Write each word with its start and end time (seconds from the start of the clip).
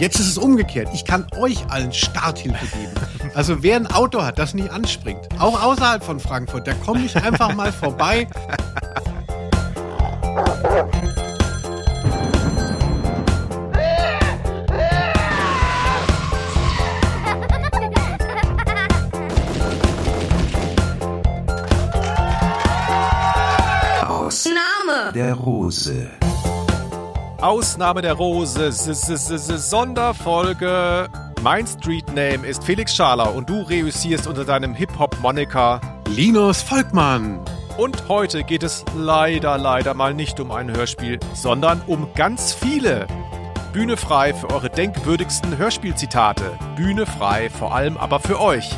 Jetzt 0.00 0.18
ist 0.18 0.28
es 0.28 0.38
umgekehrt. 0.38 0.88
Ich 0.94 1.04
kann 1.04 1.26
euch 1.36 1.58
allen 1.68 1.92
Starthilfe 1.92 2.64
geben. 2.74 2.94
Also 3.34 3.62
wer 3.62 3.76
ein 3.76 3.86
Auto 3.86 4.22
hat, 4.22 4.38
das 4.38 4.54
nie 4.54 4.70
anspringt, 4.70 5.28
auch 5.38 5.62
außerhalb 5.62 6.02
von 6.02 6.18
Frankfurt, 6.18 6.66
da 6.66 6.72
komme 6.72 7.04
ich 7.04 7.14
einfach 7.16 7.54
mal 7.54 7.70
vorbei. 7.70 8.26
Ausnahme 24.08 25.12
der 25.14 25.34
Rose. 25.34 26.08
Ausnahme 27.42 28.02
der 28.02 28.12
Rose, 28.12 28.70
Sonderfolge. 28.70 31.08
Mein 31.42 31.66
Street 31.66 32.06
Name 32.08 32.46
ist 32.46 32.62
Felix 32.64 32.94
Schaler 32.94 33.34
und 33.34 33.48
du 33.48 33.62
reüssierst 33.62 34.26
unter 34.26 34.44
deinem 34.44 34.74
Hip-Hop-Moniker 34.74 35.80
Linus 36.08 36.60
Volkmann. 36.60 37.40
Und 37.78 38.08
heute 38.08 38.44
geht 38.44 38.62
es 38.62 38.84
leider, 38.94 39.56
leider 39.56 39.94
mal 39.94 40.12
nicht 40.12 40.38
um 40.38 40.50
ein 40.50 40.70
Hörspiel, 40.70 41.18
sondern 41.32 41.80
um 41.86 42.12
ganz 42.14 42.52
viele. 42.52 43.06
Bühne 43.72 43.96
frei 43.96 44.34
für 44.34 44.50
eure 44.50 44.68
denkwürdigsten 44.68 45.56
Hörspielzitate. 45.56 46.58
Bühne 46.76 47.06
frei 47.06 47.48
vor 47.48 47.74
allem 47.74 47.96
aber 47.96 48.20
für 48.20 48.38
euch. 48.38 48.68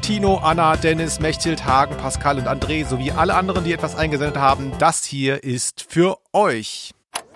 Tino, 0.00 0.38
Anna, 0.38 0.74
Dennis, 0.74 1.20
Mechthild, 1.20 1.64
Hagen, 1.64 1.96
Pascal 1.98 2.38
und 2.38 2.48
André 2.48 2.84
sowie 2.84 3.12
alle 3.12 3.34
anderen, 3.34 3.62
die 3.62 3.72
etwas 3.72 3.94
eingesendet 3.94 4.38
haben, 4.38 4.72
das 4.80 5.04
hier 5.04 5.44
ist 5.44 5.86
für 5.88 6.18
euch. 6.32 6.92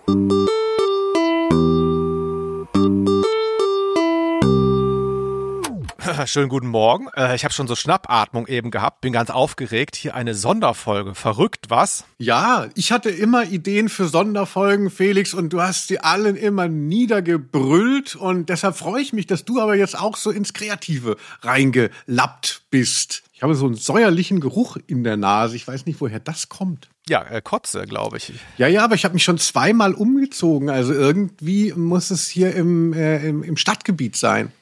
Schönen 6.26 6.48
guten 6.48 6.68
Morgen. 6.68 7.08
Äh, 7.16 7.34
ich 7.34 7.44
habe 7.44 7.52
schon 7.52 7.66
so 7.66 7.74
Schnappatmung 7.74 8.46
eben 8.46 8.70
gehabt, 8.70 9.00
bin 9.00 9.12
ganz 9.12 9.30
aufgeregt. 9.30 9.96
Hier 9.96 10.14
eine 10.14 10.34
Sonderfolge. 10.34 11.16
Verrückt, 11.16 11.70
was? 11.70 12.04
Ja, 12.18 12.68
ich 12.76 12.92
hatte 12.92 13.10
immer 13.10 13.46
Ideen 13.46 13.88
für 13.88 14.06
Sonderfolgen, 14.06 14.90
Felix, 14.90 15.34
und 15.34 15.52
du 15.52 15.60
hast 15.60 15.88
sie 15.88 15.98
allen 15.98 16.36
immer 16.36 16.68
niedergebrüllt. 16.68 18.14
Und 18.14 18.48
deshalb 18.48 18.76
freue 18.76 19.02
ich 19.02 19.12
mich, 19.12 19.26
dass 19.26 19.44
du 19.44 19.60
aber 19.60 19.74
jetzt 19.74 19.98
auch 19.98 20.16
so 20.16 20.30
ins 20.30 20.52
Kreative 20.52 21.16
reingelappt 21.42 22.62
bist. 22.70 23.24
Ich 23.32 23.42
habe 23.42 23.56
so 23.56 23.66
einen 23.66 23.74
säuerlichen 23.74 24.38
Geruch 24.38 24.76
in 24.86 25.02
der 25.02 25.16
Nase. 25.16 25.56
Ich 25.56 25.66
weiß 25.66 25.84
nicht, 25.86 26.00
woher 26.00 26.20
das 26.20 26.48
kommt. 26.48 26.88
Ja, 27.08 27.22
äh, 27.22 27.40
Kotze, 27.40 27.86
glaube 27.86 28.16
ich. 28.16 28.32
Ja, 28.58 28.66
ja, 28.66 28.82
aber 28.82 28.96
ich 28.96 29.04
habe 29.04 29.14
mich 29.14 29.22
schon 29.22 29.38
zweimal 29.38 29.94
umgezogen. 29.94 30.70
Also 30.70 30.92
irgendwie 30.92 31.72
muss 31.72 32.10
es 32.10 32.28
hier 32.28 32.54
im, 32.54 32.92
äh, 32.92 33.26
im, 33.26 33.42
im 33.44 33.56
Stadtgebiet 33.56 34.16
sein. 34.16 34.52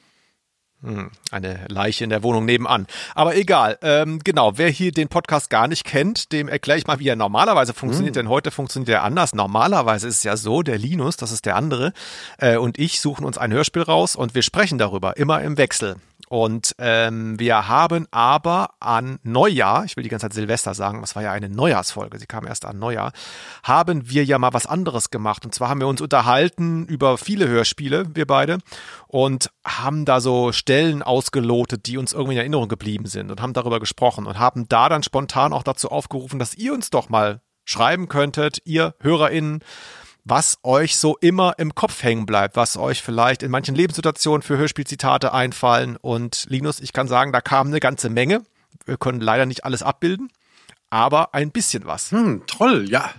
Hm, 0.85 1.09
eine 1.31 1.65
Leiche 1.67 2.03
in 2.03 2.11
der 2.11 2.21
Wohnung 2.21 2.45
nebenan. 2.45 2.85
Aber 3.15 3.35
egal. 3.35 3.79
Ähm, 3.81 4.19
genau, 4.23 4.59
wer 4.59 4.69
hier 4.69 4.91
den 4.91 5.07
Podcast 5.07 5.49
gar 5.49 5.67
nicht 5.67 5.83
kennt, 5.83 6.31
dem 6.31 6.47
erkläre 6.47 6.77
ich 6.77 6.85
mal, 6.85 6.99
wie 6.99 7.07
er 7.07 7.15
normalerweise 7.15 7.73
funktioniert. 7.73 8.15
Hm. 8.15 8.25
Denn 8.25 8.29
heute 8.29 8.51
funktioniert 8.51 8.89
er 8.89 9.03
anders. 9.03 9.33
Normalerweise 9.33 10.07
ist 10.07 10.17
es 10.17 10.23
ja 10.23 10.37
so, 10.37 10.61
der 10.61 10.77
Linus, 10.77 11.17
das 11.17 11.31
ist 11.31 11.47
der 11.47 11.55
andere, 11.55 11.93
äh, 12.37 12.57
und 12.57 12.77
ich 12.77 12.99
suchen 12.99 13.25
uns 13.25 13.39
ein 13.39 13.51
Hörspiel 13.51 13.81
raus 13.81 14.15
und 14.15 14.35
wir 14.35 14.43
sprechen 14.43 14.77
darüber, 14.77 15.17
immer 15.17 15.41
im 15.41 15.57
Wechsel. 15.57 15.95
Und 16.29 16.75
ähm, 16.79 17.39
wir 17.39 17.67
haben 17.67 18.07
aber 18.11 18.71
an 18.79 19.19
Neujahr, 19.23 19.85
ich 19.85 19.95
will 19.95 20.03
die 20.03 20.09
ganze 20.09 20.25
Zeit 20.25 20.33
Silvester 20.33 20.73
sagen, 20.73 21.01
das 21.01 21.15
war 21.15 21.23
ja 21.23 21.31
eine 21.31 21.49
Neujahrsfolge, 21.49 22.19
sie 22.19 22.25
kam 22.25 22.47
erst 22.47 22.65
an 22.65 22.79
Neujahr, 22.79 23.11
haben 23.63 24.09
wir 24.09 24.25
ja 24.25 24.39
mal 24.39 24.53
was 24.53 24.65
anderes 24.65 25.11
gemacht. 25.11 25.45
Und 25.45 25.53
zwar 25.53 25.69
haben 25.69 25.79
wir 25.79 25.87
uns 25.87 26.01
unterhalten 26.01 26.85
über 26.85 27.17
viele 27.17 27.47
Hörspiele, 27.47 28.15
wir 28.15 28.25
beide, 28.25 28.57
und 29.07 29.51
haben 29.65 30.05
da 30.05 30.19
so 30.19 30.51
Stellen 30.51 31.03
ausgelotet, 31.03 31.85
die 31.85 31.97
uns 31.97 32.13
irgendwie 32.13 32.33
in 32.33 32.39
Erinnerung 32.39 32.69
geblieben 32.69 33.05
sind 33.05 33.31
und 33.31 33.41
haben 33.41 33.53
darüber 33.53 33.79
gesprochen 33.79 34.25
und 34.25 34.39
haben 34.39 34.67
da 34.67 34.89
dann 34.89 35.03
spontan 35.03 35.53
auch 35.53 35.63
dazu 35.63 35.89
aufgerufen, 35.89 36.39
dass 36.39 36.55
ihr 36.55 36.73
uns 36.73 36.89
doch 36.89 37.09
mal 37.09 37.41
schreiben 37.65 38.07
könntet, 38.07 38.59
ihr 38.63 38.95
HörerInnen, 38.99 39.61
was 40.25 40.57
euch 40.63 40.97
so 40.97 41.17
immer 41.21 41.53
im 41.59 41.75
Kopf 41.75 42.01
hängen 42.03 42.25
bleibt, 42.25 42.55
was 42.55 42.77
euch 42.77 43.01
vielleicht 43.01 43.43
in 43.43 43.51
manchen 43.51 43.75
Lebenssituationen 43.75 44.41
für 44.41 44.57
Hörspielzitate 44.57 45.31
einfallen. 45.31 45.97
Und 45.97 46.47
Linus, 46.49 46.79
ich 46.79 46.93
kann 46.93 47.07
sagen, 47.07 47.31
da 47.31 47.41
kam 47.41 47.67
eine 47.67 47.79
ganze 47.79 48.09
Menge. 48.09 48.43
Wir 48.85 48.97
können 48.97 49.21
leider 49.21 49.45
nicht 49.45 49.63
alles 49.65 49.83
abbilden, 49.83 50.29
aber 50.89 51.33
ein 51.35 51.51
bisschen 51.51 51.85
was. 51.85 52.11
Hm, 52.11 52.43
toll, 52.47 52.89
ja. 52.89 53.13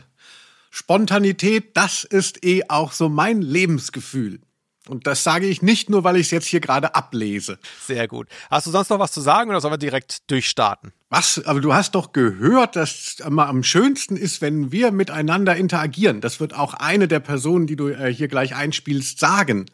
Spontanität, 0.71 1.77
das 1.77 2.05
ist 2.05 2.45
eh 2.45 2.65
auch 2.69 2.93
so 2.93 3.09
mein 3.09 3.41
Lebensgefühl. 3.41 4.41
Und 4.88 5.06
das 5.06 5.24
sage 5.24 5.47
ich 5.47 5.62
nicht 5.62 5.91
nur, 5.91 6.04
weil 6.04 6.16
ich 6.16 6.26
es 6.26 6.30
jetzt 6.30 6.47
hier 6.47 6.60
gerade 6.60 6.94
ablese. 6.94 7.58
Sehr 7.86 8.08
gut. 8.08 8.28
Hast 8.50 8.66
du 8.66 8.70
sonst 8.70 8.91
noch 8.91 8.98
was 8.98 9.12
zu 9.12 9.20
sagen 9.20 9.50
oder 9.50 9.60
sollen 9.60 9.74
wir 9.74 9.78
direkt 9.78 10.30
durchstarten? 10.30 10.92
Was? 11.08 11.42
Aber 11.44 11.60
du 11.60 11.72
hast 11.72 11.94
doch 11.94 12.12
gehört, 12.12 12.76
dass 12.76 13.16
immer 13.24 13.47
am 13.47 13.62
schönsten 13.62 14.16
ist, 14.16 14.41
wenn 14.41 14.72
wir 14.72 14.91
miteinander 14.91 15.56
interagieren. 15.56 16.20
Das 16.20 16.41
wird 16.41 16.54
auch 16.54 16.74
eine 16.74 17.08
der 17.08 17.20
Personen, 17.20 17.66
die 17.66 17.76
du 17.76 17.88
äh, 17.88 18.12
hier 18.12 18.28
gleich 18.28 18.54
einspielst, 18.54 19.19
sagen. 19.19 19.66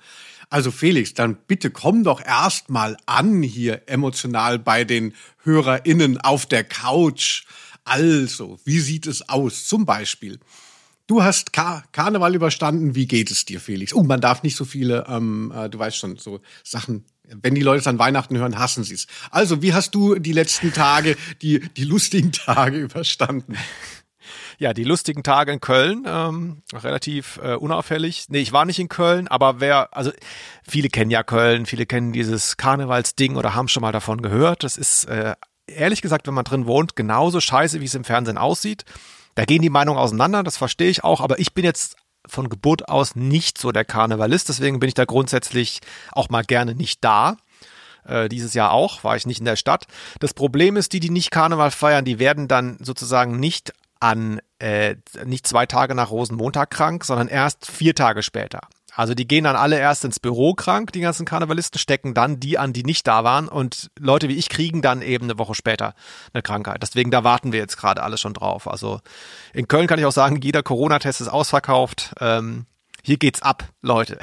Also 0.50 0.70
Felix, 0.70 1.14
dann 1.14 1.36
bitte 1.46 1.70
komm 1.70 2.04
doch 2.04 2.22
erst 2.22 2.68
mal 2.68 2.98
an 3.06 3.42
hier 3.42 3.82
emotional 3.86 4.58
bei 4.58 4.84
den 4.84 5.14
HörerInnen 5.44 6.20
auf 6.20 6.44
der 6.44 6.64
Couch. 6.64 7.44
Also, 7.84 8.58
wie 8.64 8.78
sieht 8.78 9.06
es 9.06 9.28
aus? 9.28 9.64
Zum 9.64 9.86
Beispiel. 9.86 10.38
Du 11.06 11.22
hast 11.22 11.52
Kar 11.52 11.84
Karneval 11.92 12.34
überstanden. 12.34 12.94
Wie 12.94 13.06
geht 13.06 13.30
es 13.30 13.44
dir, 13.44 13.60
Felix? 13.60 13.92
Oh, 13.92 14.02
man 14.02 14.20
darf 14.20 14.42
nicht 14.42 14.56
so 14.56 14.64
viele, 14.64 15.04
ähm, 15.08 15.52
äh, 15.54 15.68
du 15.68 15.78
weißt 15.78 15.96
schon, 15.96 16.16
so 16.16 16.40
Sachen. 16.62 17.04
Wenn 17.24 17.54
die 17.54 17.62
Leute 17.62 17.80
es 17.80 17.86
an 17.86 17.98
Weihnachten 17.98 18.36
hören, 18.36 18.58
hassen 18.58 18.84
sie 18.84 18.94
es. 18.94 19.06
Also, 19.30 19.62
wie 19.62 19.74
hast 19.74 19.94
du 19.94 20.16
die 20.16 20.32
letzten 20.32 20.72
Tage, 20.72 21.16
die, 21.40 21.60
die 21.76 21.84
lustigen 21.84 22.32
Tage 22.32 22.78
überstanden? 22.78 23.56
Ja, 24.58 24.72
die 24.72 24.84
lustigen 24.84 25.22
Tage 25.22 25.52
in 25.52 25.60
Köln, 25.60 26.04
ähm, 26.06 26.62
relativ 26.72 27.40
äh, 27.42 27.54
unauffällig. 27.54 28.26
Nee, 28.28 28.38
ich 28.38 28.52
war 28.52 28.64
nicht 28.64 28.78
in 28.78 28.88
Köln, 28.88 29.26
aber 29.28 29.60
wer, 29.60 29.96
also 29.96 30.12
viele 30.62 30.88
kennen 30.88 31.10
ja 31.10 31.22
Köln, 31.22 31.66
viele 31.66 31.86
kennen 31.86 32.12
dieses 32.12 32.56
Karnevalsding 32.56 33.36
oder 33.36 33.54
haben 33.54 33.68
schon 33.68 33.80
mal 33.80 33.92
davon 33.92 34.22
gehört. 34.22 34.62
Das 34.62 34.76
ist 34.76 35.04
äh, 35.04 35.34
ehrlich 35.66 36.02
gesagt, 36.02 36.26
wenn 36.26 36.34
man 36.34 36.44
drin 36.44 36.66
wohnt, 36.66 36.96
genauso 36.96 37.40
scheiße, 37.40 37.80
wie 37.80 37.86
es 37.86 37.94
im 37.94 38.04
Fernsehen 38.04 38.38
aussieht. 38.38 38.84
Da 39.34 39.44
gehen 39.44 39.62
die 39.62 39.70
Meinungen 39.70 39.98
auseinander, 39.98 40.42
das 40.42 40.56
verstehe 40.56 40.90
ich 40.90 41.04
auch, 41.04 41.20
aber 41.20 41.38
ich 41.38 41.54
bin 41.54 41.64
jetzt 41.64 41.96
von 42.26 42.48
Geburt 42.48 42.88
aus 42.88 43.16
nicht 43.16 43.58
so 43.58 43.72
der 43.72 43.84
Karnevalist, 43.84 44.48
deswegen 44.48 44.78
bin 44.80 44.88
ich 44.88 44.94
da 44.94 45.04
grundsätzlich 45.04 45.80
auch 46.12 46.28
mal 46.28 46.44
gerne 46.44 46.74
nicht 46.74 47.02
da. 47.02 47.36
Äh, 48.04 48.28
dieses 48.28 48.54
Jahr 48.54 48.72
auch, 48.72 49.04
war 49.04 49.16
ich 49.16 49.26
nicht 49.26 49.38
in 49.38 49.44
der 49.44 49.56
Stadt. 49.56 49.86
Das 50.20 50.34
Problem 50.34 50.76
ist, 50.76 50.92
die, 50.92 51.00
die 51.00 51.10
nicht 51.10 51.30
Karneval 51.30 51.70
feiern, 51.70 52.04
die 52.04 52.18
werden 52.18 52.48
dann 52.48 52.78
sozusagen 52.80 53.38
nicht 53.38 53.72
an, 54.00 54.40
äh, 54.58 54.96
nicht 55.24 55.46
zwei 55.46 55.66
Tage 55.66 55.94
nach 55.94 56.10
Rosenmontag 56.10 56.70
krank, 56.70 57.04
sondern 57.04 57.28
erst 57.28 57.70
vier 57.70 57.94
Tage 57.94 58.22
später. 58.22 58.60
Also 58.94 59.14
die 59.14 59.26
gehen 59.26 59.44
dann 59.44 59.56
alle 59.56 59.78
erst 59.78 60.04
ins 60.04 60.20
Büro 60.20 60.54
krank, 60.54 60.92
die 60.92 61.00
ganzen 61.00 61.24
Karnevalisten, 61.24 61.78
stecken 61.78 62.14
dann 62.14 62.40
die 62.40 62.58
an, 62.58 62.72
die 62.72 62.82
nicht 62.82 63.06
da 63.06 63.24
waren 63.24 63.48
und 63.48 63.90
Leute 63.98 64.28
wie 64.28 64.36
ich 64.36 64.48
kriegen 64.48 64.82
dann 64.82 65.02
eben 65.02 65.24
eine 65.24 65.38
Woche 65.38 65.54
später 65.54 65.94
eine 66.32 66.42
Krankheit. 66.42 66.82
Deswegen 66.82 67.10
da 67.10 67.24
warten 67.24 67.52
wir 67.52 67.58
jetzt 67.58 67.76
gerade 67.76 68.02
alle 68.02 68.18
schon 68.18 68.34
drauf. 68.34 68.68
Also 68.68 69.00
in 69.54 69.68
Köln 69.68 69.86
kann 69.86 69.98
ich 69.98 70.04
auch 70.04 70.12
sagen, 70.12 70.40
jeder 70.42 70.62
Corona-Test 70.62 71.22
ist 71.22 71.28
ausverkauft. 71.28 72.12
Ähm, 72.20 72.66
hier 73.02 73.16
geht's 73.16 73.42
ab, 73.42 73.64
Leute. 73.80 74.18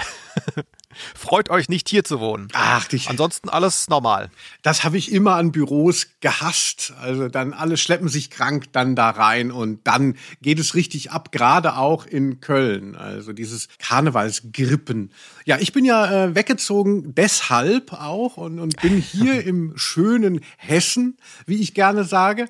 Freut 1.16 1.52
euch 1.52 1.70
nicht 1.70 1.88
hier 1.88 2.04
zu 2.04 2.20
wohnen. 2.20 2.48
Ach, 2.54 2.88
dich. 2.88 3.10
Ansonsten 3.10 3.48
alles 3.48 3.90
normal. 3.90 4.32
Das 4.64 4.84
habe 4.84 4.98
ich 4.98 5.12
immer 5.12 5.36
an 5.36 5.52
Büros 5.52 6.08
gehasst. 6.20 6.94
Also 7.00 7.28
dann 7.28 7.54
alle 7.54 7.78
schleppen 7.78 8.08
sich 8.08 8.32
krank 8.32 8.72
dann 8.72 8.96
da 8.96 9.12
rein 9.12 9.52
und 9.52 9.86
dann 9.86 10.16
geht 10.42 10.60
es 10.60 10.74
richtig 10.74 11.12
ab, 11.12 11.32
gerade 11.32 11.78
auch 11.78 12.08
in 12.08 12.40
Köln. 12.42 12.96
Also 12.96 13.34
dieses 13.34 13.68
Karnevalsgrippen. 13.78 15.12
Ja, 15.46 15.60
ich 15.60 15.74
bin 15.74 15.86
ja 15.86 16.26
äh, 16.26 16.36
weggezogen 16.36 17.14
deshalb 17.14 17.94
auch 17.94 18.38
und, 18.38 18.60
und 18.60 18.82
bin 18.82 18.98
hier 19.02 19.46
im 19.46 19.74
schönen 19.76 20.42
Hessen, 20.58 21.18
wie 21.46 21.62
ich 21.62 21.76
gerne 21.76 22.04
sage. 22.04 22.50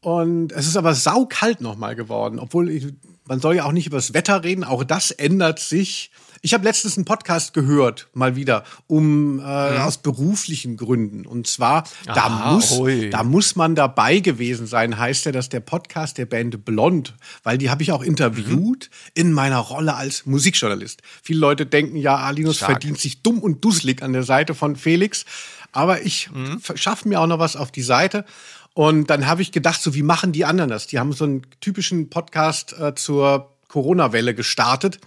Und 0.00 0.52
es 0.52 0.66
ist 0.66 0.76
aber 0.76 0.94
saukalt 0.94 1.60
nochmal 1.60 1.94
geworden, 1.94 2.38
obwohl 2.38 2.68
ich, 2.68 2.86
man 3.26 3.40
soll 3.40 3.56
ja 3.56 3.64
auch 3.64 3.72
nicht 3.72 3.86
über 3.86 3.96
das 3.96 4.12
Wetter 4.12 4.44
reden, 4.44 4.64
auch 4.64 4.84
das 4.84 5.10
ändert 5.12 5.60
sich. 5.60 6.10
Ich 6.42 6.54
habe 6.54 6.64
letztens 6.64 6.96
einen 6.96 7.04
Podcast 7.04 7.54
gehört, 7.54 8.08
mal 8.14 8.36
wieder, 8.36 8.64
um 8.86 9.38
äh, 9.38 9.42
mhm. 9.42 9.80
aus 9.80 9.98
beruflichen 9.98 10.76
Gründen. 10.76 11.26
Und 11.26 11.46
zwar, 11.46 11.84
da, 12.04 12.12
Aha, 12.14 12.52
muss, 12.52 12.78
da 13.10 13.22
muss 13.24 13.56
man 13.56 13.74
dabei 13.74 14.20
gewesen 14.20 14.66
sein, 14.66 14.98
heißt 14.98 15.24
ja, 15.26 15.32
dass 15.32 15.48
der 15.48 15.60
Podcast 15.60 16.18
der 16.18 16.26
Band 16.26 16.64
Blond, 16.64 17.14
weil 17.42 17.58
die 17.58 17.70
habe 17.70 17.82
ich 17.82 17.92
auch 17.92 18.02
interviewt 18.02 18.90
Mhm. 18.90 19.10
in 19.14 19.32
meiner 19.32 19.58
Rolle 19.58 19.94
als 19.94 20.26
Musikjournalist. 20.26 21.02
Viele 21.22 21.40
Leute 21.40 21.66
denken 21.66 21.96
ja, 21.96 22.16
Alinus 22.16 22.56
Stark. 22.56 22.72
verdient 22.72 22.98
sich 23.00 23.22
dumm 23.22 23.38
und 23.40 23.64
dusselig 23.64 24.02
an 24.02 24.12
der 24.12 24.22
Seite 24.22 24.54
von 24.54 24.76
Felix. 24.76 25.24
Aber 25.72 26.02
ich 26.02 26.30
Mhm. 26.32 26.60
schaffe 26.74 27.08
mir 27.08 27.20
auch 27.20 27.26
noch 27.26 27.38
was 27.38 27.56
auf 27.56 27.70
die 27.72 27.82
Seite. 27.82 28.24
Und 28.74 29.08
dann 29.10 29.26
habe 29.26 29.40
ich 29.42 29.52
gedacht, 29.52 29.80
so 29.80 29.94
wie 29.94 30.02
machen 30.02 30.32
die 30.32 30.44
anderen 30.44 30.70
das? 30.70 30.86
Die 30.86 30.98
haben 30.98 31.12
so 31.12 31.24
einen 31.24 31.42
typischen 31.60 32.10
Podcast 32.10 32.74
äh, 32.78 32.94
zur 32.94 33.52
Corona-Welle 33.68 34.34
gestartet. 34.34 35.00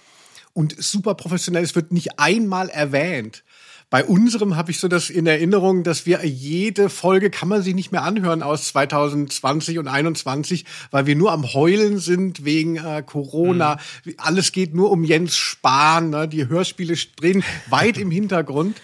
Und 0.59 0.75
super 0.77 1.15
professionell. 1.15 1.63
Es 1.63 1.73
wird 1.73 1.93
nicht 1.93 2.19
einmal 2.19 2.67
erwähnt. 2.67 3.45
Bei 3.89 4.03
unserem 4.03 4.57
habe 4.57 4.71
ich 4.71 4.79
so 4.79 4.89
das 4.89 5.09
in 5.09 5.25
Erinnerung, 5.25 5.83
dass 5.83 6.05
wir 6.05 6.25
jede 6.25 6.89
Folge 6.89 7.29
kann 7.29 7.47
man 7.47 7.63
sich 7.63 7.73
nicht 7.73 7.93
mehr 7.93 8.03
anhören 8.03 8.43
aus 8.43 8.65
2020 8.67 9.79
und 9.79 9.87
21, 9.87 10.65
weil 10.91 11.05
wir 11.05 11.15
nur 11.15 11.31
am 11.31 11.53
Heulen 11.53 11.97
sind 11.97 12.43
wegen 12.43 12.75
äh, 12.75 13.01
Corona. 13.05 13.79
Mhm. 14.03 14.15
Alles 14.17 14.51
geht 14.51 14.75
nur 14.75 14.91
um 14.91 15.05
Jens 15.05 15.37
Spahn. 15.37 16.09
Ne? 16.09 16.27
Die 16.27 16.49
Hörspiele 16.49 16.95
drehen 17.15 17.41
weit 17.69 17.97
im 17.97 18.11
Hintergrund. 18.11 18.81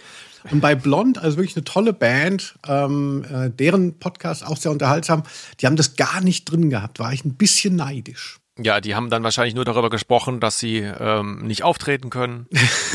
Und 0.50 0.62
bei 0.62 0.75
Blond, 0.75 1.18
also 1.18 1.36
wirklich 1.36 1.57
eine 1.57 1.66
tolle 1.66 1.92
Band, 1.92 2.56
ähm, 2.66 3.25
äh, 3.30 3.50
deren 3.50 4.00
Podcast 4.00 4.48
auch 4.48 4.57
sehr 4.57 4.72
unterhaltsam, 4.72 5.24
die 5.60 5.66
haben 5.66 5.75
das 5.75 5.98
gar 5.98 6.22
nicht 6.22 6.45
drin 6.45 6.69
gehabt. 6.69 7.00
War 7.00 7.12
ich 7.12 7.25
ein 7.25 7.36
bisschen 7.36 7.75
neidisch. 7.75 8.39
Ja, 8.57 8.80
die 8.80 8.96
haben 8.96 9.10
dann 9.10 9.24
wahrscheinlich 9.24 9.54
nur 9.54 9.66
darüber 9.66 9.90
gesprochen, 9.90 10.40
dass 10.40 10.60
sie 10.60 10.78
ähm, 10.78 11.46
nicht 11.46 11.63
auftreten 11.63 12.10
können. 12.10 12.48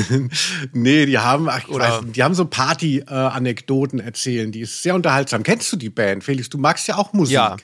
nee, 0.72 1.04
die 1.04 1.18
haben, 1.18 1.50
ach, 1.50 1.68
Oder 1.68 2.00
weiß, 2.00 2.12
die 2.12 2.22
haben 2.22 2.34
so 2.34 2.46
Party-Anekdoten 2.46 4.00
äh, 4.00 4.04
erzählen. 4.04 4.52
Die 4.52 4.60
ist 4.60 4.82
sehr 4.82 4.94
unterhaltsam. 4.94 5.42
Kennst 5.42 5.70
du 5.70 5.76
die 5.76 5.90
Band, 5.90 6.24
Felix? 6.24 6.48
Du 6.48 6.56
magst 6.56 6.88
ja 6.88 6.96
auch 6.96 7.12
Musik. 7.12 7.34
Ja, 7.34 7.56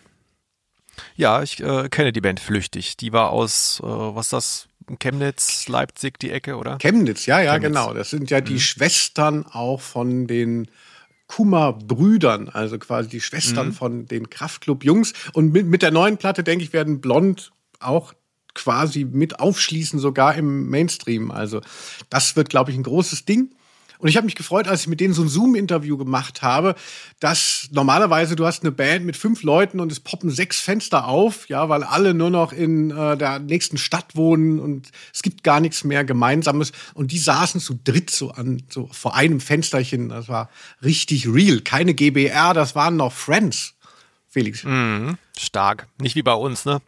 ja 1.16 1.42
ich 1.42 1.60
äh, 1.60 1.88
kenne 1.88 2.12
die 2.12 2.20
Band 2.20 2.38
flüchtig. 2.38 2.98
Die 2.98 3.14
war 3.14 3.30
aus, 3.30 3.80
äh, 3.82 3.86
was 3.86 4.26
ist 4.26 4.32
das? 4.32 4.68
Chemnitz, 5.00 5.66
Leipzig, 5.66 6.18
die 6.20 6.30
Ecke, 6.30 6.56
oder? 6.56 6.78
Chemnitz, 6.78 7.26
ja, 7.26 7.40
ja, 7.40 7.54
Chemnitz. 7.54 7.68
genau. 7.68 7.94
Das 7.94 8.10
sind 8.10 8.30
ja 8.30 8.40
die 8.40 8.52
mhm. 8.52 8.60
Schwestern 8.60 9.46
auch 9.46 9.80
von 9.80 10.26
den 10.26 10.68
Kummer-Brüdern, 11.26 12.48
also 12.50 12.78
quasi 12.78 13.08
die 13.08 13.20
Schwestern 13.20 13.68
mhm. 13.68 13.72
von 13.72 14.06
den 14.06 14.30
Kraftclub-Jungs. 14.30 15.12
Und 15.32 15.52
mit, 15.52 15.66
mit 15.66 15.82
der 15.82 15.90
neuen 15.90 16.18
Platte, 16.18 16.44
denke 16.44 16.62
ich, 16.62 16.72
werden 16.72 17.00
Blond 17.00 17.52
auch 17.80 18.14
quasi 18.54 19.04
mit 19.04 19.38
aufschließen, 19.38 19.98
sogar 19.98 20.34
im 20.34 20.68
Mainstream. 20.68 21.30
Also 21.30 21.60
das 22.10 22.36
wird, 22.36 22.48
glaube 22.48 22.70
ich, 22.70 22.76
ein 22.76 22.82
großes 22.82 23.24
Ding. 23.24 23.50
Und 23.98 24.08
ich 24.08 24.16
habe 24.16 24.26
mich 24.26 24.34
gefreut, 24.34 24.68
als 24.68 24.82
ich 24.82 24.88
mit 24.88 25.00
denen 25.00 25.14
so 25.14 25.22
ein 25.22 25.28
Zoom-Interview 25.28 25.96
gemacht 25.96 26.42
habe, 26.42 26.74
dass 27.20 27.68
normalerweise 27.72 28.36
du 28.36 28.44
hast 28.44 28.62
eine 28.62 28.72
Band 28.72 29.06
mit 29.06 29.16
fünf 29.16 29.42
Leuten 29.42 29.80
und 29.80 29.90
es 29.90 30.00
poppen 30.00 30.30
sechs 30.30 30.60
Fenster 30.60 31.06
auf, 31.06 31.48
ja, 31.48 31.68
weil 31.68 31.82
alle 31.82 32.12
nur 32.12 32.30
noch 32.30 32.52
in 32.52 32.90
äh, 32.90 33.16
der 33.16 33.38
nächsten 33.38 33.78
Stadt 33.78 34.14
wohnen 34.14 34.58
und 34.58 34.90
es 35.14 35.22
gibt 35.22 35.44
gar 35.44 35.60
nichts 35.60 35.84
mehr 35.84 36.04
Gemeinsames. 36.04 36.72
Und 36.94 37.12
die 37.12 37.18
saßen 37.18 37.60
zu 37.60 37.78
dritt 37.82 38.10
so 38.10 38.30
an, 38.30 38.62
so 38.68 38.88
vor 38.92 39.14
einem 39.14 39.40
Fensterchen. 39.40 40.10
Das 40.10 40.28
war 40.28 40.50
richtig 40.82 41.26
real. 41.26 41.60
Keine 41.60 41.94
GBR, 41.94 42.52
das 42.52 42.74
waren 42.74 42.96
noch 42.96 43.12
Friends. 43.12 43.74
Felix. 44.28 44.64
Mhm, 44.64 45.16
stark. 45.38 45.88
Nicht 45.98 46.16
wie 46.16 46.22
bei 46.22 46.34
uns, 46.34 46.66
ne? 46.66 46.82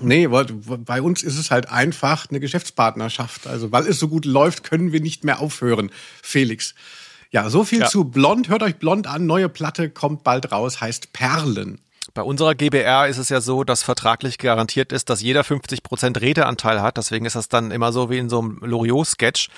Nee, 0.00 0.26
bei 0.26 1.02
uns 1.02 1.22
ist 1.22 1.38
es 1.38 1.50
halt 1.50 1.70
einfach 1.70 2.28
eine 2.30 2.40
Geschäftspartnerschaft. 2.40 3.46
Also, 3.46 3.72
weil 3.72 3.86
es 3.86 3.98
so 3.98 4.08
gut 4.08 4.24
läuft, 4.24 4.64
können 4.64 4.92
wir 4.92 5.00
nicht 5.00 5.24
mehr 5.24 5.40
aufhören, 5.40 5.90
Felix. 6.22 6.74
Ja, 7.30 7.48
so 7.48 7.64
viel 7.64 7.80
ja. 7.80 7.86
zu 7.86 8.04
Blond. 8.04 8.48
Hört 8.48 8.62
euch 8.62 8.76
Blond 8.76 9.06
an. 9.06 9.26
Neue 9.26 9.48
Platte 9.48 9.88
kommt 9.88 10.24
bald 10.24 10.50
raus, 10.50 10.80
heißt 10.80 11.12
Perlen. 11.12 11.80
Bei 12.12 12.22
unserer 12.22 12.56
GBR 12.56 13.06
ist 13.06 13.18
es 13.18 13.28
ja 13.28 13.40
so, 13.40 13.62
dass 13.62 13.84
vertraglich 13.84 14.38
garantiert 14.38 14.90
ist, 14.90 15.10
dass 15.10 15.22
jeder 15.22 15.44
50 15.44 15.84
Prozent 15.84 16.20
Redeanteil 16.20 16.82
hat. 16.82 16.96
Deswegen 16.96 17.24
ist 17.24 17.36
das 17.36 17.48
dann 17.48 17.70
immer 17.70 17.92
so 17.92 18.10
wie 18.10 18.18
in 18.18 18.28
so 18.28 18.40
einem 18.40 18.58
Loriot-Sketch. 18.62 19.48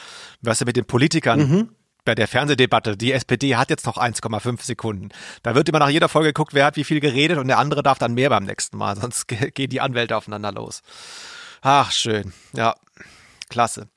Weißt 0.43 0.61
du, 0.61 0.65
mit 0.67 0.77
den 0.77 0.85
Politikern. 0.85 1.49
Mhm 1.49 1.69
bei 2.05 2.15
der 2.15 2.29
Fernsehdebatte, 2.29 2.97
die 2.97 3.13
SPD 3.13 3.57
hat 3.57 3.71
jetzt 3.71 3.87
noch 3.87 3.97
1,5 3.97 4.63
Sekunden. 4.63 5.11
Da 5.43 5.55
wird 5.55 5.69
immer 5.69 5.79
nach 5.79 5.89
jeder 5.89 6.09
Folge 6.09 6.31
geguckt, 6.31 6.55
wer 6.55 6.65
hat 6.65 6.77
wie 6.77 6.85
viel 6.85 7.01
geredet 7.01 7.39
und 7.39 7.49
der 7.49 7.59
andere 7.59 7.83
darf 7.83 7.99
dann 7.99 8.15
mehr 8.15 8.31
beim 8.31 8.45
nächsten 8.45 8.77
Mal, 8.77 8.97
sonst 9.01 9.29
gehen 9.29 9.71
die 9.71 9.81
Anwälte 9.81 10.17
aufeinander 10.17 10.53
los. 10.53 10.83
Ach, 11.61 11.93
schön. 11.93 12.33
Ja, 12.55 12.75
klasse. 13.49 13.89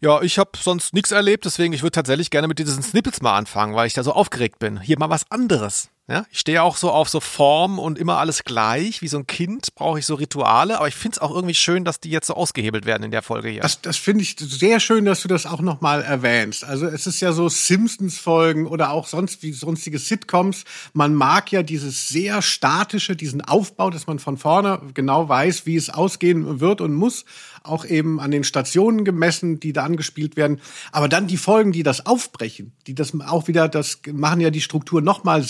Ja, 0.00 0.22
ich 0.22 0.38
habe 0.38 0.50
sonst 0.56 0.94
nichts 0.94 1.10
erlebt, 1.10 1.44
deswegen 1.44 1.72
ich 1.72 1.82
würde 1.82 1.92
tatsächlich 1.92 2.30
gerne 2.30 2.48
mit 2.48 2.58
diesen 2.58 2.82
Snippets 2.82 3.20
mal 3.20 3.36
anfangen, 3.36 3.74
weil 3.74 3.86
ich 3.86 3.94
da 3.94 4.02
so 4.02 4.12
aufgeregt 4.12 4.58
bin. 4.58 4.80
Hier 4.80 4.98
mal 4.98 5.10
was 5.10 5.30
anderes. 5.30 5.88
Ja, 6.10 6.24
ich 6.32 6.38
stehe 6.38 6.62
auch 6.62 6.78
so 6.78 6.90
auf 6.90 7.10
so 7.10 7.20
Form 7.20 7.78
und 7.78 7.98
immer 7.98 8.16
alles 8.16 8.42
gleich. 8.42 9.02
Wie 9.02 9.08
so 9.08 9.18
ein 9.18 9.26
Kind 9.26 9.74
brauche 9.74 9.98
ich 9.98 10.06
so 10.06 10.14
Rituale, 10.14 10.78
aber 10.78 10.88
ich 10.88 10.94
finde 10.94 11.16
es 11.16 11.18
auch 11.18 11.30
irgendwie 11.34 11.54
schön, 11.54 11.84
dass 11.84 12.00
die 12.00 12.08
jetzt 12.08 12.28
so 12.28 12.34
ausgehebelt 12.34 12.86
werden 12.86 13.02
in 13.02 13.10
der 13.10 13.20
Folge 13.20 13.50
hier. 13.50 13.60
Das, 13.60 13.82
das 13.82 13.98
finde 13.98 14.22
ich 14.22 14.34
sehr 14.38 14.80
schön, 14.80 15.04
dass 15.04 15.20
du 15.20 15.28
das 15.28 15.44
auch 15.44 15.60
nochmal 15.60 16.00
erwähnst. 16.02 16.64
Also 16.64 16.86
es 16.86 17.06
ist 17.06 17.20
ja 17.20 17.32
so 17.32 17.50
Simpsons-Folgen 17.50 18.66
oder 18.66 18.90
auch 18.90 19.06
sonst 19.06 19.42
wie 19.42 19.52
sonstige 19.52 19.98
Sitcoms. 19.98 20.64
Man 20.94 21.14
mag 21.14 21.52
ja 21.52 21.62
dieses 21.62 22.08
sehr 22.08 22.40
statische, 22.40 23.14
diesen 23.14 23.42
Aufbau, 23.42 23.90
dass 23.90 24.06
man 24.06 24.18
von 24.18 24.38
vorne 24.38 24.80
genau 24.94 25.28
weiß, 25.28 25.66
wie 25.66 25.76
es 25.76 25.90
ausgehen 25.90 26.60
wird 26.60 26.80
und 26.80 26.94
muss 26.94 27.26
auch 27.62 27.84
eben 27.84 28.20
an 28.20 28.30
den 28.30 28.44
Stationen 28.44 29.04
gemessen, 29.04 29.60
die 29.60 29.72
da 29.72 29.84
angespielt 29.84 30.36
werden. 30.36 30.60
Aber 30.92 31.08
dann 31.08 31.26
die 31.26 31.36
Folgen, 31.36 31.72
die 31.72 31.82
das 31.82 32.06
aufbrechen, 32.06 32.72
die 32.86 32.94
das 32.94 33.12
auch 33.20 33.48
wieder, 33.48 33.68
das 33.68 34.00
machen 34.10 34.40
ja 34.40 34.50
die 34.50 34.60
Struktur 34.60 35.02
noch 35.02 35.24
mal 35.24 35.42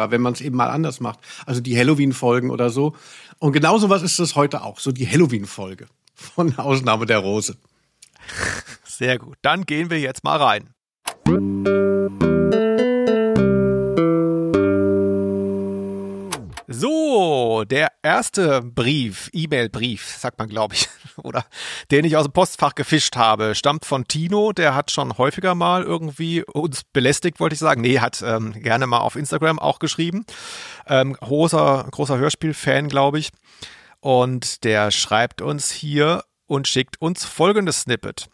sichtbarer, 0.00 0.10
wenn 0.10 0.20
man 0.20 0.32
es 0.32 0.40
eben 0.40 0.56
mal 0.56 0.70
anders 0.70 1.00
macht. 1.00 1.18
Also 1.46 1.60
die 1.60 1.76
Halloween-Folgen 1.76 2.50
oder 2.50 2.70
so. 2.70 2.94
Und 3.38 3.52
genauso 3.52 3.88
was 3.90 4.02
ist 4.02 4.18
das 4.18 4.36
heute 4.36 4.62
auch, 4.62 4.78
so 4.80 4.92
die 4.92 5.06
Halloween-Folge 5.06 5.86
von 6.14 6.58
Ausnahme 6.58 7.06
der 7.06 7.18
Rose. 7.18 7.56
Sehr 8.84 9.18
gut. 9.18 9.36
Dann 9.42 9.64
gehen 9.64 9.90
wir 9.90 9.98
jetzt 9.98 10.24
mal 10.24 10.36
rein. 10.36 10.70
So, 17.12 17.64
der 17.64 17.90
erste 18.04 18.62
Brief, 18.62 19.30
E-Mail-Brief, 19.32 20.16
sagt 20.16 20.38
man, 20.38 20.48
glaube 20.48 20.76
ich, 20.76 20.88
oder 21.16 21.44
den 21.90 22.04
ich 22.04 22.16
aus 22.16 22.26
dem 22.26 22.32
Postfach 22.32 22.76
gefischt 22.76 23.16
habe, 23.16 23.56
stammt 23.56 23.84
von 23.84 24.04
Tino. 24.04 24.52
Der 24.52 24.76
hat 24.76 24.92
schon 24.92 25.18
häufiger 25.18 25.56
mal 25.56 25.82
irgendwie 25.82 26.44
uns 26.44 26.84
belästigt, 26.84 27.40
wollte 27.40 27.54
ich 27.54 27.58
sagen. 27.58 27.80
Nee, 27.80 27.98
hat 27.98 28.22
ähm, 28.24 28.52
gerne 28.52 28.86
mal 28.86 28.98
auf 28.98 29.16
Instagram 29.16 29.58
auch 29.58 29.80
geschrieben. 29.80 30.24
Ähm, 30.86 31.14
großer, 31.14 31.88
großer 31.90 32.16
Hörspiel-Fan, 32.16 32.88
glaube 32.88 33.18
ich. 33.18 33.30
Und 33.98 34.62
der 34.62 34.92
schreibt 34.92 35.42
uns 35.42 35.72
hier 35.72 36.22
und 36.46 36.68
schickt 36.68 37.00
uns 37.00 37.24
folgendes 37.24 37.80
Snippet. 37.80 38.28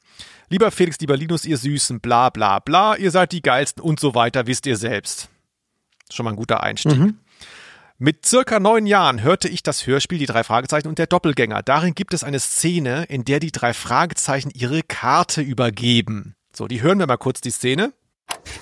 Lieber 0.51 0.71
Felix, 0.71 0.99
lieber 1.01 1.17
Linus, 1.17 1.47
ihr 1.47 1.57
Süßen, 1.57 2.01
bla 2.01 2.29
bla 2.29 2.59
bla, 2.59 2.95
ihr 2.97 3.11
seid 3.11 3.33
die 3.33 3.41
Geilsten 3.41 3.83
und 3.83 3.99
so 3.99 4.15
weiter, 4.15 4.47
wisst 4.47 4.67
ihr 4.67 4.77
selbst. 4.77 5.31
Schon 6.13 6.25
mal 6.25 6.31
ein 6.31 6.37
guter 6.37 6.63
Einstieg. 6.63 6.99
Mhm. 6.99 7.19
Mit 7.99 8.27
circa 8.27 8.61
neun 8.61 8.85
Jahren 8.85 9.23
hörte 9.23 9.49
ich 9.49 9.63
das 9.63 9.87
Hörspiel 9.87 10.19
Die 10.19 10.27
drei 10.27 10.45
Fragezeichen 10.45 10.87
und 10.87 10.99
der 10.99 11.07
Doppelgänger. 11.07 11.63
Darin 11.63 11.95
gibt 11.95 12.13
es 12.13 12.25
eine 12.25 12.41
Szene, 12.41 13.05
in 13.05 13.25
der 13.25 13.41
die 13.41 13.53
drei 13.53 13.73
Fragezeichen 13.73 14.51
ihre 14.53 14.83
Karte 14.83 15.41
übergeben. 15.41 16.35
So, 16.55 16.69
die 16.69 16.83
hören 16.83 16.99
wir 16.99 17.07
mal 17.07 17.17
kurz 17.17 17.41
die 17.41 17.51
Szene. 17.51 17.95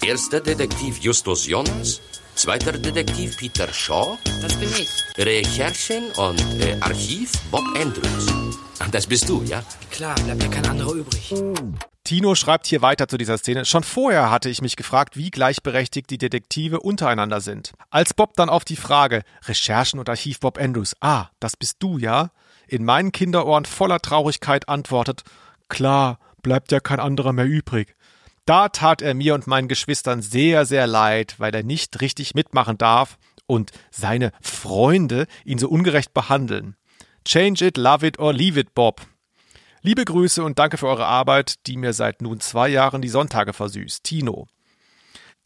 Erster 0.07 0.41
Detektiv 0.41 0.99
Justus 0.99 1.49
Jonas, 1.49 2.01
zweiter 2.37 2.71
Detektiv 2.79 3.37
Peter 3.37 3.67
Shaw. 3.73 4.19
Das 4.41 4.55
bin 4.55 4.69
ich. 4.69 4.89
Recherchen 5.19 6.13
und 6.13 6.41
äh, 6.61 6.77
Archiv 6.81 7.33
Bob 7.51 7.65
Andrews. 7.75 8.55
Das 8.91 9.07
bist 9.07 9.29
du, 9.29 9.43
ja? 9.43 9.63
Klar, 9.91 10.15
bleibt 10.17 10.43
ja 10.43 10.49
kein 10.49 10.67
anderer 10.67 10.93
übrig. 10.93 11.35
Tino 12.05 12.35
schreibt 12.35 12.67
hier 12.67 12.83
weiter 12.83 13.09
zu 13.09 13.17
dieser 13.17 13.39
Szene. 13.39 13.65
Schon 13.65 13.83
vorher 13.83 14.31
hatte 14.31 14.51
ich 14.51 14.61
mich 14.61 14.77
gefragt, 14.77 15.17
wie 15.17 15.31
gleichberechtigt 15.31 16.11
die 16.11 16.19
Detektive 16.19 16.81
untereinander 16.81 17.41
sind. 17.41 17.73
Als 17.91 18.13
Bob 18.13 18.35
dann 18.35 18.51
auf 18.51 18.65
die 18.65 18.77
Frage 18.77 19.23
Recherchen 19.47 19.99
und 19.99 20.09
Archiv 20.09 20.41
Bob 20.41 20.59
Andrews, 20.59 20.95
ah, 21.01 21.29
das 21.41 21.57
bist 21.57 21.77
du, 21.79 21.99
ja? 21.99 22.31
In 22.69 22.85
meinen 22.85 23.11
Kinderohren 23.11 23.65
voller 23.65 24.01
Traurigkeit 24.01 24.69
antwortet, 24.69 25.23
klar, 25.69 26.19
bleibt 26.43 26.73
ja 26.73 26.81
kein 26.81 27.01
anderer 27.01 27.33
mehr 27.33 27.47
übrig. 27.47 27.97
Da 28.45 28.69
tat 28.69 29.01
er 29.01 29.15
mir 29.15 29.35
und 29.35 29.47
meinen 29.47 29.69
Geschwistern 29.69 30.21
sehr, 30.21 30.67
sehr 30.67 30.87
leid, 30.87 31.37
weil 31.39 31.55
er 31.55 31.63
nicht 31.63 32.03
richtig 32.03 32.35
mitmachen 32.35 32.77
darf 32.77 33.17
und 33.47 33.73
seine 33.91 34.33
Freunde 34.43 35.27
ihn 35.45 35.59
so 35.59 35.69
ungerecht 35.69 36.13
behandeln. 36.13 36.77
Change 37.25 37.65
it, 37.65 37.77
love 37.77 38.07
it 38.07 38.19
or 38.19 38.33
leave 38.33 38.59
it, 38.61 38.75
Bob. 38.75 39.01
Liebe 39.83 40.05
Grüße 40.05 40.43
und 40.43 40.59
danke 40.59 40.79
für 40.79 40.89
eure 40.89 41.07
Arbeit, 41.07 41.67
die 41.67 41.77
mir 41.77 41.93
seit 41.93 42.23
nun 42.23 42.41
zwei 42.41 42.69
Jahren 42.69 43.03
die 43.03 43.09
Sonntage 43.09 43.53
versüßt. 43.53 44.03
Tino. 44.03 44.47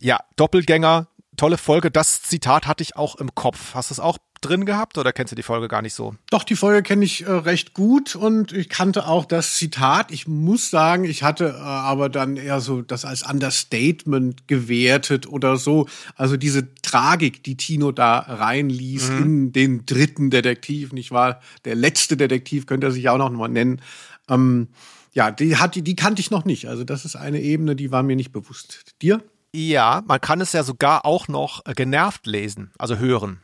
Ja, 0.00 0.20
Doppelgänger, 0.36 1.08
tolle 1.36 1.58
Folge. 1.58 1.90
Das 1.90 2.22
Zitat 2.22 2.66
hatte 2.66 2.82
ich 2.82 2.96
auch 2.96 3.16
im 3.16 3.34
Kopf. 3.34 3.74
Hast 3.74 3.90
du 3.90 3.94
es 3.94 4.00
auch 4.00 4.18
drin 4.40 4.64
gehabt 4.66 4.98
oder 4.98 5.12
kennst 5.12 5.32
du 5.32 5.36
die 5.36 5.42
Folge 5.42 5.68
gar 5.68 5.82
nicht 5.82 5.94
so? 5.94 6.14
Doch, 6.30 6.44
die 6.44 6.56
Folge 6.56 6.82
kenne 6.82 7.04
ich 7.04 7.26
äh, 7.26 7.30
recht 7.30 7.74
gut 7.74 8.16
und 8.16 8.52
ich 8.52 8.68
kannte 8.68 9.06
auch 9.06 9.24
das 9.24 9.54
Zitat. 9.54 10.10
Ich 10.10 10.26
muss 10.26 10.70
sagen, 10.70 11.04
ich 11.04 11.22
hatte 11.22 11.56
äh, 11.56 11.60
aber 11.60 12.08
dann 12.08 12.36
eher 12.36 12.60
so 12.60 12.82
das 12.82 13.04
als 13.04 13.22
Understatement 13.22 14.48
gewertet 14.48 15.26
oder 15.26 15.56
so. 15.56 15.86
Also 16.16 16.36
diese 16.36 16.74
Tragik, 16.82 17.42
die 17.42 17.56
Tino 17.56 17.92
da 17.92 18.18
reinließ 18.18 19.10
mhm. 19.10 19.22
in 19.22 19.52
den 19.52 19.86
dritten 19.86 20.30
Detektiv, 20.30 20.92
nicht 20.92 21.10
wahr? 21.10 21.40
Der 21.64 21.74
letzte 21.74 22.16
Detektiv 22.16 22.66
könnte 22.66 22.88
er 22.88 22.92
sich 22.92 23.08
auch 23.08 23.18
noch 23.18 23.30
mal 23.30 23.48
nennen. 23.48 23.80
Ähm, 24.28 24.68
ja, 25.12 25.30
die, 25.30 25.56
hat, 25.56 25.74
die, 25.74 25.82
die 25.82 25.96
kannte 25.96 26.20
ich 26.20 26.30
noch 26.30 26.44
nicht. 26.44 26.68
Also 26.68 26.84
das 26.84 27.04
ist 27.04 27.16
eine 27.16 27.40
Ebene, 27.40 27.74
die 27.74 27.90
war 27.90 28.02
mir 28.02 28.16
nicht 28.16 28.32
bewusst. 28.32 28.84
Dir? 29.02 29.22
Ja, 29.54 30.02
man 30.06 30.20
kann 30.20 30.40
es 30.40 30.52
ja 30.52 30.62
sogar 30.62 31.04
auch 31.04 31.28
noch 31.28 31.64
äh, 31.66 31.72
genervt 31.72 32.26
lesen, 32.26 32.70
also 32.78 32.98
hören. 32.98 33.40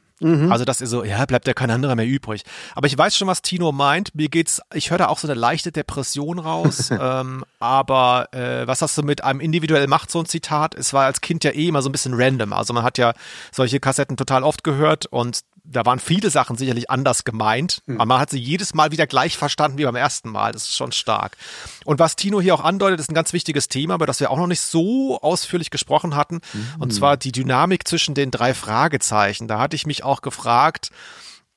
Also 0.50 0.64
das 0.64 0.80
ist 0.80 0.90
so, 0.90 1.04
ja, 1.04 1.24
bleibt 1.26 1.46
ja 1.46 1.54
kein 1.54 1.70
anderer 1.70 1.96
mehr 1.96 2.06
übrig. 2.06 2.44
Aber 2.74 2.86
ich 2.86 2.96
weiß 2.96 3.16
schon, 3.16 3.28
was 3.28 3.42
Tino 3.42 3.72
meint. 3.72 4.14
Mir 4.14 4.28
geht's, 4.28 4.60
ich 4.72 4.90
höre 4.90 4.98
da 4.98 5.08
auch 5.08 5.18
so 5.18 5.26
eine 5.26 5.38
leichte 5.38 5.72
Depression 5.72 6.38
raus. 6.38 6.90
ähm, 7.00 7.44
aber 7.58 8.28
äh, 8.32 8.66
was 8.66 8.80
hast 8.80 8.96
du 8.96 9.02
mit 9.02 9.24
einem 9.24 9.40
individuell 9.40 9.86
macht 9.88 10.10
so 10.10 10.20
ein 10.20 10.26
Zitat? 10.26 10.74
Es 10.74 10.92
war 10.92 11.06
als 11.06 11.20
Kind 11.20 11.42
ja 11.42 11.50
eh 11.50 11.68
immer 11.68 11.82
so 11.82 11.88
ein 11.88 11.92
bisschen 11.92 12.14
random. 12.14 12.52
Also 12.52 12.72
man 12.72 12.84
hat 12.84 12.96
ja 12.96 13.12
solche 13.50 13.80
Kassetten 13.80 14.16
total 14.16 14.44
oft 14.44 14.62
gehört 14.62 15.06
und 15.06 15.40
da 15.64 15.86
waren 15.86 15.98
viele 15.98 16.30
Sachen 16.30 16.56
sicherlich 16.56 16.90
anders 16.90 17.24
gemeint, 17.24 17.82
aber 17.94 18.04
man 18.04 18.20
hat 18.20 18.30
sie 18.30 18.38
jedes 18.38 18.74
Mal 18.74 18.92
wieder 18.92 19.06
gleich 19.06 19.36
verstanden 19.36 19.78
wie 19.78 19.84
beim 19.84 19.96
ersten 19.96 20.28
Mal. 20.28 20.52
Das 20.52 20.64
ist 20.64 20.76
schon 20.76 20.92
stark. 20.92 21.36
Und 21.84 21.98
was 21.98 22.16
Tino 22.16 22.40
hier 22.40 22.54
auch 22.54 22.62
andeutet, 22.62 23.00
ist 23.00 23.10
ein 23.10 23.14
ganz 23.14 23.32
wichtiges 23.32 23.68
Thema, 23.68 23.94
über 23.94 24.06
das 24.06 24.20
wir 24.20 24.30
auch 24.30 24.36
noch 24.36 24.46
nicht 24.46 24.60
so 24.60 25.18
ausführlich 25.20 25.70
gesprochen 25.70 26.16
hatten. 26.16 26.40
Und 26.78 26.92
zwar 26.92 27.16
die 27.16 27.32
Dynamik 27.32 27.88
zwischen 27.88 28.14
den 28.14 28.30
drei 28.30 28.52
Fragezeichen. 28.52 29.48
Da 29.48 29.58
hatte 29.58 29.74
ich 29.74 29.86
mich 29.86 30.04
auch 30.04 30.20
gefragt, 30.20 30.90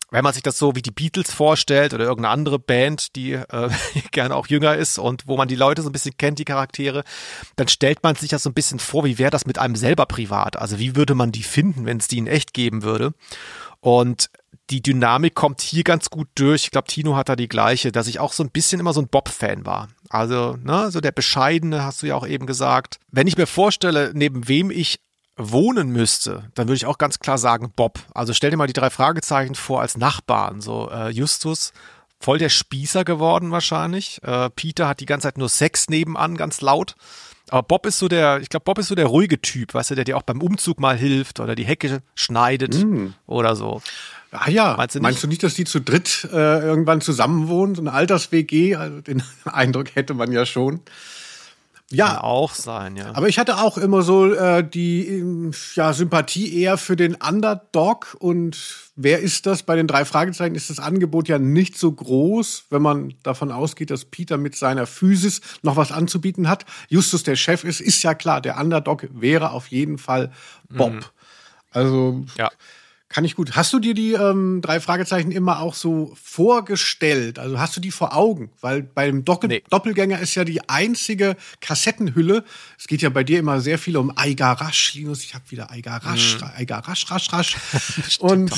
wenn 0.09 0.23
man 0.23 0.33
sich 0.33 0.43
das 0.43 0.57
so 0.57 0.75
wie 0.75 0.81
die 0.81 0.91
Beatles 0.91 1.33
vorstellt 1.33 1.93
oder 1.93 2.05
irgendeine 2.05 2.31
andere 2.31 2.59
Band, 2.59 3.15
die 3.15 3.33
äh, 3.33 3.69
gerne 4.11 4.35
auch 4.35 4.47
jünger 4.47 4.75
ist 4.75 4.97
und 4.99 5.27
wo 5.27 5.35
man 5.35 5.47
die 5.47 5.55
Leute 5.55 5.81
so 5.81 5.89
ein 5.89 5.91
bisschen 5.91 6.17
kennt, 6.17 6.39
die 6.39 6.45
Charaktere, 6.45 7.03
dann 7.57 7.67
stellt 7.67 8.03
man 8.03 8.15
sich 8.15 8.29
das 8.29 8.43
so 8.43 8.49
ein 8.49 8.53
bisschen 8.53 8.79
vor, 8.79 9.03
wie 9.03 9.17
wäre 9.17 9.31
das 9.31 9.45
mit 9.45 9.57
einem 9.57 9.75
selber 9.75 10.05
privat? 10.05 10.55
Also 10.57 10.79
wie 10.79 10.95
würde 10.95 11.13
man 11.13 11.31
die 11.31 11.43
finden, 11.43 11.85
wenn 11.85 11.97
es 11.97 12.07
die 12.07 12.19
in 12.19 12.27
echt 12.27 12.53
geben 12.53 12.83
würde? 12.83 13.13
Und 13.87 14.29
die 14.69 14.81
Dynamik 14.81 15.33
kommt 15.33 15.61
hier 15.61 15.85
ganz 15.85 16.09
gut 16.09 16.27
durch. 16.35 16.65
Ich 16.65 16.71
glaube, 16.71 16.89
Tino 16.89 17.15
hat 17.15 17.29
da 17.29 17.37
die 17.37 17.47
gleiche, 17.47 17.93
dass 17.93 18.07
ich 18.07 18.19
auch 18.19 18.33
so 18.33 18.43
ein 18.43 18.49
bisschen 18.49 18.81
immer 18.81 18.91
so 18.91 18.99
ein 18.99 19.07
Bob-Fan 19.07 19.65
war. 19.65 19.87
Also, 20.09 20.57
ne, 20.61 20.91
so 20.91 20.99
der 20.99 21.13
Bescheidene, 21.13 21.85
hast 21.85 22.03
du 22.03 22.07
ja 22.07 22.15
auch 22.15 22.27
eben 22.27 22.47
gesagt. 22.47 22.99
Wenn 23.11 23.27
ich 23.27 23.37
mir 23.37 23.47
vorstelle, 23.47 24.11
neben 24.13 24.49
wem 24.49 24.71
ich 24.71 24.99
wohnen 25.37 25.87
müsste, 25.87 26.51
dann 26.53 26.67
würde 26.67 26.75
ich 26.75 26.85
auch 26.85 26.97
ganz 26.97 27.19
klar 27.19 27.37
sagen 27.37 27.71
Bob. 27.77 27.99
Also 28.13 28.33
stell 28.33 28.51
dir 28.51 28.57
mal 28.57 28.67
die 28.67 28.73
drei 28.73 28.89
Fragezeichen 28.89 29.55
vor 29.55 29.79
als 29.79 29.95
Nachbarn. 29.95 30.59
So 30.59 30.89
äh, 30.91 31.07
Justus, 31.07 31.71
voll 32.19 32.39
der 32.39 32.49
Spießer 32.49 33.05
geworden 33.05 33.51
wahrscheinlich. 33.51 34.21
Äh, 34.21 34.49
Peter 34.49 34.89
hat 34.89 34.99
die 34.99 35.05
ganze 35.05 35.29
Zeit 35.29 35.37
nur 35.37 35.47
Sex 35.47 35.87
nebenan, 35.87 36.35
ganz 36.35 36.59
laut. 36.59 36.95
Aber 37.49 37.63
Bob 37.63 37.85
ist 37.85 37.99
so 37.99 38.07
der, 38.07 38.39
ich 38.41 38.49
glaube, 38.49 38.63
Bob 38.65 38.77
ist 38.77 38.87
so 38.87 38.95
der 38.95 39.05
ruhige 39.05 39.39
Typ, 39.41 39.73
weißt 39.73 39.91
du, 39.91 39.95
der 39.95 40.03
dir 40.03 40.17
auch 40.17 40.23
beim 40.23 40.41
Umzug 40.41 40.79
mal 40.79 40.97
hilft 40.97 41.39
oder 41.39 41.55
die 41.55 41.63
Hecke 41.65 42.01
schneidet 42.15 42.85
oder 43.25 43.55
so. 43.55 43.81
Ah 44.31 44.49
ja, 44.49 44.75
Meinst 44.75 44.95
du 44.95 44.99
nicht? 44.99 45.03
meinst 45.03 45.23
du 45.23 45.27
nicht, 45.27 45.43
dass 45.43 45.53
die 45.53 45.63
zu 45.63 45.79
dritt 45.79 46.27
äh, 46.33 46.35
irgendwann 46.59 46.99
zusammenwohnen, 46.99 47.75
so 47.75 47.81
eine 47.81 47.93
Alters-WG? 47.93 48.75
Also 48.75 48.99
den 49.01 49.23
Eindruck 49.45 49.95
hätte 49.95 50.13
man 50.13 50.31
ja 50.33 50.45
schon. 50.45 50.81
Kann 51.89 51.97
Ja, 51.97 52.21
auch 52.21 52.53
sein, 52.53 52.97
ja. 52.97 53.15
aber 53.15 53.29
ich 53.29 53.39
hatte 53.39 53.59
auch 53.59 53.77
immer 53.77 54.01
so 54.01 54.33
äh, 54.33 54.67
die 54.67 55.07
ähm, 55.07 55.53
ja, 55.75 55.93
Sympathie 55.93 56.61
eher 56.61 56.77
für 56.77 56.97
den 56.97 57.15
Underdog. 57.15 58.17
Und 58.19 58.57
wer 58.97 59.19
ist 59.19 59.45
das? 59.45 59.63
Bei 59.63 59.77
den 59.77 59.87
drei 59.87 60.03
Fragezeichen 60.03 60.55
ist 60.55 60.69
das 60.69 60.79
Angebot 60.79 61.29
ja 61.29 61.39
nicht 61.39 61.77
so 61.77 61.89
groß, 61.89 62.65
wenn 62.71 62.81
man 62.81 63.13
davon 63.23 63.53
ausgeht, 63.53 63.89
dass 63.89 64.03
Peter 64.03 64.37
mit 64.37 64.57
seiner 64.57 64.85
Physis 64.85 65.39
noch 65.61 65.77
was 65.77 65.93
anzubieten 65.93 66.49
hat. 66.49 66.65
Justus 66.89 67.23
der 67.23 67.37
Chef 67.37 67.63
ist, 67.63 67.79
ist 67.79 68.03
ja 68.03 68.13
klar, 68.15 68.41
der 68.41 68.59
Underdog 68.59 69.07
wäre 69.11 69.51
auf 69.51 69.67
jeden 69.67 69.97
Fall 69.97 70.33
Bob. 70.69 71.13
Also 71.71 72.25
ja. 72.37 72.49
Kann 73.17 73.25
ich 73.25 73.35
gut. 73.35 73.55
Hast 73.55 73.73
du 73.73 73.79
dir 73.79 73.95
die 73.95 74.11
ähm, 74.13 74.61
drei 74.61 74.79
Fragezeichen 74.79 75.31
immer 75.31 75.59
auch 75.59 75.73
so 75.73 76.15
vorgestellt? 76.21 77.39
Also 77.39 77.59
hast 77.59 77.75
du 77.75 77.79
die 77.79 77.89
vor 77.89 78.15
Augen? 78.15 78.51
Weil 78.61 78.83
beim 78.83 79.25
Doppel 79.25 79.49
Nee. 79.49 79.63
Doppelgänger 79.71 80.19
ist 80.19 80.35
ja 80.35 80.43
die 80.43 80.69
einzige 80.69 81.35
Kassettenhülle. 81.59 82.43
Es 82.77 82.85
geht 82.85 83.01
ja 83.01 83.09
bei 83.09 83.23
dir 83.23 83.39
immer 83.39 83.59
sehr 83.59 83.79
viel 83.79 83.97
um 83.97 84.15
Eiger 84.15 84.51
Rasch, 84.51 84.93
Linus. 84.93 85.23
Ich 85.23 85.33
habe 85.33 85.45
wieder 85.49 85.71
Eiger 85.71 85.93
Rasch, 85.93 86.37
Eiger 86.55 86.77
Rasch, 86.77 87.09
Rasch, 87.09 87.33
Rasch. 87.33 87.55
und, 88.19 88.51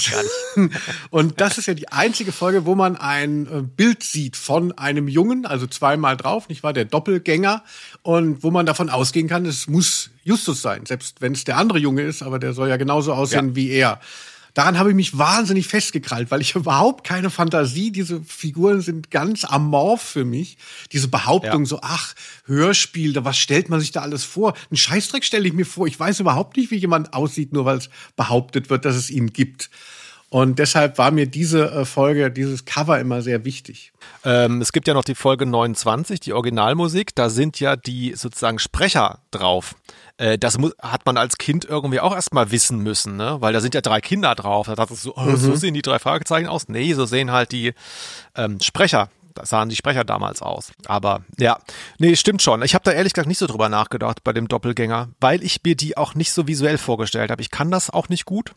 und 1.10 1.40
das 1.40 1.58
ist 1.58 1.68
ja 1.68 1.74
die 1.74 1.94
einzige 1.94 2.34
Folge, 2.34 2.66
wo 2.66 2.76
man 2.76 2.98
ein 2.98 3.46
äh, 3.46 3.62
Bild 3.62 4.04
sieht 4.04 4.36
von 4.36 4.78
einem 4.78 5.08
Jungen, 5.08 5.46
also 5.46 5.68
zweimal 5.68 6.18
drauf, 6.18 6.50
nicht 6.50 6.64
wahr? 6.64 6.74
Der 6.74 6.84
Doppelgänger. 6.84 7.64
Und 8.02 8.44
wo 8.44 8.52
man 8.52 8.66
davon 8.66 8.90
ausgehen 8.90 9.30
kann, 9.30 9.46
es 9.46 9.70
muss 9.70 10.10
Justus 10.24 10.62
sein. 10.62 10.86
Selbst 10.86 11.22
wenn 11.22 11.34
es 11.34 11.44
der 11.44 11.58
andere 11.58 11.80
Junge 11.80 12.02
ist, 12.04 12.22
aber 12.22 12.40
der 12.40 12.54
soll 12.54 12.70
ja 12.70 12.78
genauso 12.78 13.14
aussehen 13.14 13.50
Ja. 13.50 13.56
wie 13.56 13.70
er. 13.70 14.00
Daran 14.56 14.80
habe 14.80 14.90
ich 14.90 14.96
mich 14.96 15.18
wahnsinnig 15.18 15.68
festgekrallt, 15.68 16.32
weil 16.32 16.42
ich 16.42 16.56
überhaupt 16.56 17.06
keine 17.06 17.30
Fantasie, 17.30 17.92
diese 17.92 18.22
Figuren 18.24 18.82
sind 18.82 19.12
ganz 19.12 19.46
amorph 19.46 20.02
für 20.02 20.26
mich. 20.26 20.58
Diese 20.92 21.08
Behauptung 21.08 21.62
Ja. 21.64 21.66
so, 21.68 21.80
ach, 21.82 22.16
Hörspiel, 22.46 23.14
da 23.14 23.24
was 23.24 23.38
stellt 23.38 23.70
man 23.70 23.80
sich 23.80 23.92
da 23.92 24.02
alles 24.02 24.24
vor? 24.24 24.56
Ein 24.72 24.78
Scheißdreck 24.78 25.24
stelle 25.24 25.48
ich 25.48 25.54
mir 25.54 25.66
vor. 25.66 25.88
Ich 25.88 26.00
weiß 26.00 26.20
überhaupt 26.20 26.58
nicht, 26.58 26.72
wie 26.72 26.78
jemand 26.78 27.14
aussieht, 27.14 27.54
nur 27.54 27.66
weil 27.66 27.78
es 27.78 27.90
behauptet 28.16 28.70
wird, 28.70 28.86
dass 28.86 28.96
es 28.96 29.10
ihn 29.10 29.32
gibt. 29.32 29.70
Und 30.30 30.60
deshalb 30.60 31.00
war 31.00 31.10
mir 31.10 31.26
diese 31.26 31.72
äh, 31.72 31.86
Folge, 31.86 32.30
dieses 32.30 32.66
Cover 32.66 33.00
immer 33.00 33.22
sehr 33.22 33.46
wichtig. 33.46 33.92
Ähm, 34.24 34.62
es 34.62 34.72
gibt 34.72 34.88
ja 34.88 34.94
noch 34.94 35.04
die 35.04 35.16
Folge 35.16 35.48
29, 35.48 36.20
die 36.20 36.34
Originalmusik. 36.34 37.16
Da 37.16 37.30
sind 37.30 37.60
ja 37.60 37.76
die 37.76 38.14
sozusagen 38.16 38.60
Sprecher 38.60 39.20
drauf. 39.32 39.76
Äh, 40.18 40.38
das 40.38 40.58
hat 40.82 41.06
man 41.08 41.18
als 41.18 41.40
Kind 41.40 41.66
irgendwie 41.66 42.00
auch 42.00 42.14
erstmal 42.14 42.52
wissen 42.52 42.80
müssen, 42.80 43.18
ne? 43.18 43.38
Weil 43.40 43.54
da 43.54 43.62
sind 43.62 43.74
ja 43.74 43.82
drei 43.82 44.02
Kinder 44.02 44.36
drauf. 44.36 44.68
Da 44.68 44.76
dachte 44.76 44.94
ich 44.94 45.00
so, 45.00 45.16
oh, 45.16 45.36
so 45.36 45.56
sehen 45.56 45.74
die 45.74 45.82
drei 45.82 45.98
Fragezeichen 45.98 46.48
aus. 46.48 46.68
Nee, 46.68 46.94
so 46.94 47.06
sehen 47.06 47.32
halt 47.32 47.52
die 47.52 47.74
ähm, 48.36 48.60
Sprecher. 48.60 49.10
Da 49.34 49.46
sahen 49.46 49.70
die 49.70 49.76
Sprecher 49.76 50.04
damals 50.04 50.42
aus. 50.44 50.72
Aber 50.86 51.22
ja, 51.40 51.58
nee, 51.98 52.16
stimmt 52.16 52.42
schon. 52.42 52.62
Ich 52.62 52.76
habe 52.76 52.84
da 52.84 52.92
ehrlich 52.92 53.14
gesagt 53.14 53.28
nicht 53.28 53.38
so 53.38 53.48
drüber 53.48 53.70
nachgedacht 53.70 54.24
bei 54.24 54.34
dem 54.34 54.48
Doppelgänger, 54.48 55.10
weil 55.20 55.44
ich 55.44 55.64
mir 55.64 55.76
die 55.76 55.98
auch 55.98 56.14
nicht 56.14 56.34
so 56.34 56.48
visuell 56.48 56.78
vorgestellt 56.78 57.32
habe. 57.32 57.42
Ich 57.42 57.50
kann 57.50 57.72
das 57.72 57.90
auch 57.90 58.10
nicht 58.10 58.26
gut. 58.26 58.54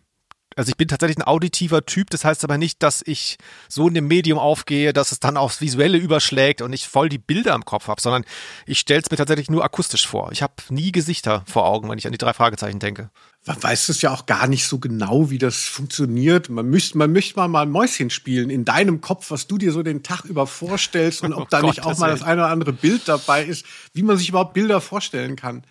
Also 0.57 0.71
ich 0.71 0.77
bin 0.77 0.89
tatsächlich 0.89 1.19
ein 1.19 1.27
auditiver 1.27 1.85
Typ, 1.85 2.11
das 2.11 2.25
heißt 2.25 2.45
aber 2.45 2.59
nicht, 2.59 2.83
dass 2.83 3.03
ich 3.05 3.39
so 3.69 3.89
in 3.89 3.95
dem 3.95 4.09
Medium 4.09 4.39
aufgehe, 4.39 4.93
dass 4.93 5.13
es 5.13 5.21
dann 5.21 5.37
aufs 5.37 5.61
Visuelle 5.61 5.99
überschlägt 5.99 6.63
und 6.63 6.73
ich 6.73 6.89
voll 6.89 7.09
die 7.09 7.19
Bilder 7.19 7.55
im 7.55 7.65
Kopf 7.65 7.89
habe, 7.89 8.01
sondern 8.01 8.25
ich 8.67 8.79
stelle 8.79 9.01
es 9.01 9.11
mir 9.11 9.17
tatsächlich 9.17 9.51
nur 9.51 9.65
akustisch 9.65 10.07
vor. 10.07 10.31
Ich 10.33 10.43
habe 10.43 10.55
nie 10.69 10.93
Gesichter 10.93 11.45
vor 11.47 11.67
Augen, 11.67 11.89
wenn 11.89 11.99
ich 11.99 12.07
an 12.07 12.13
die 12.13 12.19
drei 12.19 12.33
Fragezeichen 12.33 12.79
denke. 12.79 13.11
Man 13.45 13.61
weiß 13.61 13.89
es 13.89 14.03
ja 14.03 14.13
auch 14.13 14.27
gar 14.27 14.47
nicht 14.47 14.67
so 14.67 14.79
genau, 14.79 15.31
wie 15.31 15.39
das 15.39 15.65
funktioniert. 15.65 16.49
Man 16.49 16.67
müsste, 16.67 16.97
man 16.97 17.11
müsste 17.11 17.35
mal, 17.37 17.49
mal 17.49 17.67
Mäuschen 17.67 18.09
spielen 18.09 18.51
in 18.51 18.65
deinem 18.65 19.01
Kopf, 19.01 19.33
was 19.33 19.49
du 19.49 19.59
dir 19.59 19.73
so 19.73 19.83
den 19.83 20.05
Tag 20.05 20.25
über 20.25 20.47
vorstellst 20.47 21.23
und 21.23 21.33
ob 21.33 21.43
Oh 21.43 21.47
da 21.51 21.63
nicht 21.63 21.83
auch 21.83 21.99
mal 21.99 22.11
das 22.11 22.23
eine 22.23 22.43
oder 22.43 22.51
andere 22.51 22.73
Bild 22.73 23.03
dabei 23.07 23.45
ist, 23.45 23.67
wie 23.95 24.03
man 24.03 24.17
sich 24.17 24.29
überhaupt 24.29 24.55
Bilder 24.55 24.81
vorstellen 24.81 25.35
kann. 25.35 25.65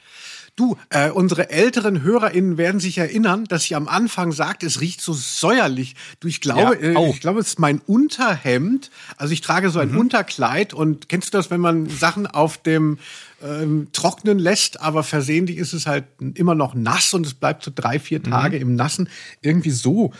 Du, 0.57 0.77
äh, 0.89 1.09
unsere 1.09 1.49
älteren 1.49 2.01
HörerInnen 2.03 2.57
werden 2.57 2.79
sich 2.81 2.97
erinnern, 2.97 3.45
dass 3.45 3.63
ich 3.63 3.75
am 3.75 3.87
Anfang 3.87 4.31
sagte, 4.33 4.65
es 4.65 4.81
riecht 4.81 5.01
so 5.01 5.13
säuerlich. 5.13 5.95
Du, 6.19 6.27
ich 6.27 6.41
glaube, 6.41 6.77
Ja. 6.81 7.01
äh, 7.01 7.09
ich 7.09 7.21
glaube, 7.21 7.39
es 7.39 7.47
ist 7.47 7.59
mein 7.59 7.79
Unterhemd. 7.79 8.91
Also 9.17 9.33
ich 9.33 9.41
trage 9.41 9.69
so 9.69 9.79
ein 9.79 9.95
Unterkleid 9.95 10.73
und 10.73 11.07
kennst 11.09 11.33
du 11.33 11.37
das, 11.37 11.49
wenn 11.51 11.61
man 11.61 11.87
Sachen 11.89 12.27
auf 12.27 12.57
dem 12.57 12.99
ähm, 13.41 13.87
trocknen 13.93 14.39
lässt, 14.39 14.81
aber 14.81 15.03
versehentlich 15.03 15.57
ist 15.57 15.73
es 15.73 15.87
halt 15.87 16.03
immer 16.35 16.53
noch 16.53 16.75
nass 16.75 17.13
und 17.13 17.25
es 17.25 17.33
bleibt 17.33 17.63
so 17.63 17.71
drei, 17.73 17.97
vier 17.99 18.21
Tage 18.21 18.57
im 18.57 18.75
Nassen. 18.75 19.09
Irgendwie 19.41 19.71
so. 19.71 20.11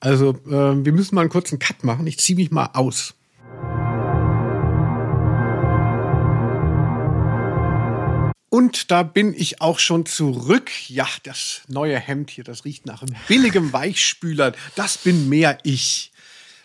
Also 0.00 0.38
äh, 0.46 0.84
wir 0.84 0.92
müssen 0.92 1.14
mal 1.14 1.22
einen 1.22 1.30
kurzen 1.30 1.58
Cut 1.58 1.82
machen. 1.82 2.06
Ich 2.06 2.18
ziehe 2.18 2.36
mich 2.36 2.50
mal 2.50 2.70
aus. 2.74 3.14
Und 8.58 8.90
da 8.90 9.04
bin 9.04 9.34
ich 9.34 9.60
auch 9.60 9.78
schon 9.78 10.04
zurück. 10.04 10.72
Ja, 10.88 11.06
das 11.22 11.60
neue 11.68 11.96
Hemd 11.96 12.28
hier, 12.30 12.42
das 12.42 12.64
riecht 12.64 12.86
nach 12.86 13.04
billigem 13.28 13.72
Weichspüler. 13.72 14.50
Das 14.74 14.98
bin 14.98 15.28
mehr 15.28 15.58
ich. 15.62 16.10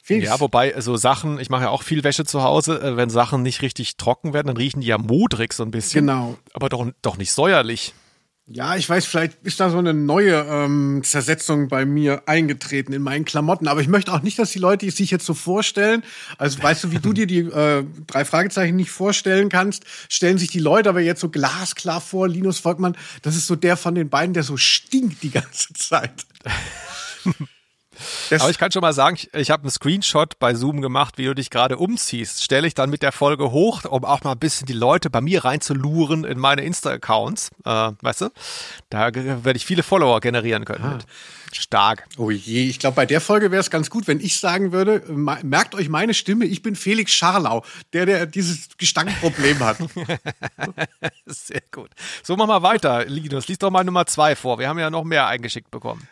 Felix, 0.01 0.27
Ja, 0.27 0.39
wobei 0.39 0.81
so 0.81 0.97
Sachen, 0.97 1.39
ich 1.39 1.51
mache 1.51 1.65
ja 1.65 1.69
auch 1.69 1.83
viel 1.83 2.03
Wäsche 2.03 2.25
zu 2.25 2.41
Hause, 2.41 2.81
äh, 2.81 2.97
wenn 2.97 3.11
Sachen 3.11 3.43
nicht 3.43 3.61
richtig 3.61 3.95
trocken 3.97 4.33
werden, 4.33 4.47
dann 4.47 4.57
riechen 4.57 4.81
die 4.81 4.87
ja 4.87 4.97
modrig 4.97 5.53
so 5.53 5.61
ein 5.61 5.69
bisschen. 5.69 6.07
Genau. 6.07 6.35
Aber 6.53 6.67
doch, 6.67 6.87
doch 7.03 7.17
nicht 7.17 7.31
säuerlich. 7.31 7.93
Ja, 8.45 8.75
ich 8.75 8.89
weiß, 8.89 9.05
vielleicht 9.05 9.41
ist 9.43 9.61
da 9.61 9.69
so 9.69 9.77
eine 9.77 9.93
neue 9.93 10.45
ähm, 10.49 11.01
Zersetzung 11.05 11.69
bei 11.69 11.85
mir 11.85 12.23
eingetreten 12.27 12.91
in 12.91 13.01
meinen 13.01 13.23
Klamotten. 13.23 13.69
Aber 13.69 13.79
ich 13.79 13.87
möchte 13.87 14.11
auch 14.11 14.21
nicht, 14.21 14.37
dass 14.37 14.51
die 14.51 14.59
Leute 14.59 14.89
sich 14.91 15.11
jetzt 15.11 15.25
so 15.25 15.33
vorstellen. 15.33 16.03
Also 16.37 16.61
weißt 16.61 16.83
du, 16.83 16.91
wie 16.91 16.99
du 16.99 17.13
dir 17.13 17.25
die 17.25 17.39
äh, 17.39 17.85
drei 18.05 18.25
Fragezeichen 18.25 18.75
nicht 18.75 18.91
vorstellen 18.91 19.47
kannst, 19.47 19.85
stellen 20.09 20.37
sich 20.37 20.49
die 20.49 20.59
Leute 20.59 20.89
aber 20.89 20.99
jetzt 20.99 21.21
so 21.21 21.29
glasklar 21.29 22.01
vor. 22.01 22.27
Linus 22.27 22.59
Volkmann, 22.59 22.97
das 23.21 23.37
ist 23.37 23.47
so 23.47 23.55
der 23.55 23.77
von 23.77 23.95
den 23.95 24.09
beiden, 24.09 24.33
der 24.33 24.43
so 24.43 24.57
stinkt 24.57 25.23
die 25.23 25.31
ganze 25.31 25.71
Zeit. 25.73 26.25
Das, 28.29 28.41
Aber 28.41 28.51
ich 28.51 28.57
kann 28.57 28.71
schon 28.71 28.81
mal 28.81 28.93
sagen, 28.93 29.15
ich, 29.15 29.33
ich 29.33 29.51
habe 29.51 29.63
einen 29.63 29.71
Screenshot 29.71 30.39
bei 30.39 30.53
Zoom 30.53 30.81
gemacht, 30.81 31.17
wie 31.17 31.25
du 31.25 31.35
dich 31.35 31.49
gerade 31.49 31.77
umziehst. 31.77 32.43
Stelle 32.43 32.67
ich 32.67 32.73
dann 32.73 32.89
mit 32.89 33.01
der 33.01 33.11
Folge 33.11 33.51
hoch, 33.51 33.85
um 33.85 34.05
auch 34.05 34.23
mal 34.23 34.33
ein 34.33 34.39
bisschen 34.39 34.67
die 34.67 34.73
Leute 34.73 35.09
bei 35.09 35.21
mir 35.21 35.45
reinzuluren 35.45 36.23
in 36.23 36.39
meine 36.39 36.63
Insta-Accounts. 36.63 37.51
Äh, 37.65 37.91
weißt 38.01 38.21
du? 38.21 38.29
Da 38.89 39.13
werde 39.13 39.57
ich 39.57 39.65
viele 39.65 39.83
Follower 39.83 40.19
generieren 40.19 40.65
können. 40.65 40.93
Mit. 40.93 41.05
Stark. 41.55 42.07
oh 42.17 42.31
je, 42.31 42.67
ich 42.67 42.79
glaube, 42.79 42.95
bei 42.95 43.05
der 43.05 43.21
Folge 43.21 43.51
wäre 43.51 43.59
es 43.59 43.69
ganz 43.69 43.89
gut, 43.89 44.07
wenn 44.07 44.19
ich 44.19 44.39
sagen 44.39 44.71
würde, 44.71 45.03
merkt 45.07 45.75
euch 45.75 45.89
meine 45.89 46.13
Stimme, 46.13 46.45
ich 46.45 46.61
bin 46.61 46.75
Felix 46.75 47.11
Scharlau, 47.11 47.63
der, 47.93 48.05
der 48.05 48.25
dieses 48.25 48.69
Gestankproblem 48.77 49.59
hat. 49.59 49.77
Sehr 51.25 51.61
gut. 51.71 51.91
So, 52.23 52.35
mach 52.35 52.47
mal 52.47 52.63
weiter, 52.63 53.05
Linus. 53.05 53.47
Lies 53.47 53.59
doch 53.59 53.71
mal 53.71 53.83
Nummer 53.83 54.05
zwei 54.05 54.35
vor. 54.35 54.59
Wir 54.59 54.67
haben 54.67 54.79
ja 54.79 54.89
noch 54.89 55.03
mehr 55.03 55.27
eingeschickt 55.27 55.71
bekommen. 55.71 56.07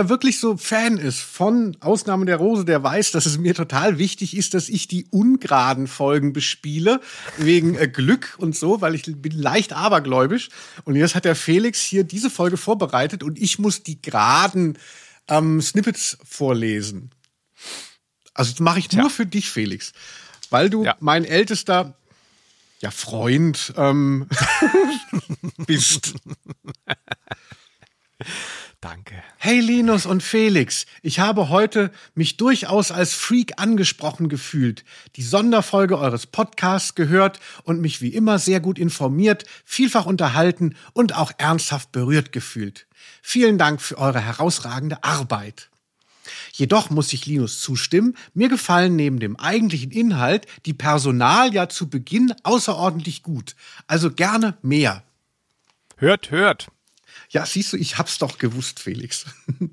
Wer 0.00 0.08
wirklich 0.08 0.40
so 0.40 0.56
Fan 0.56 0.96
ist 0.96 1.20
von 1.20 1.76
Ausnahme 1.80 2.24
der 2.24 2.36
Rose, 2.36 2.64
der 2.64 2.82
weiß, 2.82 3.10
dass 3.10 3.26
es 3.26 3.36
mir 3.36 3.54
total 3.54 3.98
wichtig 3.98 4.34
ist, 4.34 4.54
dass 4.54 4.70
ich 4.70 4.88
die 4.88 5.04
ungeraden 5.10 5.86
Folgen 5.86 6.32
bespiele, 6.32 7.00
wegen 7.36 7.74
äh, 7.76 7.86
Glück 7.86 8.36
und 8.38 8.56
so, 8.56 8.80
weil 8.80 8.94
ich 8.94 9.02
bin 9.04 9.32
leicht 9.32 9.74
abergläubisch. 9.74 10.48
Und 10.84 10.96
jetzt 10.96 11.14
hat 11.14 11.26
der 11.26 11.36
Felix 11.36 11.82
hier 11.82 12.02
diese 12.04 12.30
Folge 12.30 12.56
vorbereitet 12.56 13.22
und 13.22 13.38
ich 13.38 13.58
muss 13.58 13.82
die 13.82 14.00
geraden 14.00 14.78
ähm, 15.28 15.60
Snippets 15.60 16.16
vorlesen. 16.24 17.10
Also 18.32 18.52
das 18.52 18.60
mache 18.60 18.78
ich 18.78 18.90
nur 18.92 19.10
für 19.10 19.26
dich, 19.26 19.50
Felix. 19.50 19.92
Weil 20.48 20.70
du 20.70 20.82
Ja. 20.84 20.96
mein 21.00 21.26
ältester 21.26 21.94
ja, 22.80 22.90
Freund 22.90 23.74
ähm, 23.76 24.26
bist. 25.66 26.14
Danke. 28.80 29.22
Hey 29.36 29.60
Linus 29.60 30.06
und 30.06 30.22
Felix, 30.22 30.86
ich 31.02 31.20
habe 31.20 31.50
heute 31.50 31.90
mich 32.14 32.38
durchaus 32.38 32.90
als 32.90 33.12
Freak 33.12 33.60
angesprochen 33.60 34.30
gefühlt, 34.30 34.86
die 35.16 35.22
Sonderfolge 35.22 35.98
eures 35.98 36.26
Podcasts 36.26 36.94
gehört 36.94 37.40
und 37.64 37.82
mich 37.82 38.00
wie 38.00 38.08
immer 38.08 38.38
sehr 38.38 38.58
gut 38.58 38.78
informiert, 38.78 39.44
vielfach 39.66 40.06
unterhalten 40.06 40.76
und 40.94 41.14
auch 41.14 41.30
ernsthaft 41.36 41.92
berührt 41.92 42.32
gefühlt. 42.32 42.86
Vielen 43.20 43.58
Dank 43.58 43.82
für 43.82 43.98
eure 43.98 44.20
herausragende 44.20 45.04
Arbeit. 45.04 45.68
Jedoch 46.52 46.88
muss 46.88 47.12
ich 47.12 47.26
Linus 47.26 47.60
zustimmen, 47.60 48.16
mir 48.32 48.48
gefallen 48.48 48.96
neben 48.96 49.20
dem 49.20 49.36
eigentlichen 49.36 49.90
Inhalt 49.90 50.46
die 50.64 50.74
Personalia 50.74 51.68
zu 51.68 51.90
Beginn 51.90 52.34
außerordentlich 52.44 53.22
gut. 53.22 53.56
Also 53.86 54.10
gerne 54.10 54.56
mehr. 54.62 55.04
Hört, 55.98 56.30
hört. 56.30 56.68
Ja, 57.30 57.46
siehst 57.46 57.72
du, 57.72 57.76
ich 57.76 57.96
hab's 57.96 58.18
doch 58.18 58.38
gewusst, 58.38 58.80
Felix. 58.80 59.24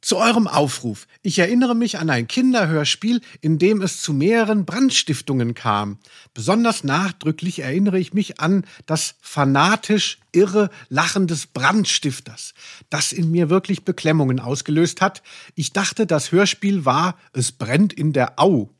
Zu 0.00 0.18
eurem 0.18 0.46
Aufruf. 0.46 1.08
Ich 1.22 1.40
erinnere 1.40 1.74
mich 1.74 1.98
an 1.98 2.10
ein 2.10 2.28
Kinderhörspiel, 2.28 3.20
in 3.40 3.58
dem 3.58 3.82
es 3.82 4.02
zu 4.02 4.12
mehreren 4.12 4.64
Brandstiftungen 4.64 5.54
kam. 5.54 5.98
Besonders 6.32 6.84
nachdrücklich 6.84 7.58
erinnere 7.58 7.98
ich 7.98 8.12
mich 8.12 8.38
an 8.38 8.64
das 8.84 9.16
fanatisch 9.20 10.18
irre 10.30 10.70
Lachen 10.88 11.26
des 11.26 11.48
Brandstifters, 11.48 12.54
das 12.88 13.10
in 13.10 13.32
mir 13.32 13.50
wirklich 13.50 13.84
Beklemmungen 13.84 14.38
ausgelöst 14.38 15.00
hat. 15.00 15.24
Ich 15.56 15.72
dachte, 15.72 16.06
das 16.06 16.30
Hörspiel 16.30 16.84
war 16.84 17.18
Es 17.32 17.50
brennt 17.50 17.92
in 17.92 18.12
der 18.12 18.38
Au. 18.38 18.70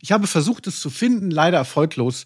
Ich 0.00 0.10
habe 0.10 0.26
versucht, 0.26 0.66
es 0.66 0.80
zu 0.80 0.90
finden, 0.90 1.30
leider 1.30 1.58
erfolglos. 1.58 2.24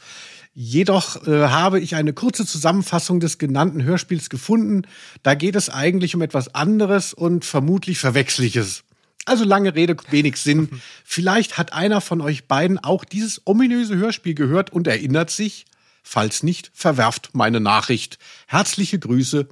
Jedoch 0.61 1.25
äh, 1.25 1.47
habe 1.47 1.79
ich 1.79 1.95
eine 1.95 2.13
kurze 2.13 2.45
Zusammenfassung 2.45 3.21
des 3.21 3.39
genannten 3.39 3.85
Hörspiels 3.85 4.29
gefunden. 4.29 4.89
Da 5.23 5.37
geht 5.37 5.55
es 5.55 5.71
eigentlich 5.71 6.17
um 6.17 6.21
etwas 6.21 6.53
anderes 6.53 7.15
und 7.15 7.45
vermutlich 7.45 8.01
Verwechsliches. 8.01 8.83
Also 9.25 9.45
lange 9.45 9.77
Rede, 9.77 9.97
wenig 10.11 10.37
Sinn. 10.39 10.69
Vielleicht 11.05 11.59
hat 11.59 11.73
einer 11.73 12.01
von 12.01 12.21
euch 12.21 12.49
beiden 12.49 12.77
auch 12.77 13.05
dieses 13.05 13.43
ominöse 13.45 13.95
Hörspiel 13.99 14.35
gehört 14.35 14.71
und 14.73 14.89
erinnert 14.89 15.31
sich. 15.31 15.65
Falls 16.03 16.43
nicht, 16.43 16.73
verwerft 16.75 17.31
meine 17.35 17.61
Nachricht. 17.61 18.19
Herzliche 18.49 18.99
Grüße, 18.99 19.47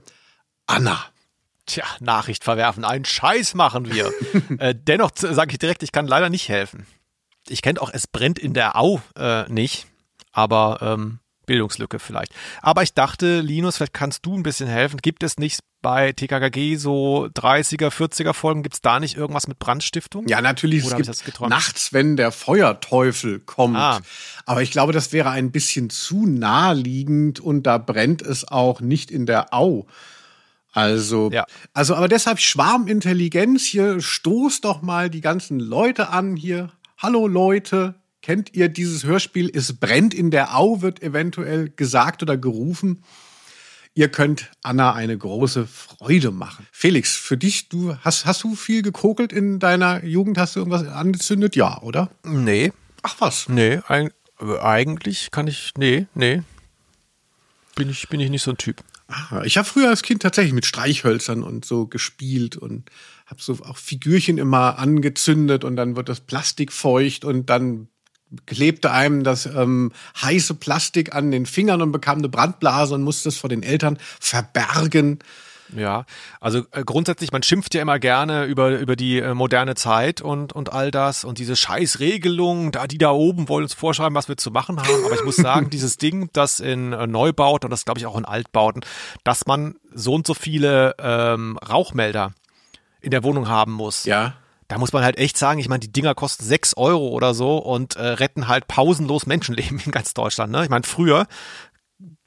Anna. 0.66 1.04
Tja, 1.66 1.84
Nachricht 2.00 2.42
verwerfen, 2.42 2.84
einen 2.84 3.04
Scheiß 3.04 3.54
machen 3.54 3.92
wir. 3.92 4.12
äh, 4.58 4.75
dennoch 4.75 5.12
sage 5.14 5.52
ich 5.52 5.58
direkt, 5.60 5.84
ich 5.84 5.92
kann 5.92 6.08
leider 6.08 6.30
nicht 6.30 6.48
helfen. 6.48 6.84
Ich 7.46 7.62
kenne 7.62 7.80
auch 7.80 7.90
Es 7.92 8.08
brennt 8.08 8.40
in 8.40 8.54
der 8.54 8.75
Au 8.75 9.00
äh, 9.16 9.48
nicht, 9.48 9.86
aber 10.37 10.78
ähm, 10.83 11.19
Bildungslücke 11.47 11.99
vielleicht. 11.99 12.33
Aber 12.61 12.83
ich 12.83 12.93
dachte, 12.93 13.40
Linus, 13.40 13.76
vielleicht 13.76 13.95
kannst 13.95 14.26
du 14.26 14.37
ein 14.37 14.43
bisschen 14.43 14.69
helfen. 14.69 14.99
Gibt 15.00 15.23
es 15.23 15.38
nicht 15.38 15.61
bei 15.81 16.12
TKKG 16.12 16.76
so 16.76 17.28
30er, 17.35 17.90
40er 17.90 18.33
Folgen, 18.33 18.62
gibt 18.62 18.75
es 18.75 18.81
da 18.81 18.99
nicht 19.00 19.16
irgendwas 19.16 19.47
mit 19.47 19.59
Brandstiftung? 19.59 20.26
Ja, 20.26 20.43
natürlich, 20.43 20.85
Oder 20.85 20.99
es 20.99 21.09
hab 21.09 21.14
ich 21.16 21.25
gibt 21.25 21.40
nachts, 21.49 21.93
wenn 21.93 22.16
der 22.16 22.33
Feuerteufel 22.33 23.38
kommt. 23.40 23.76
Ah. 23.76 24.00
Aber 24.45 24.62
ich 24.62 24.73
glaube, 24.73 24.93
das 24.93 25.12
wäre 25.12 25.31
ein 25.31 25.52
bisschen 25.52 25.88
zu 25.88 26.26
naheliegend 26.26 27.40
und 27.40 27.62
da 27.62 27.79
brennt 27.79 28.20
es 28.20 28.46
auch 28.46 28.81
nicht 28.81 29.11
in 29.11 29.25
der 29.27 29.55
Au. 29.55 29.87
Also, 30.72 31.31
Ja. 31.33 31.46
also, 31.72 31.94
aber 31.94 32.09
deshalb 32.09 32.40
Schwarmintelligenz 32.40 33.64
hier, 33.64 34.01
stoßt 34.01 34.64
doch 34.64 34.83
mal 34.83 35.09
die 35.09 35.20
ganzen 35.22 35.61
Leute 35.61 36.09
an 36.11 36.37
hier. 36.37 36.72
Hallo 36.99 37.29
Leute, 37.29 37.94
kennt 38.26 38.56
ihr 38.56 38.68
dieses 38.68 39.04
Hörspiel? 39.04 39.48
Es 39.54 39.72
brennt 39.74 40.12
in 40.12 40.32
der 40.32 40.56
Au, 40.58 40.82
wird 40.82 41.00
eventuell 41.00 41.68
gesagt 41.70 42.24
oder 42.24 42.36
gerufen. 42.36 43.04
Ihr 43.94 44.08
könnt 44.08 44.50
Anna 44.64 44.94
eine 44.94 45.16
große 45.16 45.64
Freude 45.68 46.32
machen. 46.32 46.66
Felix, 46.72 47.14
für 47.14 47.36
dich, 47.36 47.68
du 47.68 47.96
hast, 47.98 48.26
hast 48.26 48.42
du 48.42 48.56
viel 48.56 48.82
gekokelt 48.82 49.32
in 49.32 49.60
deiner 49.60 50.04
Jugend? 50.04 50.38
Hast 50.38 50.56
du 50.56 50.60
irgendwas 50.60 50.88
angezündet? 50.88 51.54
Ja, 51.54 51.80
oder? 51.82 52.10
Nee, 52.24 52.72
Ach 53.02 53.14
was. 53.20 53.48
nee, 53.48 53.78
äh, 53.88 54.10
eigentlich 54.60 55.30
kann 55.30 55.46
ich, 55.46 55.70
nee, 55.78 56.06
nee. 56.14 56.42
Bin 57.76 57.88
ich, 57.88 58.08
bin 58.08 58.18
ich 58.18 58.28
nicht 58.30 58.42
so 58.42 58.50
ein 58.50 58.58
Typ. 58.58 58.82
Ah, 59.06 59.42
Ich 59.44 59.56
habe 59.56 59.68
früher 59.68 59.88
als 59.88 60.02
Kind 60.02 60.22
tatsächlich 60.22 60.52
mit 60.52 60.66
Streichhölzern 60.66 61.44
und 61.44 61.64
so 61.64 61.86
gespielt 61.86 62.56
und 62.56 62.90
habe 63.26 63.40
so 63.40 63.52
auch 63.62 63.76
Figürchen 63.76 64.36
immer 64.38 64.80
angezündet 64.80 65.62
und 65.62 65.76
dann 65.76 65.94
wird 65.94 66.08
das 66.08 66.18
Plastik 66.18 66.72
feucht 66.72 67.24
und 67.24 67.48
dann 67.50 67.86
klebte 68.46 68.90
einem 68.90 69.24
das 69.24 69.46
ähm, 69.46 69.92
heiße 70.20 70.54
Plastik 70.54 71.14
an 71.14 71.30
den 71.30 71.46
Fingern 71.46 71.82
und 71.82 71.92
bekam 71.92 72.18
eine 72.18 72.28
Brandblase 72.28 72.94
und 72.94 73.02
musste 73.02 73.28
es 73.28 73.38
vor 73.38 73.48
den 73.48 73.62
Eltern 73.62 73.98
verbergen. 74.20 75.20
Ja, 75.74 76.04
also 76.40 76.62
äh, 76.70 76.84
grundsätzlich, 76.84 77.32
man 77.32 77.42
schimpft 77.42 77.74
ja 77.74 77.82
immer 77.82 77.98
gerne 77.98 78.44
über, 78.44 78.78
über 78.78 78.94
die 78.94 79.18
äh, 79.18 79.34
moderne 79.34 79.74
Zeit 79.74 80.20
und, 80.20 80.52
und 80.52 80.72
all 80.72 80.90
das 80.90 81.24
und 81.24 81.38
diese 81.38 81.56
Scheißregelungen, 81.56 82.72
da 82.72 82.86
die 82.86 82.98
da 82.98 83.10
oben 83.10 83.48
wollen 83.48 83.64
uns 83.64 83.74
vorschreiben, 83.74 84.14
was 84.14 84.28
wir 84.28 84.36
zu 84.36 84.50
machen 84.50 84.80
haben. 84.80 85.04
Aber 85.04 85.14
ich 85.14 85.24
muss 85.24 85.36
sagen, 85.36 85.70
dieses 85.70 85.96
Ding, 85.96 86.30
das 86.32 86.60
in 86.60 86.92
äh, 86.92 87.06
Neubauten 87.06 87.66
und 87.66 87.70
das 87.70 87.84
glaube 87.84 87.98
ich 87.98 88.06
auch 88.06 88.16
in 88.16 88.24
Altbauten, 88.24 88.84
dass 89.24 89.46
man 89.46 89.76
so 89.92 90.14
und 90.14 90.26
so 90.26 90.34
viele 90.34 90.94
ähm, 90.98 91.58
Rauchmelder 91.58 92.32
in 93.00 93.10
der 93.10 93.24
Wohnung 93.24 93.48
haben 93.48 93.72
muss. 93.72 94.04
Ja. 94.04 94.34
Da 94.68 94.79
muss 94.79 94.92
man 94.92 95.05
halt 95.05 95.18
echt 95.18 95.38
sagen, 95.38 95.61
ich 95.61 95.68
meine, 95.68 95.81
die 95.81 95.92
Dinger 95.92 96.14
kosten 96.14 96.44
sechs 96.44 96.76
Euro 96.76 97.09
oder 97.09 97.35
so 97.35 97.59
und 97.59 97.96
äh, 97.96 98.05
retten 98.05 98.48
halt 98.48 98.66
pausenlos 98.66 99.26
Menschenleben 99.26 99.81
in 99.85 99.92
ganz 99.92 100.14
Deutschland. 100.14 100.52
Ne? 100.52 100.64
Ich 100.64 100.70
meine, 100.70 100.85
früher 100.85 101.26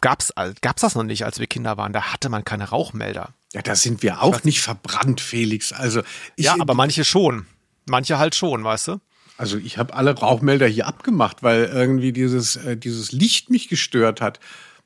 gab's 0.01 0.33
gab's 0.61 0.81
das 0.81 0.95
noch 0.95 1.03
nicht, 1.03 1.25
als 1.25 1.39
wir 1.39 1.47
Kinder 1.47 1.77
waren. 1.77 1.93
Da 1.93 2.13
hatte 2.13 2.29
man 2.29 2.43
keine 2.45 2.69
Rauchmelder. 2.69 3.33
Ja, 3.53 3.61
da 3.61 3.75
sind 3.75 4.03
wir 4.03 4.21
auch 4.21 4.43
nicht 4.43 4.61
verbrannt, 4.61 5.21
Felix. 5.21 5.73
Also 5.73 6.01
ich, 6.35 6.45
Ja, 6.45 6.55
aber 6.59 6.73
manche 6.73 7.03
schon. 7.03 7.45
Manche 7.85 8.19
halt 8.19 8.35
schon, 8.35 8.63
weißt 8.63 8.89
du? 8.89 8.99
also 9.39 9.57
ich 9.57 9.77
habe 9.77 9.93
alle 9.93 10.11
Rauchmelder 10.11 10.67
hier 10.67 10.85
abgemacht, 10.85 11.43
weil 11.43 11.63
irgendwie 11.63 12.11
dieses 12.11 12.57
äh, 12.57 12.75
dieses 12.75 13.13
Licht 13.13 13.49
mich 13.49 13.69
gestört 13.69 14.19
hat. 14.19 14.39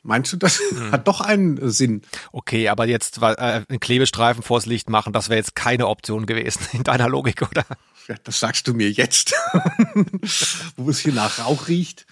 Meinst 0.06 0.34
du, 0.34 0.38
das 0.38 0.60
hat 0.92 1.08
doch 1.08 1.22
einen 1.22 1.72
Sinn? 1.72 2.02
Okay, 2.34 2.68
aber 2.68 2.86
jetzt 2.86 3.20
äh, 3.22 3.64
einen 3.68 3.80
Klebestreifen 3.80 4.44
vors 4.44 4.66
Licht 4.66 4.90
machen, 4.90 5.14
das 5.14 5.30
wäre 5.30 5.38
jetzt 5.38 5.56
keine 5.56 5.88
Option 5.88 6.26
gewesen 6.26 6.68
in 6.74 6.84
deiner 6.84 7.08
Logik, 7.08 7.42
oder? 7.42 7.66
Ja, 8.10 8.16
das 8.26 8.42
sagst 8.42 8.68
du 8.68 8.74
mir 8.74 8.92
jetzt, 8.92 9.34
wo 10.76 10.90
es 10.90 11.00
hier 11.00 11.14
nach 11.14 11.40
Rauch 11.40 11.70
riecht. 11.70 12.06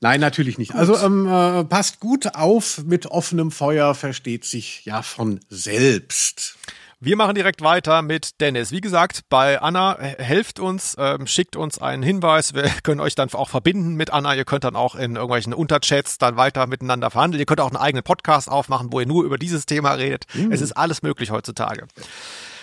Nein, 0.00 0.18
natürlich 0.20 0.58
nicht. 0.58 0.74
Also 0.74 0.98
ähm, 0.98 1.26
äh, 1.28 1.62
passt 1.62 2.00
gut 2.00 2.34
auf, 2.34 2.82
mit 2.84 3.06
offenem 3.06 3.52
Feuer 3.52 3.94
versteht 3.94 4.44
sich 4.44 4.84
ja 4.84 5.02
von 5.02 5.38
selbst. 5.48 6.56
Wir 7.04 7.16
machen 7.16 7.34
direkt 7.34 7.62
weiter 7.62 8.00
mit 8.00 8.40
Dennis. 8.40 8.70
Wie 8.70 8.80
gesagt, 8.80 9.22
bei 9.28 9.60
Anna 9.60 9.98
helft 9.98 10.60
uns, 10.60 10.94
ähm, 10.96 11.26
schickt 11.26 11.56
uns 11.56 11.80
einen 11.80 12.04
Hinweis. 12.04 12.54
Wir 12.54 12.62
können 12.84 13.00
euch 13.00 13.16
dann 13.16 13.28
auch 13.32 13.48
verbinden 13.48 13.96
mit 13.96 14.12
Anna. 14.12 14.36
Ihr 14.36 14.44
könnt 14.44 14.62
dann 14.62 14.76
auch 14.76 14.94
in 14.94 15.16
irgendwelchen 15.16 15.52
Unterchats 15.52 16.18
dann 16.18 16.36
weiter 16.36 16.68
miteinander 16.68 17.10
verhandeln. 17.10 17.40
Ihr 17.40 17.46
könnt 17.46 17.60
auch 17.60 17.66
einen 17.72 17.76
eigenen 17.76 18.04
Podcast 18.04 18.48
aufmachen, 18.48 18.92
wo 18.92 19.00
ihr 19.00 19.06
nur 19.06 19.24
über 19.24 19.36
dieses 19.36 19.66
Thema 19.66 19.94
redet. 19.94 20.26
Es 20.52 20.60
ist 20.60 20.74
alles 20.74 21.02
möglich 21.02 21.32
heutzutage. 21.32 21.88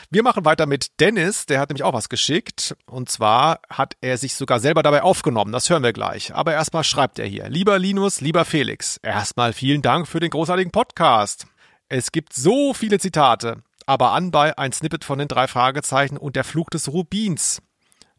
Wir 0.10 0.24
machen 0.24 0.46
weiter 0.46 0.68
mit 0.68 1.02
Dennis, 1.02 1.46
der 1.46 1.60
hat 1.60 1.68
nämlich 1.68 1.84
auch 1.84 1.94
was 1.94 2.08
geschickt. 2.08 2.78
Und 2.86 3.10
zwar 3.10 3.60
hat 3.70 3.98
er 4.00 4.18
sich 4.18 4.36
sogar 4.36 4.62
selber 4.62 4.84
dabei 4.84 5.02
aufgenommen. 5.02 5.52
Das 5.52 5.70
hören 5.70 5.84
wir 5.84 5.92
gleich. 5.92 6.34
Aber 6.34 6.54
erstmal 6.54 6.86
schreibt 6.86 7.20
er 7.20 7.26
hier. 7.26 7.50
Lieber 7.50 7.78
Linus, 7.78 8.22
lieber 8.22 8.46
Felix, 8.46 9.02
erstmal 9.04 9.52
vielen 9.52 9.82
Dank 9.82 10.08
für 10.08 10.22
den 10.22 10.30
großartigen 10.30 10.72
Podcast. 10.72 11.46
Es 11.90 12.14
gibt 12.14 12.32
so 12.32 12.74
viele 12.74 13.00
Zitate, 13.00 13.64
aber 13.90 14.12
anbei 14.12 14.56
ein 14.56 14.72
Snippet 14.72 15.04
von 15.04 15.18
den 15.18 15.28
drei 15.28 15.48
Fragezeichen 15.48 16.16
und 16.16 16.36
der 16.36 16.44
Fluch 16.44 16.70
des 16.70 16.94
Rubins. 16.94 17.60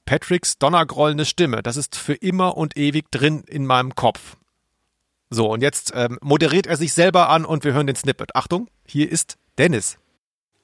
Patricks 0.05 0.59
donnergrollende 0.59 1.25
Stimme, 1.25 1.63
das 1.63 1.77
ist 1.77 1.95
für 1.95 2.15
immer 2.15 2.57
und 2.57 2.77
ewig 2.77 3.09
drin 3.13 3.45
in 3.47 3.67
meinem 3.67 3.95
Kopf. 3.95 4.37
So, 5.31 5.49
und 5.49 5.63
jetzt 5.63 5.93
ähm, 5.95 6.19
moderiert 6.23 6.67
er 6.67 6.77
sich 6.77 6.93
selber 6.93 7.29
an 7.29 7.45
und 7.45 7.63
wir 7.63 7.73
hören 7.73 7.87
den 7.87 7.95
Snippet. 7.95 8.35
Achtung, 8.35 8.67
hier 8.85 9.09
ist 9.13 9.37
Dennis. 9.59 9.97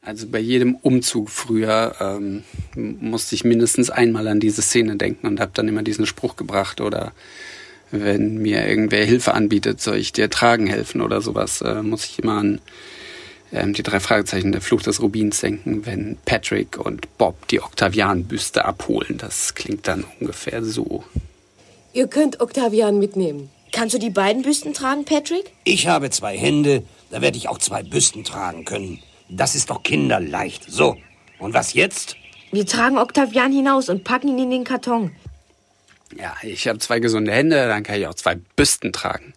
Also 0.03 0.27
bei 0.27 0.41
jedem 0.41 0.75
Umzug 0.75 1.31
früher 1.31 1.95
ähm, 2.01 2.43
musste 2.75 3.37
ich 3.37 3.45
mindestens 3.45 3.91
einmal 3.91 4.27
an 4.27 4.41
diese 4.41 4.63
Szene 4.63 4.97
denken 4.97 5.29
und 5.29 5.39
habe 5.39 5.53
dann 5.55 5.69
immer 5.69 5.85
diesen 5.85 6.07
Spruch 6.07 6.35
gebracht 6.35 6.81
oder 6.81 7.13
wenn 7.93 8.39
mir 8.39 8.67
irgendwer 8.67 9.05
Hilfe 9.05 9.35
anbietet, 9.35 9.81
soll 9.81 9.99
ich 9.99 10.11
dir 10.11 10.29
tragen 10.31 10.67
helfen 10.67 11.01
oder 11.01 11.21
sowas, 11.21 11.61
äh, 11.61 11.83
muss 11.83 12.07
ich 12.07 12.19
immer 12.19 12.39
an 12.39 12.61
ähm, 13.53 13.73
die 13.73 13.83
drei 13.83 14.01
Fragezeichen 14.01 14.53
der 14.53 14.61
Fluch 14.61 14.83
des 14.83 15.01
Rubins 15.01 15.41
denken, 15.41 15.87
wenn 15.87 16.19
Patrick 16.25 16.79
und 16.79 17.17
Bob 17.19 17.49
die 17.49 17.61
Octavian-Büste 17.61 18.65
abholen. 18.65 19.19
Das 19.19 19.55
klingt 19.55 19.87
dann 19.89 20.05
ungefähr 20.21 20.65
so. 20.65 21.05
Ihr 21.93 22.09
könnt 22.09 22.41
Octavian 22.41 22.99
mitnehmen. 22.99 23.51
Kannst 23.73 23.95
du 23.95 23.99
die 23.99 24.11
beiden 24.11 24.43
Büsten 24.43 24.75
tragen, 24.75 25.05
Patrick? 25.05 25.53
Ich 25.65 25.87
habe 25.87 26.11
zwei 26.11 26.37
Hände, 26.37 26.83
da 27.11 27.21
werde 27.21 27.37
ich 27.37 27.49
auch 27.49 27.59
zwei 27.59 27.83
Büsten 27.83 28.25
tragen 28.25 28.65
können. 28.65 29.03
Das 29.29 29.55
ist 29.55 29.71
doch 29.71 29.83
kinderleicht. 29.83 30.71
So, 30.71 30.97
und 31.39 31.55
was 31.55 31.75
jetzt? 31.75 32.17
Wir 32.53 32.67
tragen 32.67 32.99
Octavian 32.99 33.53
hinaus 33.53 33.89
und 33.89 34.05
packen 34.05 34.29
ihn 34.29 34.39
in 34.39 34.51
den 34.51 34.65
Karton. 34.65 35.13
Ja, 36.17 36.35
ich 36.43 36.69
habe 36.69 36.79
zwei 36.79 37.01
gesunde 37.01 37.33
Hände, 37.33 37.67
dann 37.67 37.83
kann 37.83 37.99
ich 37.99 38.07
auch 38.07 38.15
zwei 38.15 38.37
Büsten 38.57 38.93
tragen. 38.93 39.35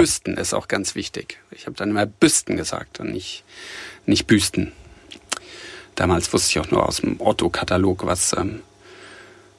Büsten 0.00 0.38
ist 0.38 0.54
auch 0.54 0.66
ganz 0.66 0.94
wichtig. 0.94 1.40
Ich 1.50 1.66
habe 1.66 1.76
dann 1.76 1.90
immer 1.90 2.06
Büsten 2.06 2.56
gesagt 2.56 3.00
und 3.00 3.10
nicht, 3.10 3.44
nicht 4.06 4.26
Büsten. 4.26 4.72
Damals 5.94 6.32
wusste 6.32 6.48
ich 6.48 6.58
auch 6.58 6.70
nur 6.70 6.88
aus 6.88 7.02
dem 7.02 7.20
Otto-Katalog, 7.20 8.06
was 8.06 8.32
ähm, 8.32 8.62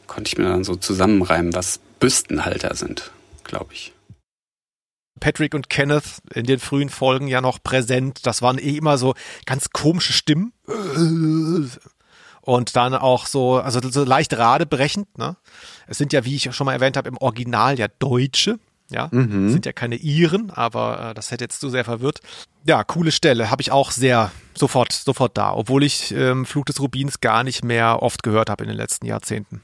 konnte 0.08 0.30
ich 0.30 0.39
mir 0.39 0.45
dann 0.45 0.63
so 0.63 0.75
zusammenreimen, 0.75 1.54
was 1.54 1.80
Büstenhalter 1.99 2.73
sind, 2.73 3.12
glaube 3.43 3.73
ich. 3.73 3.93
Patrick 5.19 5.54
und 5.54 5.69
Kenneth 5.69 6.23
in 6.34 6.47
den 6.47 6.58
frühen 6.58 6.89
Folgen 6.89 7.27
ja 7.27 7.41
noch 7.41 7.62
präsent. 7.62 8.25
Das 8.25 8.41
waren 8.41 8.58
eh 8.58 8.77
immer 8.77 8.97
so 8.97 9.13
ganz 9.45 9.69
komische 9.69 10.13
Stimmen. 10.13 10.54
Und 12.41 12.75
dann 12.75 12.95
auch 12.95 13.27
so, 13.27 13.60
also 13.60 13.80
so 13.88 14.04
leicht 14.04 14.36
radebrechend, 14.36 15.19
ne? 15.19 15.38
Es 15.86 15.99
sind 15.99 16.13
ja, 16.13 16.25
wie 16.25 16.36
ich 16.36 16.56
schon 16.56 16.65
mal 16.65 16.73
erwähnt 16.73 16.97
habe, 16.97 17.10
im 17.10 17.17
Original 17.17 17.77
ja 17.77 17.88
Deutsche. 17.88 18.58
Ja, 18.91 19.08
Mhm. 19.12 19.49
sind 19.49 19.65
ja 19.65 19.71
keine 19.73 19.95
Iren, 19.95 20.51
aber 20.51 21.10
äh, 21.12 21.13
das 21.13 21.32
hätte 21.32 21.45
jetzt 21.45 21.60
zu 21.62 21.69
sehr 21.69 21.86
verwirrt. 21.86 22.19
Ja, 22.65 22.84
coole 22.84 23.12
Stelle, 23.12 23.49
habe 23.49 23.62
ich 23.62 23.71
auch 23.71 23.89
sehr 23.91 24.32
sofort, 24.54 24.91
sofort 24.93 25.38
da, 25.38 25.54
obwohl 25.54 25.84
ich 25.84 26.12
ähm, 26.12 26.45
Flug 26.45 26.65
des 26.65 26.80
Rubins 26.80 27.21
gar 27.21 27.43
nicht 27.43 27.63
mehr 27.63 28.04
oft 28.04 28.21
gehört 28.21 28.49
habe 28.49 28.63
in 28.65 28.67
den 28.69 28.77
letzten 28.77 29.06
Jahrzehnten. 29.06 29.62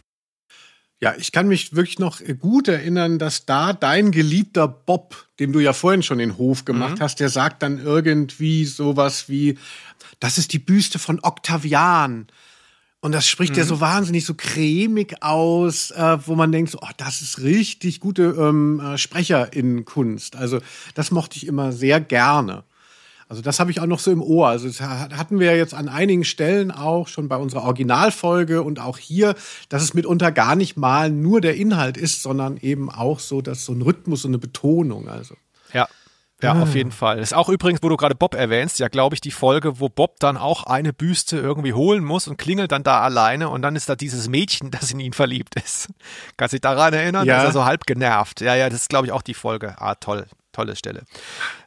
Ja, 0.99 1.13
ich 1.15 1.31
kann 1.31 1.47
mich 1.47 1.75
wirklich 1.75 1.99
noch 1.99 2.21
gut 2.39 2.67
erinnern, 2.67 3.19
dass 3.19 3.45
da 3.45 3.71
dein 3.73 4.11
geliebter 4.11 4.67
Bob, 4.67 5.27
dem 5.39 5.53
du 5.53 5.59
ja 5.59 5.73
vorhin 5.73 6.01
schon 6.01 6.17
den 6.17 6.37
Hof 6.39 6.65
gemacht 6.65 6.99
hast, 6.99 7.19
der 7.19 7.29
sagt 7.29 7.61
dann 7.61 7.77
irgendwie 7.77 8.65
sowas 8.65 9.29
wie, 9.29 9.59
das 10.19 10.39
ist 10.39 10.53
die 10.53 10.59
Büste 10.59 10.97
von 10.97 11.19
Octavian. 11.21 12.25
Und 12.99 13.12
das 13.12 13.27
spricht 13.27 13.55
ja 13.55 13.63
so 13.63 13.79
wahnsinnig 13.79 14.25
so 14.25 14.33
cremig 14.33 15.21
aus, 15.21 15.91
äh, 15.91 16.17
wo 16.25 16.36
man 16.36 16.51
denkt, 16.51 16.71
so, 16.71 16.79
oh, 16.81 16.89
das 16.97 17.21
ist 17.21 17.39
richtig 17.41 17.99
gute 17.99 18.23
ähm, 18.39 18.79
äh, 18.79 18.97
Sprecher 18.97 19.53
in 19.53 19.86
Kunst. 19.86 20.36
Also 20.36 20.60
das 20.95 21.12
mochte 21.12 21.38
ich 21.38 21.45
immer 21.45 21.71
sehr 21.71 22.01
gerne. 22.01 22.63
Also 23.29 23.41
das 23.41 23.60
habe 23.60 23.69
ich 23.71 23.81
auch 23.81 23.86
noch 23.86 23.99
so 23.99 24.10
im 24.10 24.21
Ohr. 24.21 24.47
Also 24.47 24.67
das 24.67 24.81
ha- 24.81 25.10
hatten 25.15 25.39
wir 25.39 25.55
jetzt 25.55 25.73
an 25.73 25.89
einigen 25.89 26.23
Stellen 26.23 26.71
auch 26.71 27.07
schon 27.07 27.27
bei 27.27 27.36
unserer 27.36 27.63
Originalfolge 27.63 28.63
und 28.63 28.79
auch 28.79 28.97
hier, 28.97 29.36
dass 29.69 29.83
es 29.83 29.93
mitunter 29.93 30.31
gar 30.31 30.55
nicht 30.55 30.75
mal 30.77 31.12
nur 31.12 31.39
der 31.39 31.55
Inhalt 31.55 31.97
ist, 31.97 32.23
sondern 32.23 32.57
eben 32.57 32.89
auch 32.89 33.19
so, 33.19 33.41
dass 33.41 33.63
so 33.65 33.73
ein 33.73 33.81
Rhythmus 33.83 34.25
und 34.25 34.31
eine 34.31 34.39
Betonung. 34.39 35.07
Also 35.07 35.36
Ja. 35.71 35.88
Ja, 36.41 36.62
auf 36.62 36.76
jeden 36.76 36.91
Fall. 36.91 37.17
Ist 37.17 37.34
auch 37.34 37.50
übrigens, 37.50 37.82
wo 37.82 37.89
du 37.89 37.97
gerade 37.97 38.13
Bob 38.13 38.36
erwähnst, 38.36 38.78
ja, 38.78 38.89
glaube 38.89 39.15
ich, 39.15 39.21
die 39.21 39.32
Folge, 39.32 39.80
wo 39.80 39.89
Bob 39.89 40.19
dann 40.19 40.38
auch 40.38 40.65
eine 40.65 40.93
Büste 40.93 41.38
irgendwie 41.38 41.73
holen 41.73 42.04
muss 42.04 42.28
und 42.28 42.38
klingelt 42.38 42.71
dann 42.71 42.84
da 42.84 43.02
alleine 43.02 43.50
und 43.50 43.63
dann 43.63 43.76
ist 43.76 43.89
da 43.89 43.95
dieses 43.95 44.30
Mädchen, 44.30 44.69
das 44.71 44.91
in 44.91 45.00
ihn 45.00 45.13
verliebt 45.13 45.56
ist. 45.56 45.89
Kannst 46.38 46.54
dich 46.54 46.62
daran 46.62 46.93
erinnern? 46.93 47.26
Ja. 47.26 47.38
Da 47.38 47.41
ist 47.41 47.50
er 47.50 47.54
so 47.54 47.65
halb 47.65 47.88
genervt. 47.88 48.41
Ja, 48.41 48.56
ja, 48.56 48.69
das 48.69 48.82
ist, 48.82 48.89
glaube 48.89 49.08
ich, 49.08 49.13
auch 49.13 49.23
die 49.23 49.34
Folge. 49.34 49.76
Ah, 49.80 49.95
toll. 49.95 50.28
Tolle 50.52 50.76
Stelle. 50.76 51.04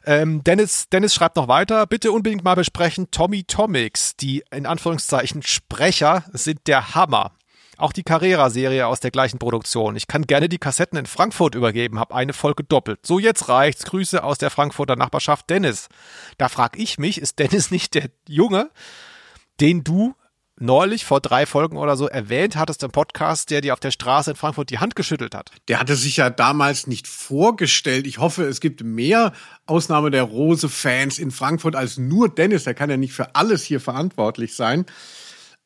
Ähm, 0.05 0.43
Dennis, 0.43 0.89
Dennis 0.89 1.13
schreibt 1.13 1.37
noch 1.37 1.47
weiter, 1.47 1.87
bitte 1.87 2.11
unbedingt 2.11 2.43
mal 2.43 2.55
besprechen, 2.55 3.09
Tommy 3.09 3.45
Tomics, 3.45 4.17
die 4.17 4.43
in 4.51 4.65
Anführungszeichen 4.65 5.43
Sprecher 5.43 6.25
sind 6.33 6.67
der 6.67 6.93
Hammer. 6.93 7.31
Auch 7.81 7.93
die 7.93 8.03
Carrera-Serie 8.03 8.85
aus 8.85 8.99
der 8.99 9.09
gleichen 9.09 9.39
Produktion. 9.39 9.95
Ich 9.95 10.05
kann 10.05 10.27
gerne 10.27 10.47
die 10.47 10.59
Kassetten 10.59 10.99
in 10.99 11.07
Frankfurt 11.07 11.55
übergeben, 11.55 11.99
hab 11.99 12.13
eine 12.13 12.31
Folge 12.31 12.63
doppelt. 12.63 12.99
So, 13.03 13.17
jetzt 13.17 13.49
reicht's. 13.49 13.85
Grüße 13.85 14.23
aus 14.23 14.37
der 14.37 14.51
Frankfurter 14.51 14.95
Nachbarschaft 14.95 15.49
Dennis. 15.49 15.89
Da 16.37 16.47
frag 16.47 16.77
ich 16.77 16.99
mich, 16.99 17.19
ist 17.19 17.39
Dennis 17.39 17.71
nicht 17.71 17.95
der 17.95 18.11
Junge, 18.27 18.69
den 19.59 19.83
du 19.83 20.13
neulich 20.59 21.05
vor 21.05 21.21
drei 21.21 21.47
Folgen 21.47 21.75
oder 21.75 21.97
so 21.97 22.07
erwähnt 22.07 22.55
hattest 22.55 22.83
im 22.83 22.91
Podcast, 22.91 23.49
der 23.49 23.61
dir 23.61 23.73
auf 23.73 23.79
der 23.79 23.89
Straße 23.89 24.29
in 24.29 24.37
Frankfurt 24.37 24.69
die 24.69 24.77
Hand 24.77 24.95
geschüttelt 24.95 25.33
hat? 25.33 25.49
der 25.67 25.79
hatte 25.79 25.95
sich 25.95 26.17
ja 26.17 26.29
damals 26.29 26.85
nicht 26.85 27.07
vorgestellt. 27.07 28.05
Ich 28.05 28.19
hoffe, 28.19 28.43
es 28.43 28.59
gibt 28.59 28.83
mehr 28.83 29.33
Ausnahme 29.65 30.11
der 30.11 30.21
Rose-Fans 30.21 31.17
in 31.17 31.31
Frankfurt 31.31 31.75
als 31.75 31.97
nur 31.97 32.29
Dennis. 32.29 32.63
Der 32.63 32.75
kann 32.75 32.91
ja 32.91 32.97
nicht 32.97 33.13
für 33.13 33.33
alles 33.33 33.63
hier 33.63 33.79
verantwortlich 33.79 34.55
sein. 34.55 34.85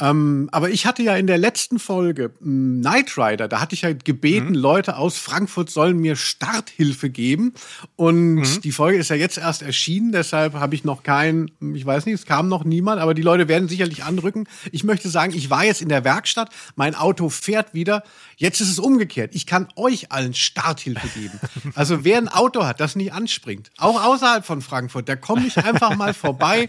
Ähm, 0.02 0.50
aber 0.52 0.72
ich 0.72 0.86
hatte 0.86 1.04
ja 1.04 1.16
in 1.16 1.26
der 1.26 1.38
letzten 1.38 1.80
Folge 1.80 2.34
m, 2.42 2.82
Knight 2.82 3.18
Rider, 3.18 3.48
da 3.48 3.62
hatte 3.62 3.76
ich 3.76 3.84
ja 3.84 3.94
gebeten, 3.94 4.54
Leute 4.54 4.98
aus 4.98 5.18
Frankfurt 5.18 5.70
sollen 5.70 5.98
mir 5.98 6.18
Starthilfe 6.18 7.10
geben. 7.10 7.54
Und 7.96 8.64
die 8.66 8.74
Folge 8.74 8.98
ist 8.98 9.10
ja 9.10 9.16
jetzt 9.16 9.38
erst 9.38 9.62
erschienen, 9.62 10.12
deshalb 10.12 10.54
habe 10.56 10.76
ich 10.76 10.84
noch 10.84 11.04
keinen, 11.04 11.50
ich 11.74 11.86
weiß 11.86 12.06
nicht, 12.06 12.16
es 12.16 12.26
kam 12.26 12.50
noch 12.50 12.66
niemand, 12.66 13.00
aber 13.02 13.14
die 13.14 13.22
Leute 13.22 13.48
werden 13.48 13.70
sicherlich 13.70 14.04
anrücken. 14.04 14.50
Ich 14.72 14.84
möchte 14.84 15.08
sagen, 15.08 15.34
ich 15.34 15.50
war 15.50 15.64
jetzt 15.64 15.82
in 15.82 15.90
der 15.90 16.04
Werkstatt, 16.04 16.50
mein 16.76 16.96
Auto 16.96 17.30
fährt 17.30 17.74
wieder. 17.74 18.04
Jetzt 18.36 18.60
ist 18.60 18.72
es 18.72 18.80
umgekehrt. 18.80 19.34
Ich 19.34 19.46
kann 19.46 19.70
euch 19.78 20.12
allen 20.12 20.34
Starthilfe 20.34 21.08
geben. 21.08 21.40
Also 21.74 21.96
wer 22.04 22.18
ein 22.18 22.28
Auto 22.28 22.66
hat, 22.66 22.82
das 22.82 22.98
nicht 22.98 23.14
anspringt, 23.14 23.72
auch 23.78 24.04
außerhalb 24.04 24.46
von 24.46 24.62
Frankfurt, 24.62 25.08
da 25.08 25.16
komme 25.16 25.48
ich 25.48 25.58
einfach 25.58 25.96
mal 25.96 26.14
vorbei 26.14 26.68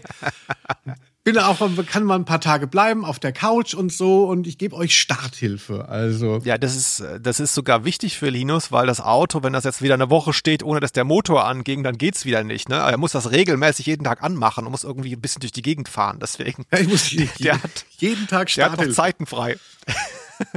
bin 1.33 1.37
auch, 1.39 1.59
kann 1.87 2.03
mal 2.05 2.15
ein 2.15 2.23
paar 2.23 2.39
Tage 2.39 2.67
bleiben 2.67 3.03
auf 3.03 3.19
der 3.19 3.33
Couch 3.33 3.73
und 3.73 3.91
so 3.91 4.25
und 4.27 4.47
ich 4.47 4.57
gebe 4.57 4.73
euch 4.75 4.97
Starthilfe. 4.97 5.89
Also 5.89 6.39
Ja, 6.45 6.57
das 6.57 6.75
ist, 6.75 7.03
das 7.21 7.39
ist 7.41 7.53
sogar 7.53 7.83
wichtig 7.83 8.17
für 8.17 8.29
Linus, 8.29 8.71
weil 8.71 8.87
das 8.87 9.01
Auto, 9.01 9.43
wenn 9.43 9.51
das 9.51 9.65
jetzt 9.65 9.81
wieder 9.81 9.95
eine 9.95 10.09
Woche 10.09 10.31
steht, 10.31 10.63
ohne 10.63 10.79
dass 10.79 10.93
der 10.93 11.03
Motor 11.03 11.45
anging, 11.45 11.83
dann 11.83 11.97
geht's 11.97 12.23
wieder 12.23 12.45
nicht. 12.45 12.69
Ne? 12.69 12.75
Er 12.77 12.97
muss 12.97 13.11
das 13.11 13.29
regelmäßig 13.31 13.85
jeden 13.87 14.05
Tag 14.05 14.23
anmachen 14.23 14.65
und 14.65 14.71
muss 14.71 14.85
irgendwie 14.85 15.13
ein 15.13 15.19
bisschen 15.21 15.41
durch 15.41 15.51
die 15.51 15.61
Gegend 15.61 15.89
fahren. 15.89 16.19
Deswegen. 16.21 16.63
ja, 16.71 16.79
ich 16.79 16.87
muss 16.87 17.11
jeden, 17.11 17.29
Der 17.39 17.61
hat- 17.61 17.85
jeden 17.97 18.27
Tag 18.27 18.47
Der 18.53 18.65
hat 18.65 18.71
noch 18.71 18.77
Starthilfe. 18.77 18.93
Zeiten 18.95 19.25
frei. 19.25 19.57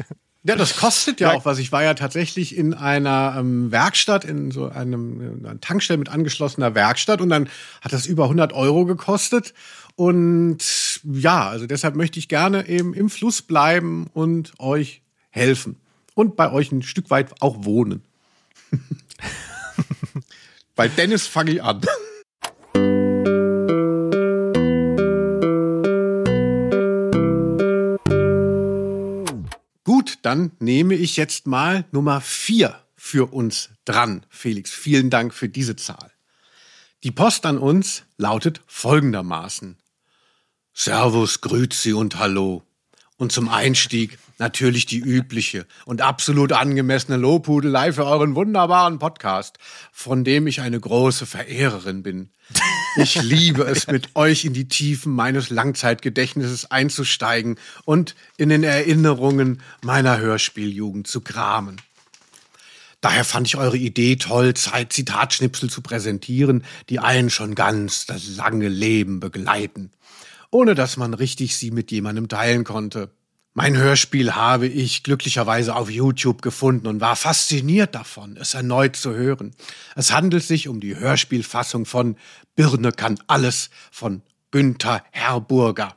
Ja, 0.42 0.56
das 0.56 0.78
kostet 0.78 1.20
ja, 1.20 1.32
Ja. 1.32 1.36
auch 1.36 1.44
was. 1.44 1.58
Ich 1.58 1.70
war 1.70 1.82
ja 1.82 1.92
tatsächlich 1.92 2.56
in 2.56 2.72
einer 2.72 3.34
ähm, 3.38 3.70
Werkstatt, 3.70 4.24
in 4.24 4.50
so 4.50 4.70
einem 4.70 5.20
äh, 5.44 5.48
einer 5.50 5.60
Tankstelle 5.60 5.98
mit 5.98 6.08
angeschlossener 6.08 6.74
Werkstatt 6.74 7.20
und 7.20 7.28
dann 7.28 7.50
hat 7.82 7.92
das 7.92 8.06
über 8.06 8.22
100 8.22 8.54
Euro 8.54 8.86
gekostet. 8.86 9.52
Und 10.00 11.02
ja, 11.04 11.50
also 11.50 11.66
deshalb 11.66 11.94
möchte 11.94 12.18
ich 12.18 12.28
gerne 12.28 12.66
eben 12.70 12.94
im 12.94 13.10
Fluss 13.10 13.42
bleiben 13.42 14.06
und 14.14 14.58
euch 14.58 15.02
helfen. 15.28 15.76
Und 16.14 16.36
bei 16.36 16.50
euch 16.50 16.72
ein 16.72 16.80
Stück 16.80 17.10
weit 17.10 17.42
auch 17.42 17.66
wohnen. 17.66 18.02
bei 20.74 20.88
Dennis 20.88 21.26
fange 21.26 21.50
ich 21.50 21.62
an. 21.62 21.82
Gut, 29.84 30.18
dann 30.22 30.52
nehme 30.60 30.94
ich 30.94 31.18
jetzt 31.18 31.46
mal 31.46 31.84
Nummer 31.92 32.22
vier 32.22 32.80
für 32.96 33.34
uns 33.34 33.68
dran, 33.84 34.24
Felix. 34.30 34.70
Vielen 34.70 35.10
Dank 35.10 35.34
für 35.34 35.50
diese 35.50 35.76
Zahl. 35.76 36.10
Die 37.02 37.10
Post 37.10 37.44
an 37.44 37.58
uns 37.58 38.04
lautet 38.16 38.62
folgendermaßen. 38.66 39.76
Servus, 40.82 41.42
Grüezi 41.42 41.92
und 41.92 42.18
Hallo. 42.18 42.62
Und 43.18 43.32
zum 43.32 43.50
Einstieg 43.50 44.18
natürlich 44.38 44.86
die 44.86 44.96
übliche 44.96 45.66
und 45.84 46.00
absolut 46.00 46.52
angemessene 46.52 47.18
Lobhudelei 47.18 47.92
für 47.92 48.06
euren 48.06 48.34
wunderbaren 48.34 48.98
Podcast, 48.98 49.58
von 49.92 50.24
dem 50.24 50.46
ich 50.46 50.62
eine 50.62 50.80
große 50.80 51.26
Verehrerin 51.26 52.02
bin. 52.02 52.30
Ich 52.96 53.16
liebe 53.22 53.64
es, 53.64 53.88
mit 53.88 54.16
euch 54.16 54.46
in 54.46 54.54
die 54.54 54.68
Tiefen 54.68 55.12
meines 55.12 55.50
Langzeitgedächtnisses 55.50 56.70
einzusteigen 56.70 57.56
und 57.84 58.14
in 58.38 58.48
den 58.48 58.64
Erinnerungen 58.64 59.60
meiner 59.82 60.16
Hörspieljugend 60.16 61.06
zu 61.06 61.20
kramen. 61.20 61.76
Daher 63.02 63.26
fand 63.26 63.48
ich 63.48 63.58
eure 63.58 63.76
Idee 63.76 64.16
toll, 64.16 64.54
Zeit 64.54 64.94
Zitatschnipsel 64.94 65.68
zu 65.68 65.82
präsentieren, 65.82 66.64
die 66.88 67.00
einen 67.00 67.28
schon 67.28 67.54
ganz 67.54 68.06
das 68.06 68.26
lange 68.28 68.68
Leben 68.68 69.20
begleiten, 69.20 69.90
ohne 70.50 70.74
dass 70.74 70.96
man 70.96 71.14
richtig 71.14 71.56
sie 71.56 71.70
mit 71.70 71.90
jemandem 71.90 72.28
teilen 72.28 72.64
konnte. 72.64 73.10
Mein 73.52 73.76
Hörspiel 73.76 74.36
habe 74.36 74.68
ich 74.68 75.02
glücklicherweise 75.02 75.74
auf 75.74 75.90
YouTube 75.90 76.40
gefunden 76.40 76.86
und 76.86 77.00
war 77.00 77.16
fasziniert 77.16 77.96
davon, 77.96 78.36
es 78.36 78.54
erneut 78.54 78.94
zu 78.94 79.12
hören. 79.12 79.56
Es 79.96 80.12
handelt 80.12 80.44
sich 80.44 80.68
um 80.68 80.80
die 80.80 80.96
Hörspielfassung 80.96 81.84
von 81.84 82.16
Birne 82.54 82.92
kann 82.92 83.18
alles 83.26 83.70
von 83.90 84.22
Günther 84.52 85.02
Herburger. 85.10 85.96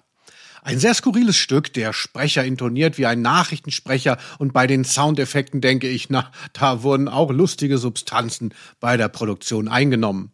Ein 0.63 0.79
sehr 0.79 0.93
skurriles 0.93 1.35
Stück, 1.35 1.73
der 1.73 1.91
Sprecher 1.91 2.45
intoniert 2.45 2.97
wie 2.97 3.05
ein 3.05 3.21
Nachrichtensprecher 3.21 4.17
und 4.39 4.53
bei 4.53 4.65
den 4.65 4.85
Soundeffekten 4.85 5.59
denke 5.59 5.89
ich, 5.89 6.09
na, 6.09 6.31
da 6.53 6.83
wurden 6.83 7.09
auch 7.09 7.31
lustige 7.31 7.77
Substanzen 7.77 8.53
bei 8.79 8.95
der 8.95 9.09
Produktion 9.09 9.67
eingenommen. 9.67 10.31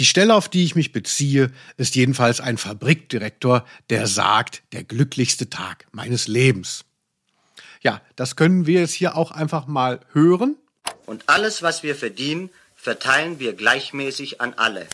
Die 0.00 0.06
Stelle, 0.06 0.34
auf 0.34 0.48
die 0.48 0.64
ich 0.64 0.76
mich 0.76 0.92
beziehe, 0.92 1.52
ist 1.76 1.94
jedenfalls 1.94 2.40
ein 2.40 2.56
Fabrikdirektor, 2.56 3.66
der 3.90 4.06
sagt, 4.06 4.62
der 4.72 4.82
glücklichste 4.82 5.50
Tag 5.50 5.84
meines 5.92 6.26
Lebens. 6.26 6.86
Ja, 7.82 8.00
das 8.16 8.34
können 8.34 8.64
wir 8.64 8.80
jetzt 8.80 8.94
hier 8.94 9.14
auch 9.14 9.30
einfach 9.30 9.66
mal 9.66 10.00
hören. 10.14 10.56
Und 11.04 11.24
alles, 11.26 11.62
was 11.62 11.82
wir 11.82 11.94
verdienen, 11.94 12.48
verteilen 12.76 13.40
wir 13.40 13.52
gleichmäßig 13.52 14.40
an 14.40 14.54
alle. 14.56 14.86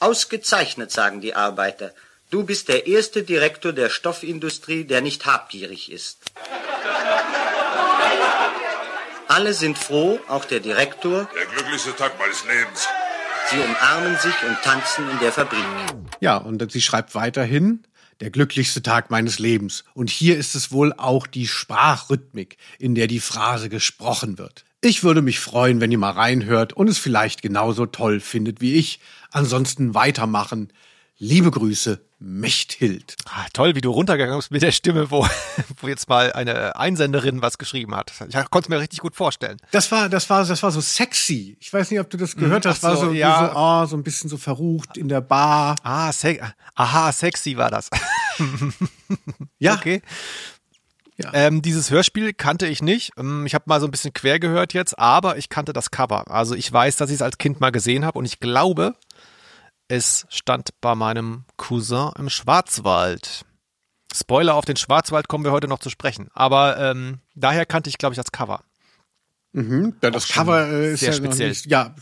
Ausgezeichnet, 0.00 0.90
sagen 0.90 1.20
die 1.20 1.36
Arbeiter. 1.36 1.94
Du 2.30 2.42
bist 2.42 2.66
der 2.66 2.88
erste 2.88 3.22
Direktor 3.22 3.72
der 3.72 3.90
Stoffindustrie, 3.90 4.82
der 4.82 5.02
nicht 5.02 5.24
habgierig 5.26 5.92
ist. 5.92 6.18
Alle 9.28 9.54
sind 9.54 9.78
froh, 9.78 10.18
auch 10.26 10.46
der 10.46 10.58
Direktor. 10.58 11.30
Der 11.32 11.46
glücklichste 11.46 11.94
Tag 11.94 12.18
meines 12.18 12.44
Lebens. 12.44 12.88
Sie 13.48 13.58
umarmen 13.58 14.16
sich 14.16 14.34
und 14.42 14.60
tanzen 14.62 15.08
in 15.08 15.18
der 15.20 15.30
Fabrik. 15.30 15.64
Ja, 16.20 16.36
und 16.36 16.72
sie 16.72 16.80
schreibt 16.80 17.14
weiterhin, 17.14 17.84
der 18.20 18.30
glücklichste 18.30 18.82
Tag 18.82 19.10
meines 19.10 19.38
Lebens. 19.38 19.84
Und 19.94 20.10
hier 20.10 20.36
ist 20.36 20.56
es 20.56 20.72
wohl 20.72 20.92
auch 20.92 21.28
die 21.28 21.46
Sprachrhythmik, 21.46 22.56
in 22.80 22.96
der 22.96 23.06
die 23.06 23.20
Phrase 23.20 23.68
gesprochen 23.68 24.38
wird. 24.38 24.64
Ich 24.80 25.04
würde 25.04 25.22
mich 25.22 25.38
freuen, 25.38 25.80
wenn 25.80 25.92
ihr 25.92 25.98
mal 25.98 26.10
reinhört 26.10 26.72
und 26.72 26.88
es 26.88 26.98
vielleicht 26.98 27.40
genauso 27.40 27.86
toll 27.86 28.18
findet 28.18 28.60
wie 28.60 28.74
ich. 28.74 28.98
Ansonsten 29.30 29.94
weitermachen. 29.94 30.72
Liebe 31.18 31.50
Grüße, 31.50 32.04
Mechthild. 32.18 33.16
Ah, 33.24 33.46
toll, 33.54 33.74
wie 33.74 33.80
du 33.80 33.90
runtergegangen 33.90 34.38
bist 34.38 34.50
mit 34.50 34.60
der 34.60 34.70
Stimme, 34.72 35.10
wo, 35.10 35.26
wo 35.80 35.88
jetzt 35.88 36.10
mal 36.10 36.30
eine 36.34 36.76
Einsenderin 36.76 37.40
was 37.40 37.56
geschrieben 37.56 37.94
hat. 37.94 38.12
Ich 38.28 38.34
konnte 38.50 38.66
es 38.66 38.68
mir 38.68 38.78
richtig 38.80 38.98
gut 39.00 39.16
vorstellen. 39.16 39.56
Das 39.70 39.90
war, 39.90 40.10
das 40.10 40.28
war, 40.28 40.44
das 40.44 40.62
war 40.62 40.70
so 40.70 40.82
sexy. 40.82 41.56
Ich 41.58 41.72
weiß 41.72 41.90
nicht, 41.90 42.00
ob 42.00 42.10
du 42.10 42.18
das 42.18 42.36
gehört 42.36 42.64
Mhm, 42.66 42.68
hast. 42.68 42.84
ach 42.84 42.90
War 42.90 42.96
so, 42.98 43.06
so, 43.06 43.12
ja. 43.12 43.50
so, 43.50 43.58
oh, 43.58 43.86
so 43.86 43.96
ein 43.96 44.02
bisschen 44.02 44.28
so 44.28 44.36
verrucht 44.36 44.98
in 44.98 45.08
der 45.08 45.22
Bar. 45.22 45.76
Ah, 45.82 46.12
se 46.12 46.38
aha, 46.74 47.10
sexy 47.12 47.56
war 47.56 47.70
das. 47.70 47.88
Ja, 49.58 49.74
Okay. 49.74 50.02
Ja. 51.18 51.30
Ähm, 51.32 51.62
dieses 51.62 51.90
Hörspiel 51.90 52.34
kannte 52.34 52.66
ich 52.66 52.82
nicht. 52.82 53.12
Ähm, 53.16 53.46
Ich 53.46 53.54
habe 53.54 53.64
mal 53.68 53.80
so 53.80 53.86
ein 53.86 53.90
bisschen 53.90 54.12
quer 54.12 54.38
gehört 54.38 54.74
jetzt, 54.74 54.98
aber 54.98 55.38
ich 55.38 55.48
kannte 55.48 55.72
das 55.72 55.90
Cover. 55.90 56.30
Also 56.30 56.54
ich 56.54 56.70
weiß, 56.70 56.96
dass 56.96 57.08
ich 57.08 57.14
es 57.16 57.22
als 57.22 57.38
Kind 57.38 57.58
mal 57.58 57.72
gesehen 57.72 58.04
habe 58.04 58.18
und 58.18 58.26
ich 58.26 58.38
glaube, 58.38 58.94
es 59.88 60.26
stand 60.28 60.70
bei 60.80 60.94
meinem 60.94 61.44
Cousin 61.56 62.10
im 62.18 62.28
Schwarzwald. 62.28 63.44
Spoiler, 64.14 64.54
auf 64.54 64.64
den 64.64 64.76
Schwarzwald 64.76 65.28
kommen 65.28 65.44
wir 65.44 65.52
heute 65.52 65.68
noch 65.68 65.78
zu 65.78 65.90
sprechen. 65.90 66.28
Aber 66.32 66.78
ähm, 66.78 67.20
daher 67.34 67.66
kannte 67.66 67.90
ich, 67.90 67.98
glaube 67.98 68.14
ich, 68.14 68.16
das 68.16 68.32
Cover. 68.32 68.62
Ja, 70.02 70.10
das 70.10 70.28
Cover 70.28 70.68
äh, 70.68 70.92
ist 70.92 71.00
sehr 71.00 71.12
ja 71.12 71.18
noch 71.18 71.26
speziell. 71.26 71.48
nicht, 71.50 71.66
ja, 71.66 71.94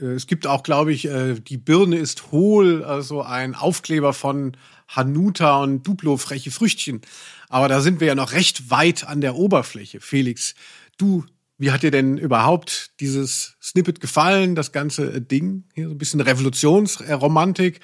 äh, 0.00 0.04
es 0.06 0.26
gibt 0.26 0.46
auch, 0.46 0.62
glaube 0.62 0.92
ich, 0.92 1.06
äh, 1.06 1.34
die 1.34 1.58
Birne 1.58 1.96
ist 1.96 2.30
hohl, 2.32 2.84
also 2.84 3.22
ein 3.22 3.54
Aufkleber 3.54 4.12
von 4.12 4.56
Hanuta 4.88 5.62
und 5.62 5.86
Duplo 5.86 6.16
freche 6.16 6.50
Früchtchen. 6.50 7.00
Aber 7.48 7.68
da 7.68 7.80
sind 7.80 8.00
wir 8.00 8.08
ja 8.08 8.14
noch 8.14 8.32
recht 8.32 8.70
weit 8.70 9.06
an 9.06 9.20
der 9.20 9.36
Oberfläche. 9.36 10.00
Felix, 10.00 10.54
du, 10.98 11.24
wie 11.58 11.70
hat 11.70 11.82
dir 11.82 11.90
denn 11.90 12.18
überhaupt 12.18 12.90
dieses 13.00 13.56
Snippet 13.62 14.00
gefallen, 14.00 14.54
das 14.54 14.72
ganze 14.72 15.14
äh, 15.14 15.20
Ding? 15.20 15.64
Hier 15.74 15.88
so 15.88 15.94
ein 15.94 15.98
bisschen 15.98 16.20
Revolutionsromantik. 16.20 17.80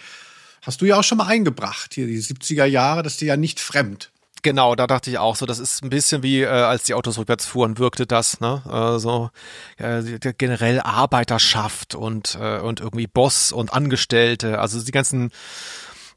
Hast 0.62 0.80
du 0.80 0.84
ja 0.84 0.98
auch 0.98 1.04
schon 1.04 1.18
mal 1.18 1.26
eingebracht, 1.26 1.94
hier 1.94 2.06
die 2.06 2.20
70er 2.20 2.66
Jahre, 2.66 3.02
das 3.02 3.14
ist 3.14 3.20
dir 3.20 3.26
ja 3.26 3.36
nicht 3.36 3.58
fremd. 3.58 4.12
Genau, 4.44 4.74
da 4.74 4.88
dachte 4.88 5.08
ich 5.08 5.18
auch 5.18 5.36
so, 5.36 5.46
das 5.46 5.60
ist 5.60 5.84
ein 5.84 5.90
bisschen 5.90 6.24
wie, 6.24 6.40
äh, 6.40 6.48
als 6.48 6.82
die 6.82 6.94
Autos 6.94 7.16
rückwärts 7.16 7.46
fuhren, 7.46 7.78
wirkte 7.78 8.06
das, 8.06 8.40
ne? 8.40 8.62
Äh, 8.68 8.98
so 8.98 9.30
äh, 9.76 10.02
generell 10.36 10.80
Arbeiterschaft 10.80 11.94
und, 11.94 12.36
äh, 12.40 12.58
und 12.58 12.80
irgendwie 12.80 13.06
Boss 13.06 13.52
und 13.52 13.72
Angestellte, 13.72 14.58
also 14.58 14.82
die 14.82 14.90
ganzen, 14.90 15.30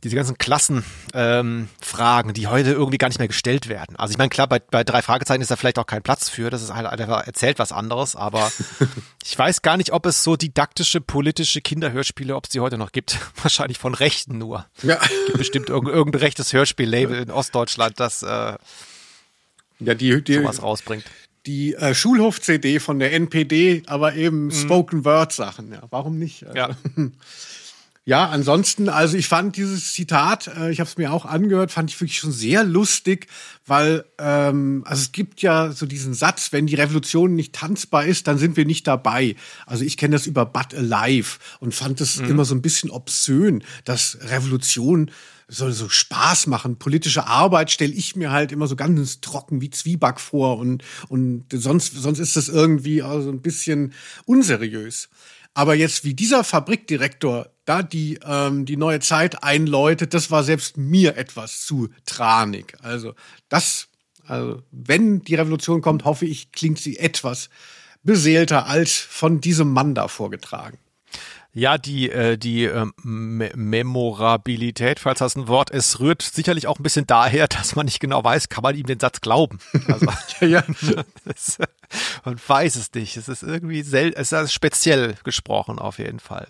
diese 0.05 0.15
ganzen 0.15 0.37
Klassenfragen, 0.37 2.29
ähm, 2.29 2.33
die 2.35 2.45
heute 2.47 2.71
irgendwie 2.71 2.99
gar 2.99 3.07
nicht 3.07 3.17
mehr 3.17 3.27
gestellt 3.27 3.67
werden. 3.67 3.95
Also 3.95 4.11
ich 4.11 4.17
meine, 4.19 4.29
klar, 4.29 4.47
bei, 4.47 4.59
bei 4.59 4.83
drei 4.83 5.01
Fragezeichen 5.01 5.41
ist 5.41 5.49
da 5.49 5.55
vielleicht 5.55 5.79
auch 5.79 5.87
kein 5.87 6.03
Platz 6.03 6.29
für, 6.29 6.51
das 6.51 6.61
ist 6.61 6.73
halt 6.73 6.85
einfach 6.85 7.25
erzählt 7.25 7.57
was 7.57 7.71
anderes, 7.71 8.15
aber 8.15 8.51
ich 9.25 9.37
weiß 9.37 9.63
gar 9.63 9.77
nicht, 9.77 9.91
ob 9.91 10.05
es 10.05 10.23
so 10.23 10.35
didaktische, 10.35 11.01
politische 11.01 11.59
Kinderhörspiele, 11.59 12.35
ob 12.35 12.43
es 12.45 12.51
die 12.51 12.59
heute 12.59 12.77
noch 12.77 12.91
gibt. 12.91 13.17
Wahrscheinlich 13.41 13.79
von 13.79 13.95
Rechten 13.95 14.37
nur 14.37 14.67
Ja. 14.83 14.99
gibt 15.25 15.39
bestimmt 15.39 15.69
irgendein, 15.69 15.95
irgendein 15.97 16.21
rechtes 16.21 16.53
Hörspiellabel 16.53 17.19
in 17.23 17.31
Ostdeutschland, 17.31 17.99
das 17.99 18.21
äh, 18.21 18.27
Ja, 19.79 19.93
die, 19.95 20.23
die, 20.23 20.35
sowas 20.35 20.61
rausbringt. 20.61 21.05
die 21.47 21.73
äh, 21.73 21.95
Schulhof-CD 21.95 22.79
von 22.79 22.99
der 22.99 23.11
NPD, 23.13 23.81
aber 23.87 24.13
eben 24.13 24.51
Spoken-Word-Sachen. 24.51 25.71
Ja, 25.73 25.81
warum 25.89 26.19
nicht? 26.19 26.45
Ja. 26.53 26.69
Ja, 28.07 28.29
ansonsten, 28.29 28.87
also 28.87 29.17
ich 29.17 29.27
fand 29.27 29.57
dieses 29.57 29.91
Zitat, 29.91 30.45
äh, 30.55 30.69
ich 30.69 30.79
habe 30.79 30.87
es 30.87 30.95
mir 30.95 31.11
auch 31.11 31.25
angehört, 31.25 31.71
fand 31.71 31.89
ich 31.89 31.99
wirklich 31.99 32.19
schon 32.19 32.31
sehr 32.31 32.63
lustig, 32.63 33.25
weil 33.65 34.05
ähm, 34.19 34.83
also 34.85 35.01
es 35.01 35.11
gibt 35.11 35.41
ja 35.41 35.71
so 35.71 35.87
diesen 35.87 36.13
Satz, 36.13 36.51
wenn 36.51 36.67
die 36.67 36.75
Revolution 36.75 37.33
nicht 37.33 37.53
tanzbar 37.53 38.05
ist, 38.05 38.27
dann 38.27 38.37
sind 38.37 38.57
wir 38.57 38.65
nicht 38.65 38.85
dabei. 38.85 39.35
Also 39.65 39.83
ich 39.83 39.97
kenne 39.97 40.15
das 40.15 40.27
über 40.27 40.45
But 40.45 40.75
Alive 40.75 41.39
und 41.59 41.73
fand 41.73 41.99
es 41.99 42.19
immer 42.19 42.45
so 42.45 42.53
ein 42.53 42.61
bisschen 42.61 42.91
obszön, 42.91 43.63
dass 43.85 44.19
Revolution 44.21 45.09
soll 45.47 45.71
so 45.71 45.89
Spaß 45.89 46.45
machen. 46.45 46.77
Politische 46.77 47.25
Arbeit 47.25 47.71
stelle 47.71 47.93
ich 47.93 48.15
mir 48.15 48.31
halt 48.31 48.51
immer 48.51 48.67
so 48.67 48.75
ganz 48.75 49.19
trocken 49.21 49.61
wie 49.61 49.71
Zwieback 49.71 50.19
vor 50.19 50.59
und 50.59 50.83
und 51.09 51.45
sonst 51.51 51.95
sonst 51.95 52.19
ist 52.19 52.35
das 52.35 52.49
irgendwie 52.49 53.01
also 53.01 53.29
ein 53.29 53.41
bisschen 53.41 53.93
unseriös. 54.25 55.09
Aber 55.55 55.73
jetzt 55.73 56.03
wie 56.03 56.13
dieser 56.13 56.43
Fabrikdirektor 56.43 57.49
da 57.63 57.81
die, 57.81 58.19
ähm, 58.23 58.65
die 58.65 58.77
neue 58.77 58.99
Zeit 58.99 59.41
einläutet, 59.41 60.13
das 60.13 60.29
war 60.29 60.43
selbst 60.43 60.77
mir 60.77 61.17
etwas 61.17 61.65
zu 61.65 61.89
tranig. 62.05 62.75
Also 62.81 63.15
das, 63.49 63.87
also 64.27 64.61
wenn 64.71 65.21
die 65.21 65.35
Revolution 65.35 65.81
kommt, 65.81 66.03
hoffe 66.03 66.25
ich, 66.25 66.51
klingt 66.51 66.77
sie 66.77 66.97
etwas 66.97 67.49
beseelter 68.03 68.67
als 68.67 68.93
von 68.97 69.41
diesem 69.41 69.71
Mann 69.71 69.95
da 69.95 70.09
vorgetragen. 70.09 70.77
Ja, 71.57 71.77
die, 71.77 72.11
äh, 72.11 72.37
die 72.37 72.65
ähm, 72.65 72.93
Me 73.01 73.49
Memorabilität, 73.55 74.99
falls 74.99 75.19
das 75.19 75.37
ein 75.37 75.47
Wort 75.47 75.69
ist, 75.69 76.01
rührt 76.01 76.21
sicherlich 76.21 76.67
auch 76.67 76.79
ein 76.79 76.83
bisschen 76.83 77.07
daher, 77.07 77.47
dass 77.47 77.77
man 77.77 77.85
nicht 77.85 78.01
genau 78.01 78.21
weiß, 78.25 78.49
kann 78.49 78.61
man 78.61 78.75
ihm 78.75 78.85
den 78.85 78.99
Satz 78.99 79.21
glauben. 79.21 79.59
Also, 79.87 80.05
Ja, 80.45 80.65
das, 81.23 81.57
man 82.25 82.37
weiß 82.45 82.75
es 82.75 82.93
nicht. 82.93 83.15
Es 83.15 83.29
ist 83.29 83.41
irgendwie 83.41 83.83
sel 83.83 84.13
es 84.17 84.33
ist 84.33 84.51
speziell 84.51 85.15
gesprochen 85.23 85.79
auf 85.79 85.97
jeden 85.97 86.19
Fall. 86.19 86.49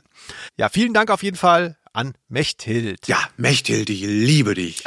Ja, 0.58 0.70
vielen 0.70 0.96
Dank 0.96 1.12
auf 1.12 1.22
jeden 1.22 1.38
Fall 1.38 1.78
an 1.94 2.16
Mechthild. 2.28 3.08
ja 3.08 3.20
Mechthild, 3.38 3.92
ich 3.92 4.02
liebe 4.02 4.56
dich. 4.56 4.84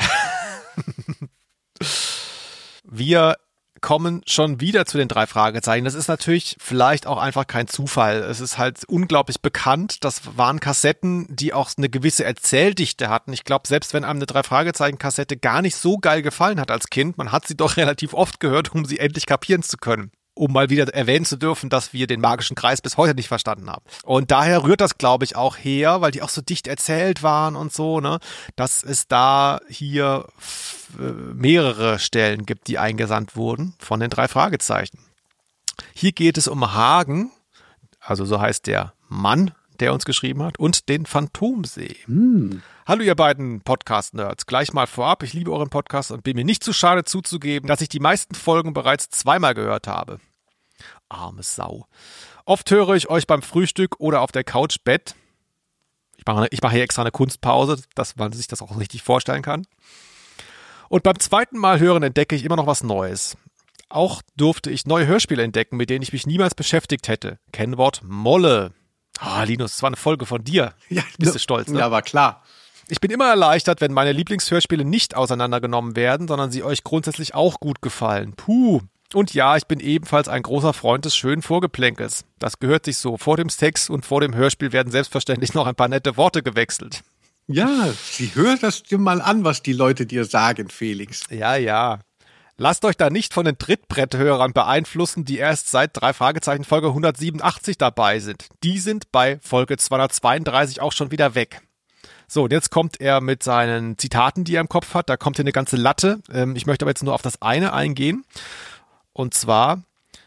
Wir 2.82 3.36
kommen 3.80 4.22
schon 4.26 4.60
wieder 4.60 4.86
zu 4.86 4.98
den 4.98 5.08
drei 5.08 5.26
Fragezeichen. 5.26 5.84
Das 5.84 5.94
ist 5.94 6.08
natürlich 6.08 6.56
vielleicht 6.60 7.06
auch 7.06 7.18
einfach 7.18 7.46
kein 7.46 7.68
Zufall. 7.68 8.18
Es 8.18 8.40
ist 8.40 8.58
halt 8.58 8.84
unglaublich 8.86 9.40
bekannt. 9.40 10.04
Das 10.04 10.36
waren 10.36 10.60
Kassetten, 10.60 11.26
die 11.28 11.52
auch 11.52 11.70
eine 11.76 11.88
gewisse 11.88 12.24
Erzähldichte 12.24 13.08
hatten. 13.08 13.32
Ich 13.32 13.44
glaube, 13.44 13.68
selbst 13.68 13.94
wenn 13.94 14.04
einem 14.04 14.18
eine 14.18 14.26
drei 14.26 14.42
Fragezeichen 14.42 14.98
Kassette 14.98 15.36
gar 15.36 15.62
nicht 15.62 15.76
so 15.76 15.98
geil 15.98 16.22
gefallen 16.22 16.60
hat 16.60 16.70
als 16.70 16.88
Kind, 16.90 17.18
man 17.18 17.32
hat 17.32 17.46
sie 17.46 17.56
doch 17.56 17.76
relativ 17.78 18.14
oft 18.14 18.40
gehört, 18.40 18.74
um 18.74 18.84
sie 18.84 18.98
endlich 18.98 19.26
kapieren 19.26 19.62
zu 19.62 19.76
können. 19.76 20.10
Um 20.38 20.52
mal 20.52 20.70
wieder 20.70 20.86
erwähnen 20.94 21.24
zu 21.24 21.36
dürfen, 21.36 21.68
dass 21.68 21.92
wir 21.92 22.06
den 22.06 22.20
magischen 22.20 22.54
Kreis 22.54 22.80
bis 22.80 22.96
heute 22.96 23.16
nicht 23.16 23.26
verstanden 23.26 23.68
haben. 23.68 23.82
Und 24.04 24.30
daher 24.30 24.62
rührt 24.62 24.80
das, 24.80 24.96
glaube 24.96 25.24
ich, 25.24 25.34
auch 25.34 25.56
her, 25.56 26.00
weil 26.00 26.12
die 26.12 26.22
auch 26.22 26.28
so 26.28 26.40
dicht 26.40 26.68
erzählt 26.68 27.24
waren 27.24 27.56
und 27.56 27.72
so, 27.72 27.98
ne, 27.98 28.20
dass 28.54 28.84
es 28.84 29.08
da 29.08 29.58
hier 29.68 30.26
äh, 30.96 31.02
mehrere 31.02 31.98
Stellen 31.98 32.46
gibt, 32.46 32.68
die 32.68 32.78
eingesandt 32.78 33.34
wurden 33.34 33.74
von 33.80 33.98
den 33.98 34.10
drei 34.10 34.28
Fragezeichen. 34.28 35.00
Hier 35.92 36.12
geht 36.12 36.38
es 36.38 36.46
um 36.46 36.72
Hagen, 36.72 37.32
also 37.98 38.24
so 38.24 38.40
heißt 38.40 38.68
der 38.68 38.92
Mann, 39.08 39.50
der 39.80 39.92
uns 39.92 40.04
geschrieben 40.04 40.44
hat, 40.44 40.58
und 40.58 40.88
den 40.88 41.04
Phantomsee. 41.04 41.96
Hallo 42.86 43.02
ihr 43.02 43.16
beiden 43.16 43.60
Podcast-Nerds. 43.62 44.46
Gleich 44.46 44.72
mal 44.72 44.86
vorab, 44.86 45.24
ich 45.24 45.32
liebe 45.32 45.52
euren 45.52 45.68
Podcast 45.68 46.12
und 46.12 46.22
bin 46.22 46.36
mir 46.36 46.44
nicht 46.44 46.62
zu 46.62 46.72
schade 46.72 47.02
zuzugeben, 47.02 47.66
dass 47.68 47.80
ich 47.80 47.88
die 47.88 48.00
meisten 48.00 48.36
Folgen 48.36 48.72
bereits 48.72 49.10
zweimal 49.10 49.54
gehört 49.54 49.88
habe. 49.88 50.20
Arme 51.08 51.42
Sau. 51.42 51.86
Oft 52.44 52.70
höre 52.70 52.90
ich 52.90 53.08
euch 53.10 53.26
beim 53.26 53.42
Frühstück 53.42 54.00
oder 54.00 54.20
auf 54.22 54.32
der 54.32 54.44
Couch 54.44 54.78
Bett. 54.84 55.14
Ich 56.16 56.26
mache, 56.26 56.48
ich 56.50 56.62
mache 56.62 56.74
hier 56.74 56.82
extra 56.82 57.02
eine 57.02 57.10
Kunstpause, 57.10 57.80
dass 57.94 58.16
man 58.16 58.32
sich 58.32 58.48
das 58.48 58.62
auch 58.62 58.78
richtig 58.78 59.02
vorstellen 59.02 59.42
kann. 59.42 59.66
Und 60.88 61.02
beim 61.02 61.18
zweiten 61.18 61.58
Mal 61.58 61.78
hören 61.80 62.02
entdecke 62.02 62.34
ich 62.34 62.44
immer 62.44 62.56
noch 62.56 62.66
was 62.66 62.82
Neues. 62.82 63.36
Auch 63.88 64.22
durfte 64.36 64.70
ich 64.70 64.86
neue 64.86 65.06
Hörspiele 65.06 65.42
entdecken, 65.42 65.76
mit 65.76 65.90
denen 65.90 66.02
ich 66.02 66.12
mich 66.12 66.26
niemals 66.26 66.54
beschäftigt 66.54 67.08
hätte. 67.08 67.38
Kennwort 67.52 68.02
Molle. 68.04 68.72
Ah, 69.18 69.42
Linus, 69.44 69.72
das 69.72 69.82
war 69.82 69.88
eine 69.88 69.96
Folge 69.96 70.26
von 70.26 70.44
dir. 70.44 70.74
Ja, 70.88 71.02
Bist 71.18 71.34
du 71.34 71.38
stolz, 71.38 71.68
ne? 71.68 71.80
Ja, 71.80 71.90
war 71.90 72.02
klar. 72.02 72.42
Ich 72.88 73.00
bin 73.00 73.10
immer 73.10 73.28
erleichtert, 73.28 73.80
wenn 73.80 73.92
meine 73.92 74.12
Lieblingshörspiele 74.12 74.84
nicht 74.84 75.14
auseinandergenommen 75.14 75.94
werden, 75.96 76.26
sondern 76.26 76.50
sie 76.50 76.62
euch 76.62 76.84
grundsätzlich 76.84 77.34
auch 77.34 77.60
gut 77.60 77.82
gefallen. 77.82 78.32
Puh. 78.34 78.80
Und 79.14 79.32
ja, 79.32 79.56
ich 79.56 79.66
bin 79.66 79.80
ebenfalls 79.80 80.28
ein 80.28 80.42
großer 80.42 80.74
Freund 80.74 81.04
des 81.04 81.16
schönen 81.16 81.40
Vorgeplänkels. 81.40 82.24
Das 82.38 82.58
gehört 82.58 82.84
sich 82.84 82.98
so. 82.98 83.16
Vor 83.16 83.36
dem 83.36 83.48
Sex 83.48 83.88
und 83.88 84.04
vor 84.04 84.20
dem 84.20 84.34
Hörspiel 84.34 84.72
werden 84.72 84.92
selbstverständlich 84.92 85.54
noch 85.54 85.66
ein 85.66 85.74
paar 85.74 85.88
nette 85.88 86.16
Worte 86.16 86.42
gewechselt. 86.42 87.02
Ja, 87.46 87.88
sie 88.10 88.34
hört 88.34 88.62
das 88.62 88.82
dir 88.82 88.98
mal 88.98 89.22
an, 89.22 89.44
was 89.44 89.62
die 89.62 89.72
Leute 89.72 90.04
dir 90.04 90.26
sagen, 90.26 90.68
Felix. 90.68 91.24
Ja, 91.30 91.56
ja. 91.56 92.00
Lasst 92.58 92.84
euch 92.84 92.96
da 92.96 93.08
nicht 93.08 93.32
von 93.32 93.46
den 93.46 93.56
Trittbretthörern 93.56 94.52
beeinflussen, 94.52 95.24
die 95.24 95.38
erst 95.38 95.70
seit 95.70 95.92
drei 95.94 96.12
Fragezeichen 96.12 96.64
Folge 96.64 96.88
187 96.88 97.78
dabei 97.78 98.18
sind. 98.18 98.48
Die 98.64 98.78
sind 98.78 99.10
bei 99.12 99.38
Folge 99.40 99.78
232 99.78 100.82
auch 100.82 100.92
schon 100.92 101.10
wieder 101.10 101.34
weg. 101.34 101.62
So, 102.26 102.42
und 102.42 102.52
jetzt 102.52 102.70
kommt 102.70 103.00
er 103.00 103.22
mit 103.22 103.42
seinen 103.42 103.96
Zitaten, 103.96 104.44
die 104.44 104.56
er 104.56 104.60
im 104.60 104.68
Kopf 104.68 104.92
hat. 104.92 105.08
Da 105.08 105.16
kommt 105.16 105.36
hier 105.36 105.44
eine 105.44 105.52
ganze 105.52 105.76
Latte. 105.76 106.20
Ähm, 106.30 106.56
ich 106.56 106.66
möchte 106.66 106.84
aber 106.84 106.90
jetzt 106.90 107.02
nur 107.02 107.14
auf 107.14 107.22
das 107.22 107.40
eine 107.40 107.72
eingehen. 107.72 108.24
Und 109.18 109.34
zwar 109.34 109.82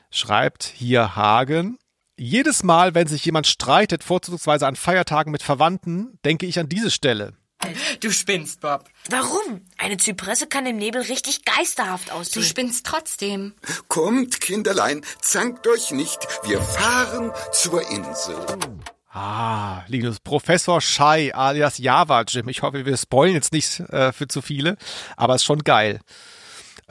schreibt 0.10 0.66
hier 0.66 1.16
Hagen, 1.16 1.80
jedes 2.18 2.62
Mal, 2.62 2.94
wenn 2.94 3.08
sich 3.08 3.24
jemand 3.24 3.48
streitet, 3.48 4.04
vorzugsweise 4.04 4.68
an 4.68 4.76
Feiertagen 4.76 5.32
mit 5.32 5.44
Verwandten, 5.44 6.20
denke 6.26 6.46
ich 6.46 6.60
an 6.60 6.68
diese 6.68 6.92
Stelle. 6.92 7.32
Du 8.02 8.12
spinnst, 8.12 8.60
Bob. 8.60 8.90
Warum? 9.10 9.62
Eine 9.78 9.96
Zypresse 9.96 10.46
kann 10.46 10.66
im 10.66 10.76
Nebel 10.76 11.04
richtig 11.04 11.46
geisterhaft 11.46 12.12
aussehen. 12.12 12.42
Du 12.42 12.46
spinnst 12.46 12.86
trotzdem. 12.86 13.54
Kommt, 13.88 14.42
Kinderlein, 14.42 15.06
zankt 15.22 15.66
euch 15.68 15.92
nicht. 15.92 16.20
Wir 16.44 16.62
fahren 16.62 17.32
zur 17.54 17.90
Insel. 17.90 18.36
Ah, 19.14 19.86
Linus, 19.88 20.20
Professor 20.20 20.82
Shai 20.82 21.34
alias 21.34 21.78
Java 21.78 22.24
Jim. 22.28 22.50
Ich 22.50 22.62
hoffe, 22.62 22.86
wir 22.86 22.98
spoilen 22.98 23.36
jetzt 23.36 23.54
nicht 23.54 23.80
äh, 23.80 24.12
für 24.12 24.28
zu 24.28 24.42
viele, 24.42 24.76
aber 25.16 25.36
ist 25.36 25.46
schon 25.46 25.64
geil. 25.64 26.02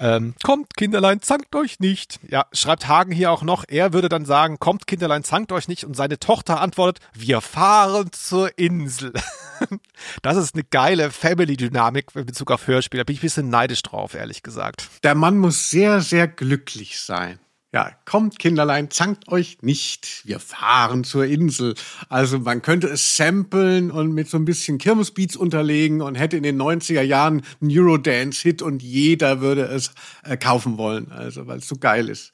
Ähm, 0.01 0.35
kommt, 0.43 0.77
Kinderlein, 0.77 1.21
zankt 1.21 1.55
euch 1.55 1.79
nicht. 1.79 2.21
Ja, 2.27 2.47
schreibt 2.53 2.89
Hagen 2.89 3.13
hier 3.13 3.31
auch 3.31 3.43
noch. 3.43 3.65
Er 3.69 3.93
würde 3.93 4.09
dann 4.09 4.25
sagen, 4.25 4.59
kommt, 4.59 4.87
Kinderlein, 4.87 5.25
zankt 5.25 5.53
euch 5.53 5.69
nicht. 5.69 5.85
Und 5.85 5.95
seine 5.95 6.19
Tochter 6.19 6.61
antwortet, 6.61 7.05
wir 7.13 7.43
fahren 7.43 8.11
zur 8.13 8.59
Insel. 8.59 9.13
das 10.23 10.39
ist 10.39 10.55
eine 10.55 10.65
geile 10.65 11.11
Family-Dynamik 11.11 12.15
in 12.15 12.25
Bezug 12.25 12.51
auf 12.51 12.67
Hörspiel. 12.67 12.99
Da 12.99 13.05
bin 13.05 13.15
ich 13.15 13.21
ein 13.21 13.27
bisschen 13.27 13.51
neidisch 13.51 13.83
drauf, 13.83 14.15
ehrlich 14.15 14.43
gesagt. 14.43 14.89
Der 15.03 15.15
Mann 15.15 15.37
muss 15.37 15.69
sehr, 15.71 16.01
sehr 16.01 16.27
glücklich 16.27 16.99
sein. 16.99 17.39
Ja, 17.73 17.93
kommt 18.05 18.41
Kinderlein, 18.41 18.91
zankt 18.91 19.29
euch 19.29 19.59
nicht. 19.61 20.23
Wir 20.25 20.41
fahren 20.41 21.05
zur 21.05 21.27
Insel. 21.27 21.77
Also 22.09 22.41
man 22.41 22.63
könnte 22.63 22.89
es 22.89 23.17
samplen 23.17 23.93
und 23.93 24.13
mit 24.13 24.29
so 24.29 24.39
ein 24.39 24.45
bisschen 24.45 24.79
Kirmesbeats 24.79 25.37
unterlegen 25.37 26.01
und 26.01 26.17
hätte 26.17 26.37
in 26.37 26.43
den 26.43 26.61
90er 26.61 27.03
Jahren 27.03 27.43
einen 27.61 27.71
Eurodance-Hit 27.71 28.61
und 28.61 28.83
jeder 28.83 29.41
würde 29.41 29.63
es 29.67 29.93
äh, 30.25 30.37
kaufen 30.37 30.79
wollen. 30.79 31.13
Also 31.13 31.47
weil 31.47 31.59
es 31.59 31.69
so 31.69 31.77
geil 31.77 32.09
ist. 32.09 32.33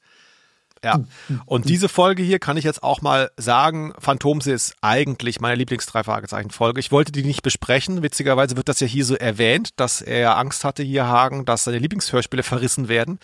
Ja. 0.87 1.05
Und 1.44 1.68
diese 1.68 1.88
Folge 1.88 2.22
hier 2.22 2.38
kann 2.38 2.57
ich 2.57 2.64
jetzt 2.64 2.83
auch 2.83 3.03
mal 3.03 3.31
sagen, 3.37 3.92
Phantomse 3.99 4.53
ist 4.53 4.75
eigentlich 4.81 5.40
meine 5.40 5.57
Lieblings-Drei-Fragezeichen-Folge. 5.57 6.81
Ich 6.81 6.92
wollte 6.92 7.12
die 7.12 7.25
nicht 7.25 7.42
besprechen. 7.42 8.03
Witzigerweise 8.03 8.57
wird 8.57 8.68
das 8.68 8.81
ja 8.81 8.87
hier 8.87 9.05
so 9.05 9.14
erwähnt, 9.16 9.70
dass 9.77 10.01
er 10.01 10.37
Angst 10.38 10.64
hatte, 10.64 10.83
hier 10.83 11.07
Hagen, 11.07 11.44
dass 11.44 11.64
seine 11.64 11.79
Lieblingshörspiele 11.79 12.42
verrissen 12.42 12.88
werden. 12.88 13.18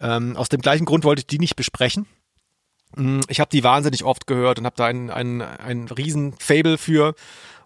Ähm, 0.00 0.36
aus 0.36 0.48
dem 0.48 0.60
gleichen 0.60 0.86
Grund 0.86 1.04
wollte 1.04 1.20
ich 1.20 1.26
die 1.26 1.38
nicht 1.38 1.56
besprechen. 1.56 2.06
Mm, 2.96 3.20
Ich 3.28 3.40
habe 3.40 3.50
die 3.50 3.64
wahnsinnig 3.64 4.04
oft 4.04 4.26
gehört 4.26 4.58
und 4.58 4.66
habe 4.66 4.76
da 4.76 4.86
ein, 4.86 5.10
ein, 5.10 5.42
ein 5.42 5.88
riesen 5.88 6.34
Fable 6.38 6.78
für. 6.78 7.14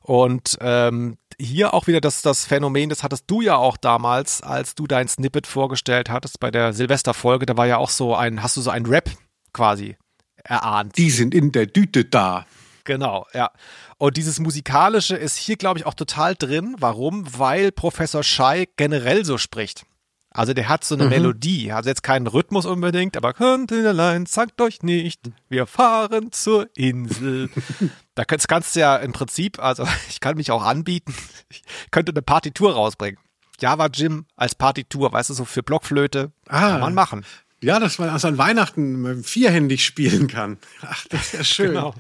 Und 0.03 0.57
ähm, 0.61 1.19
hier 1.39 1.75
auch 1.75 1.87
wieder 1.87 2.01
das, 2.01 2.23
das 2.23 2.47
Phänomen, 2.47 2.89
das 2.89 3.03
hattest 3.03 3.25
du 3.27 3.41
ja 3.43 3.57
auch 3.57 3.77
damals, 3.77 4.41
als 4.41 4.75
du 4.75 4.87
dein 4.87 5.09
Snippet 5.09 5.47
vorgestellt 5.47 6.09
hattest 6.11 6.41
bei 6.41 6.51
der 6.51 6.73
Silvesterfolge. 6.73 7.45
Da 7.45 7.57
war 7.57 7.67
ja 7.67 7.79
auch 7.79 7.91
so 7.91 8.15
ein, 8.15 8.43
hast 8.43 8.57
du 8.57 8.61
so 8.61 8.71
ein 8.71 8.87
Rap 8.87 9.11
quasi 9.57 9.97
erahnt. 10.45 10.97
Die 10.97 11.11
sind 11.11 11.35
in 11.35 11.51
der 11.51 11.67
Düte 11.67 12.05
da. 12.05 12.47
Genau, 12.85 13.27
ja. 13.33 13.51
Und 13.99 14.17
dieses 14.17 14.39
Musikalische 14.39 15.17
ist 15.17 15.37
hier, 15.37 15.57
glaube 15.57 15.79
ich, 15.81 15.87
auch 15.87 15.95
total 15.95 16.37
drin. 16.37 16.77
Warum? 16.79 17.27
Weil 17.37 17.73
Professor 17.73 18.23
Schei 18.23 18.69
generell 18.77 19.25
so 19.25 19.39
spricht. 19.39 19.87
Also 20.31 20.53
der 20.53 20.69
hat 20.69 20.85
so 20.85 20.95
eine 20.95 21.05
Mhm. 21.05 21.11
Melodie, 21.11 21.73
also 21.73 21.89
jetzt 21.89 22.03
keinen 22.03 22.27
Rhythmus 22.27 22.67
unbedingt, 22.67 23.17
aber 23.17 23.33
könnt 23.33 23.71
ihr 23.71 23.89
allein, 23.89 24.27
sagt 24.27 24.61
euch 24.61 24.83
nicht, 24.83 25.31
wir 25.49 25.67
fahren 25.67 26.31
zur 26.31 26.69
Insel. 26.77 27.49
da 28.15 28.27
kannst, 28.27 28.47
kannst 28.47 28.77
du 28.77 28.81
ja 28.81 28.97
im 28.97 29.13
Prinzip, 29.13 29.59
also 29.59 29.89
ich 30.11 30.21
kann 30.21 30.37
mich 30.37 30.51
auch 30.51 30.63
anbieten, 30.63 31.15
ich 31.49 31.63
könnte 31.91 32.13
eine 32.13 32.21
Partitur 32.21 32.75
rausbringen. 32.75 33.19
Java 33.59 33.87
Jim 33.87 34.27
als 34.37 34.55
Partitur, 34.55 35.11
weißt 35.11 35.31
du, 35.31 35.35
so 35.35 35.47
für 35.47 35.63
Blockflöte, 35.63 36.33
kann 36.47 36.81
man 36.81 36.93
machen. 36.93 37.25
Ja, 37.63 37.81
dass 37.81 37.99
man 37.99 38.11
also 38.11 38.29
an 38.29 38.39
Weihnachten 38.39 39.25
vierhändig 39.25 39.85
spielen 39.85 40.27
kann. 40.29 40.59
Ach, 40.83 41.07
das 41.09 41.27
ist 41.27 41.33
ja 41.35 41.45
schön. 41.45 41.69
Genau. 41.69 41.95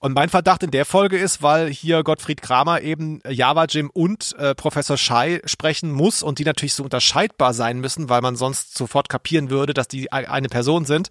Und 0.00 0.14
mein 0.14 0.28
Verdacht 0.28 0.62
in 0.62 0.70
der 0.70 0.84
Folge 0.84 1.16
ist, 1.16 1.42
weil 1.42 1.70
hier 1.70 2.02
Gottfried 2.02 2.42
Kramer 2.42 2.82
eben 2.82 3.20
Java 3.26 3.64
Jim 3.64 3.88
und 3.94 4.34
äh, 4.38 4.54
Professor 4.54 4.98
Schei 4.98 5.40
sprechen 5.46 5.90
muss 5.90 6.22
und 6.22 6.38
die 6.38 6.44
natürlich 6.44 6.74
so 6.74 6.84
unterscheidbar 6.84 7.54
sein 7.54 7.80
müssen, 7.80 8.10
weil 8.10 8.20
man 8.20 8.36
sonst 8.36 8.76
sofort 8.76 9.08
kapieren 9.08 9.48
würde, 9.48 9.72
dass 9.72 9.88
die 9.88 10.12
eine 10.12 10.48
Person 10.48 10.84
sind, 10.84 11.08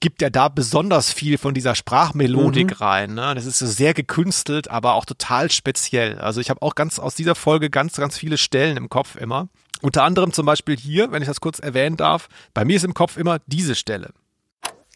gibt 0.00 0.22
er 0.22 0.30
da 0.30 0.48
besonders 0.48 1.12
viel 1.12 1.38
von 1.38 1.54
dieser 1.54 1.74
Sprachmelodik 1.76 2.70
Mhm. 2.72 2.76
rein. 2.76 3.14
Ne? 3.14 3.32
Das 3.36 3.46
ist 3.46 3.60
so 3.60 3.66
sehr 3.66 3.94
gekünstelt, 3.94 4.68
aber 4.70 4.94
auch 4.94 5.04
total 5.04 5.50
speziell. 5.50 6.18
Also 6.18 6.40
ich 6.40 6.50
habe 6.50 6.62
auch 6.62 6.74
ganz 6.74 6.98
aus 6.98 7.14
dieser 7.14 7.36
Folge 7.36 7.70
ganz, 7.70 7.94
ganz 7.94 8.18
viele 8.18 8.38
Stellen 8.38 8.76
im 8.76 8.88
Kopf 8.88 9.14
immer. 9.16 9.48
Unter 9.82 10.04
anderem 10.04 10.32
zum 10.32 10.46
Beispiel 10.46 10.76
hier, 10.76 11.12
wenn 11.12 11.22
ich 11.22 11.28
das 11.28 11.40
kurz 11.40 11.58
erwähnen 11.58 11.96
darf, 11.96 12.28
bei 12.54 12.64
mir 12.64 12.76
ist 12.76 12.84
im 12.84 12.94
Kopf 12.94 13.16
immer 13.16 13.38
diese 13.46 13.74
Stelle. 13.74 14.10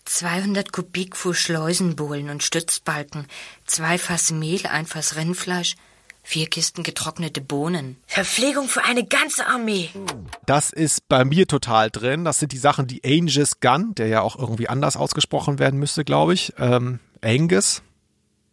200 0.04 0.72
Kubikfuhr 0.72 1.34
Schleusenbohlen 1.34 2.30
und 2.30 2.42
Stützbalken, 2.42 3.26
zwei 3.64 3.96
Fass 3.96 4.32
Mehl, 4.32 4.66
ein 4.66 4.86
Fass 4.86 5.14
Rindfleisch, 5.14 5.76
vier 6.22 6.48
Kisten 6.48 6.82
getrocknete 6.82 7.40
Bohnen. 7.40 7.96
Verpflegung 8.06 8.68
für 8.68 8.84
eine 8.84 9.06
ganze 9.06 9.46
Armee. 9.46 9.90
Das 10.46 10.70
ist 10.70 11.08
bei 11.08 11.24
mir 11.24 11.46
total 11.46 11.90
drin. 11.90 12.24
Das 12.24 12.40
sind 12.40 12.52
die 12.52 12.58
Sachen, 12.58 12.86
die 12.86 13.02
Angus 13.04 13.60
Gunn, 13.60 13.94
der 13.94 14.08
ja 14.08 14.20
auch 14.22 14.36
irgendwie 14.36 14.68
anders 14.68 14.96
ausgesprochen 14.96 15.58
werden 15.58 15.78
müsste, 15.78 16.04
glaube 16.04 16.34
ich. 16.34 16.54
Ähm, 16.58 16.98
Angus, 17.22 17.82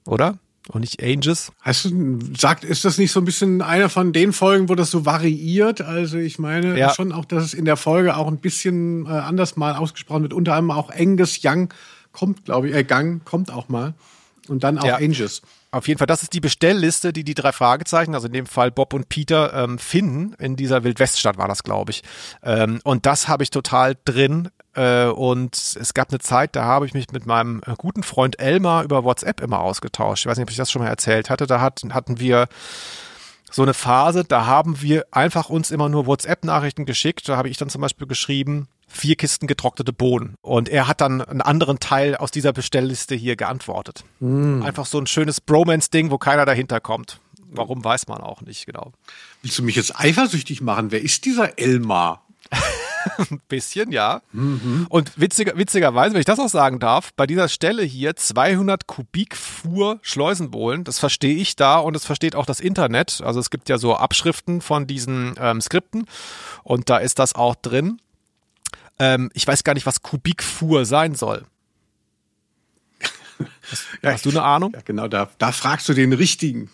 oder? 0.05 0.37
Und 0.69 0.81
nicht 0.81 1.01
Angus. 1.01 1.51
Hast 1.61 1.85
du, 1.85 2.19
sagt, 2.37 2.63
ist 2.65 2.83
das 2.83 2.97
nicht 2.97 3.11
so 3.11 3.21
ein 3.21 3.25
bisschen 3.25 3.61
einer 3.61 3.87
von 3.89 4.11
den 4.11 4.33
Folgen, 4.33 4.67
wo 4.67 4.75
das 4.75 4.91
so 4.91 5.05
variiert? 5.05 5.81
Also 5.81 6.17
ich 6.17 6.39
meine 6.39 6.77
Ja. 6.77 6.93
schon 6.93 7.11
auch, 7.13 7.25
dass 7.25 7.43
es 7.43 7.53
in 7.53 7.63
der 7.65 7.77
Folge 7.77 8.17
auch 8.17 8.27
ein 8.27 8.37
bisschen 8.39 9.05
äh, 9.05 9.09
anders 9.09 9.55
mal 9.55 9.75
ausgesprochen 9.75 10.23
wird. 10.23 10.33
Unter 10.33 10.55
anderem 10.55 10.77
auch 10.77 10.89
Angus 10.89 11.39
Young 11.43 11.73
kommt, 12.11 12.45
glaube 12.45 12.69
ich, 12.69 12.75
äh, 12.75 12.83
Gang 12.83 13.23
kommt 13.23 13.49
auch 13.51 13.69
mal. 13.69 13.93
Und 14.49 14.63
dann 14.63 14.77
auch 14.77 14.85
Ja. 14.85 14.95
Angus. 14.97 15.41
Auf 15.69 15.87
jeden 15.87 15.97
Fall, 15.97 16.07
das 16.07 16.23
ist 16.23 16.33
die 16.33 16.39
Bestellliste, 16.39 17.11
die 17.11 17.25
die 17.25 17.33
drei 17.33 17.51
Fragezeichen, 17.51 18.15
also 18.15 18.27
in 18.27 18.33
dem 18.33 18.45
Fall 18.45 18.71
Bob 18.71 18.93
und 18.93 19.09
Peter, 19.09 19.53
ähm, 19.53 19.77
finden. 19.77 20.33
In 20.39 20.55
dieser 20.55 20.85
Wildweststadt 20.85 21.37
war 21.37 21.49
das, 21.49 21.63
glaube 21.63 21.91
ich. 21.91 22.03
Ähm, 22.41 22.79
und 22.85 23.05
das 23.05 23.27
habe 23.27 23.43
ich 23.43 23.49
total 23.49 23.97
drin. 24.05 24.49
Äh, 24.75 25.07
und 25.07 25.55
es 25.55 25.93
gab 25.93 26.09
eine 26.09 26.19
Zeit, 26.19 26.55
da 26.55 26.63
habe 26.63 26.85
ich 26.85 26.93
mich 26.93 27.11
mit 27.11 27.25
meinem 27.25 27.61
äh, 27.65 27.73
guten 27.77 28.03
Freund 28.03 28.39
Elmar 28.39 28.83
über 28.83 29.03
WhatsApp 29.03 29.41
immer 29.41 29.59
ausgetauscht. 29.59 30.25
Ich 30.25 30.29
weiß 30.29 30.37
nicht, 30.37 30.45
ob 30.45 30.51
ich 30.51 30.57
das 30.57 30.71
schon 30.71 30.83
mal 30.83 30.87
erzählt 30.87 31.29
hatte. 31.29 31.47
Da 31.47 31.59
hat, 31.59 31.81
hatten 31.91 32.19
wir 32.19 32.47
so 33.51 33.63
eine 33.63 33.73
Phase, 33.73 34.23
da 34.23 34.45
haben 34.45 34.81
wir 34.81 35.05
einfach 35.11 35.49
uns 35.49 35.71
immer 35.71 35.89
nur 35.89 36.05
WhatsApp-Nachrichten 36.05 36.85
geschickt. 36.85 37.27
Da 37.27 37.35
habe 37.35 37.49
ich 37.49 37.57
dann 37.57 37.69
zum 37.69 37.81
Beispiel 37.81 38.07
geschrieben, 38.07 38.69
vier 38.87 39.15
Kisten 39.15 39.47
getrocknete 39.47 39.93
Bohnen. 39.93 40.35
Und 40.41 40.69
er 40.69 40.87
hat 40.87 41.01
dann 41.01 41.21
einen 41.21 41.41
anderen 41.41 41.79
Teil 41.79 42.15
aus 42.15 42.31
dieser 42.31 42.53
Bestellliste 42.53 43.15
hier 43.15 43.35
geantwortet. 43.35 44.03
Mm. 44.19 44.63
Einfach 44.63 44.85
so 44.85 44.97
ein 44.97 45.07
schönes 45.07 45.41
Bromance-Ding, 45.41 46.09
wo 46.09 46.17
keiner 46.17 46.45
dahinter 46.45 46.79
kommt. 46.79 47.19
Warum 47.49 47.83
weiß 47.83 48.07
man 48.07 48.21
auch 48.21 48.41
nicht 48.41 48.65
genau. 48.65 48.91
Willst 49.41 49.57
du 49.57 49.63
mich 49.63 49.75
jetzt 49.75 49.97
eifersüchtig 49.97 50.61
machen? 50.61 50.91
Wer 50.91 51.01
ist 51.01 51.25
dieser 51.25 51.57
Elmar? 51.57 52.25
Ein 53.17 53.41
bisschen, 53.47 53.91
ja. 53.91 54.21
Und 54.89 55.19
witziger, 55.19 55.57
witzigerweise, 55.57 56.13
wenn 56.13 56.19
ich 56.19 56.25
das 56.25 56.39
auch 56.39 56.49
sagen 56.49 56.79
darf, 56.79 57.13
bei 57.13 57.25
dieser 57.25 57.47
Stelle 57.47 57.83
hier 57.83 58.15
200 58.15 58.87
Kubikfuhr 58.87 59.99
Schleusenbohlen, 60.01 60.83
das 60.83 60.99
verstehe 60.99 61.35
ich 61.35 61.55
da 61.55 61.77
und 61.79 61.93
das 61.93 62.05
versteht 62.05 62.35
auch 62.35 62.45
das 62.45 62.59
Internet. 62.59 63.21
Also 63.23 63.39
es 63.39 63.49
gibt 63.49 63.69
ja 63.69 63.77
so 63.77 63.95
Abschriften 63.95 64.61
von 64.61 64.87
diesen 64.87 65.35
ähm, 65.39 65.61
Skripten 65.61 66.05
und 66.63 66.89
da 66.89 66.97
ist 66.97 67.19
das 67.19 67.35
auch 67.35 67.55
drin. 67.55 67.99
Ähm, 68.99 69.29
ich 69.33 69.45
weiß 69.45 69.63
gar 69.63 69.73
nicht, 69.73 69.85
was 69.85 70.01
Kubikfuhr 70.01 70.85
sein 70.85 71.15
soll. 71.15 71.45
Ja, 74.01 74.13
Hast 74.13 74.25
du 74.25 74.29
eine 74.29 74.43
Ahnung? 74.43 74.71
Ja, 74.73 74.81
genau, 74.83 75.07
da, 75.07 75.29
da 75.37 75.51
fragst 75.51 75.89
du 75.89 75.93
den 75.93 76.13
richtigen, 76.13 76.69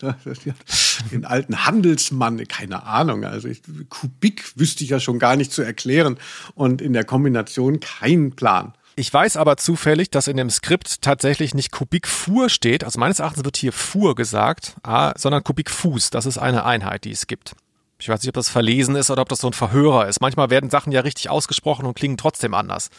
den 1.10 1.24
alten 1.24 1.66
Handelsmann, 1.66 2.46
keine 2.46 2.84
Ahnung. 2.84 3.24
Also 3.24 3.48
ich, 3.48 3.62
Kubik 3.88 4.52
wüsste 4.56 4.84
ich 4.84 4.90
ja 4.90 5.00
schon 5.00 5.18
gar 5.18 5.36
nicht 5.36 5.52
zu 5.52 5.62
erklären 5.62 6.18
und 6.54 6.80
in 6.80 6.92
der 6.92 7.04
Kombination 7.04 7.80
kein 7.80 8.32
Plan. 8.36 8.74
Ich 8.96 9.12
weiß 9.12 9.36
aber 9.36 9.56
zufällig, 9.56 10.10
dass 10.10 10.28
in 10.28 10.36
dem 10.36 10.50
Skript 10.50 11.02
tatsächlich 11.02 11.52
nicht 11.52 11.72
Kubikfuhr 11.72 12.48
steht. 12.48 12.84
Also 12.84 13.00
meines 13.00 13.18
Erachtens 13.18 13.44
wird 13.44 13.56
hier 13.56 13.72
Fuhr 13.72 14.14
gesagt, 14.14 14.76
ah, 14.84 15.12
sondern 15.16 15.42
Kubikfuß. 15.42 16.10
Das 16.10 16.26
ist 16.26 16.38
eine 16.38 16.64
Einheit, 16.64 17.04
die 17.04 17.10
es 17.10 17.26
gibt. 17.26 17.56
Ich 18.04 18.10
weiß 18.10 18.20
nicht, 18.20 18.28
ob 18.28 18.34
das 18.34 18.50
verlesen 18.50 18.96
ist 18.96 19.10
oder 19.10 19.22
ob 19.22 19.30
das 19.30 19.38
so 19.38 19.46
ein 19.46 19.54
Verhörer 19.54 20.06
ist. 20.06 20.20
Manchmal 20.20 20.50
werden 20.50 20.68
Sachen 20.68 20.92
ja 20.92 21.00
richtig 21.00 21.30
ausgesprochen 21.30 21.86
und 21.86 21.94
klingen 21.94 22.18
trotzdem 22.18 22.52
anders. 22.52 22.90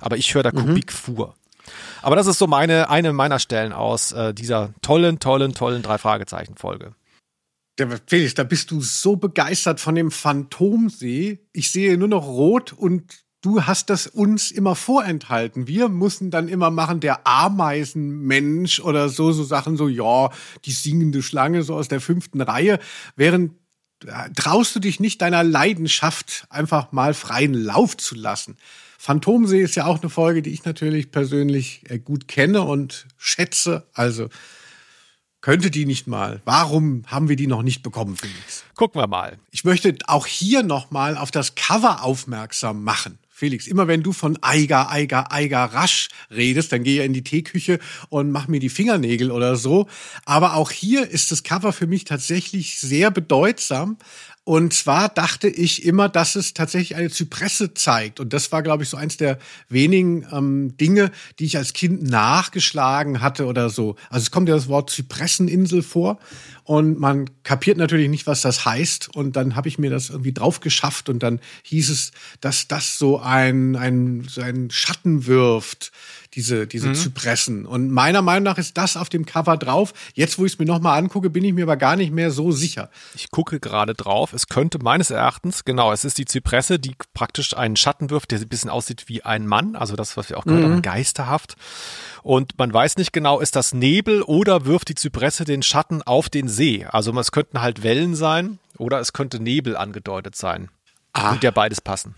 Aber 0.00 0.16
ich 0.16 0.34
höre 0.34 0.42
da 0.42 0.50
Kubikfuhr. 0.50 1.36
Aber 2.02 2.16
das 2.16 2.26
ist 2.26 2.40
so 2.40 2.48
meine, 2.48 2.90
eine 2.90 3.12
meiner 3.12 3.38
Stellen 3.38 3.72
aus 3.72 4.10
äh, 4.10 4.34
dieser 4.34 4.74
tollen, 4.82 5.20
tollen, 5.20 5.54
tollen 5.54 5.82
Drei-Fragezeichen-Folge. 5.82 6.92
Der 7.78 8.00
Felix, 8.08 8.34
da 8.34 8.42
bist 8.42 8.72
du 8.72 8.80
so 8.80 9.14
begeistert 9.14 9.78
von 9.78 9.94
dem 9.94 10.10
Phantomsee. 10.10 11.38
Ich 11.52 11.70
sehe 11.70 11.96
nur 11.96 12.08
noch 12.08 12.26
rot 12.26 12.72
und 12.72 13.04
du 13.42 13.62
hast 13.62 13.90
das 13.90 14.08
uns 14.08 14.50
immer 14.50 14.74
vorenthalten. 14.74 15.68
Wir 15.68 15.88
mussten 15.88 16.32
dann 16.32 16.48
immer 16.48 16.72
machen, 16.72 16.98
der 16.98 17.28
Ameisenmensch 17.28 18.80
oder 18.80 19.08
so, 19.08 19.30
so 19.30 19.44
Sachen 19.44 19.76
so, 19.76 19.86
ja, 19.86 20.30
die 20.64 20.72
singende 20.72 21.22
Schlange 21.22 21.62
so 21.62 21.76
aus 21.76 21.86
der 21.86 22.00
fünften 22.00 22.40
Reihe. 22.40 22.80
Während 23.14 23.52
äh, 23.52 23.54
traust 24.34 24.74
du 24.74 24.80
dich 24.80 25.00
nicht 25.00 25.22
deiner 25.22 25.42
Leidenschaft 25.42 26.46
einfach 26.50 26.92
mal 26.92 27.14
freien 27.14 27.54
Lauf 27.54 27.96
zu 27.96 28.14
lassen. 28.14 28.56
Phantomsee 28.98 29.62
ist 29.62 29.76
ja 29.76 29.86
auch 29.86 30.00
eine 30.00 30.10
Folge, 30.10 30.42
die 30.42 30.50
ich 30.50 30.64
natürlich 30.64 31.12
persönlich 31.12 31.82
äh, 31.88 31.98
gut 31.98 32.26
kenne 32.26 32.62
und 32.62 33.06
schätze. 33.16 33.86
Also 33.92 34.28
könnte 35.40 35.70
die 35.70 35.86
nicht 35.86 36.08
mal? 36.08 36.42
Warum 36.44 37.04
haben 37.06 37.28
wir 37.28 37.36
die 37.36 37.46
noch 37.46 37.62
nicht 37.62 37.84
bekommen, 37.84 38.16
Felix? 38.16 38.64
Gucken 38.74 39.00
wir 39.00 39.06
mal. 39.06 39.38
Ich 39.52 39.62
möchte 39.62 39.94
auch 40.08 40.26
hier 40.26 40.64
noch 40.64 40.90
mal 40.90 41.16
auf 41.16 41.30
das 41.30 41.54
Cover 41.54 42.02
aufmerksam 42.02 42.82
machen. 42.82 43.18
Felix, 43.38 43.68
immer 43.68 43.86
wenn 43.86 44.02
du 44.02 44.12
von 44.12 44.36
Eiger, 44.42 44.90
Eiger, 44.90 45.30
Eiger 45.30 45.66
rasch 45.66 46.08
redest, 46.28 46.72
dann 46.72 46.82
gehe 46.82 47.02
ich 47.02 47.06
in 47.06 47.12
die 47.12 47.22
Teeküche 47.22 47.78
und 48.08 48.32
mach 48.32 48.48
mir 48.48 48.58
die 48.58 48.68
Fingernägel 48.68 49.30
oder 49.30 49.54
so. 49.54 49.86
Aber 50.24 50.54
auch 50.54 50.72
hier 50.72 51.08
ist 51.08 51.30
das 51.30 51.44
Cover 51.44 51.72
für 51.72 51.86
mich 51.86 52.02
tatsächlich 52.02 52.80
sehr 52.80 53.12
bedeutsam. 53.12 53.96
Und 54.48 54.72
zwar 54.72 55.10
dachte 55.10 55.46
ich 55.46 55.84
immer, 55.84 56.08
dass 56.08 56.34
es 56.34 56.54
tatsächlich 56.54 56.96
eine 56.96 57.10
Zypresse 57.10 57.74
zeigt. 57.74 58.18
Und 58.18 58.32
das 58.32 58.50
war, 58.50 58.62
glaube 58.62 58.82
ich, 58.82 58.88
so 58.88 58.96
eins 58.96 59.18
der 59.18 59.38
wenigen 59.68 60.26
ähm, 60.32 60.74
Dinge, 60.78 61.10
die 61.38 61.44
ich 61.44 61.58
als 61.58 61.74
Kind 61.74 62.02
nachgeschlagen 62.04 63.20
hatte 63.20 63.44
oder 63.44 63.68
so. 63.68 63.96
Also 64.08 64.22
es 64.22 64.30
kommt 64.30 64.48
ja 64.48 64.54
das 64.54 64.66
Wort 64.66 64.88
Zypresseninsel 64.88 65.82
vor 65.82 66.18
und 66.64 66.98
man 66.98 67.28
kapiert 67.42 67.76
natürlich 67.76 68.08
nicht, 68.08 68.26
was 68.26 68.40
das 68.40 68.64
heißt. 68.64 69.14
Und 69.14 69.36
dann 69.36 69.54
habe 69.54 69.68
ich 69.68 69.78
mir 69.78 69.90
das 69.90 70.08
irgendwie 70.08 70.32
drauf 70.32 70.60
geschafft 70.60 71.10
und 71.10 71.22
dann 71.22 71.40
hieß 71.64 71.90
es, 71.90 72.12
dass 72.40 72.68
das 72.68 72.96
so 72.96 73.18
ein, 73.18 73.76
ein, 73.76 74.28
so 74.30 74.40
ein 74.40 74.70
Schatten 74.70 75.26
wirft 75.26 75.92
diese, 76.34 76.66
diese 76.66 76.88
Mhm. 76.88 76.94
Zypressen. 76.94 77.66
Und 77.66 77.90
meiner 77.90 78.22
Meinung 78.22 78.44
nach 78.44 78.58
ist 78.58 78.76
das 78.76 78.96
auf 78.96 79.08
dem 79.08 79.24
Cover 79.26 79.56
drauf. 79.56 79.92
Jetzt, 80.14 80.38
wo 80.38 80.44
ich 80.44 80.52
es 80.54 80.58
mir 80.58 80.64
nochmal 80.66 80.98
angucke, 80.98 81.30
bin 81.30 81.44
ich 81.44 81.52
mir 81.54 81.62
aber 81.64 81.76
gar 81.76 81.96
nicht 81.96 82.12
mehr 82.12 82.30
so 82.30 82.52
sicher. 82.52 82.90
Ich 83.14 83.30
gucke 83.30 83.60
gerade 83.60 83.94
drauf. 83.94 84.32
Es 84.32 84.46
könnte 84.48 84.78
meines 84.78 85.10
Erachtens, 85.10 85.64
genau, 85.64 85.92
es 85.92 86.04
ist 86.04 86.18
die 86.18 86.24
Zypresse, 86.26 86.78
die 86.78 86.94
praktisch 87.14 87.56
einen 87.56 87.76
Schatten 87.76 88.10
wirft, 88.10 88.30
der 88.30 88.38
ein 88.40 88.48
bisschen 88.48 88.70
aussieht 88.70 89.04
wie 89.08 89.22
ein 89.24 89.46
Mann. 89.46 89.74
Also 89.76 89.96
das, 89.96 90.16
was 90.16 90.28
wir 90.30 90.38
auch 90.38 90.44
gehört 90.44 90.64
Mhm. 90.66 90.72
haben, 90.72 90.82
geisterhaft. 90.82 91.56
Und 92.22 92.58
man 92.58 92.72
weiß 92.72 92.96
nicht 92.98 93.12
genau, 93.12 93.40
ist 93.40 93.56
das 93.56 93.72
Nebel 93.72 94.22
oder 94.22 94.66
wirft 94.66 94.88
die 94.88 94.94
Zypresse 94.94 95.44
den 95.44 95.62
Schatten 95.62 96.02
auf 96.02 96.28
den 96.28 96.48
See? 96.48 96.84
Also 96.90 97.18
es 97.18 97.32
könnten 97.32 97.60
halt 97.60 97.82
Wellen 97.82 98.14
sein 98.14 98.58
oder 98.76 99.00
es 99.00 99.12
könnte 99.12 99.42
Nebel 99.42 99.76
angedeutet 99.76 100.36
sein. 100.36 100.68
Ah. 101.14 101.32
Wird 101.32 101.42
ja 101.44 101.50
beides 101.50 101.80
passen. 101.80 102.14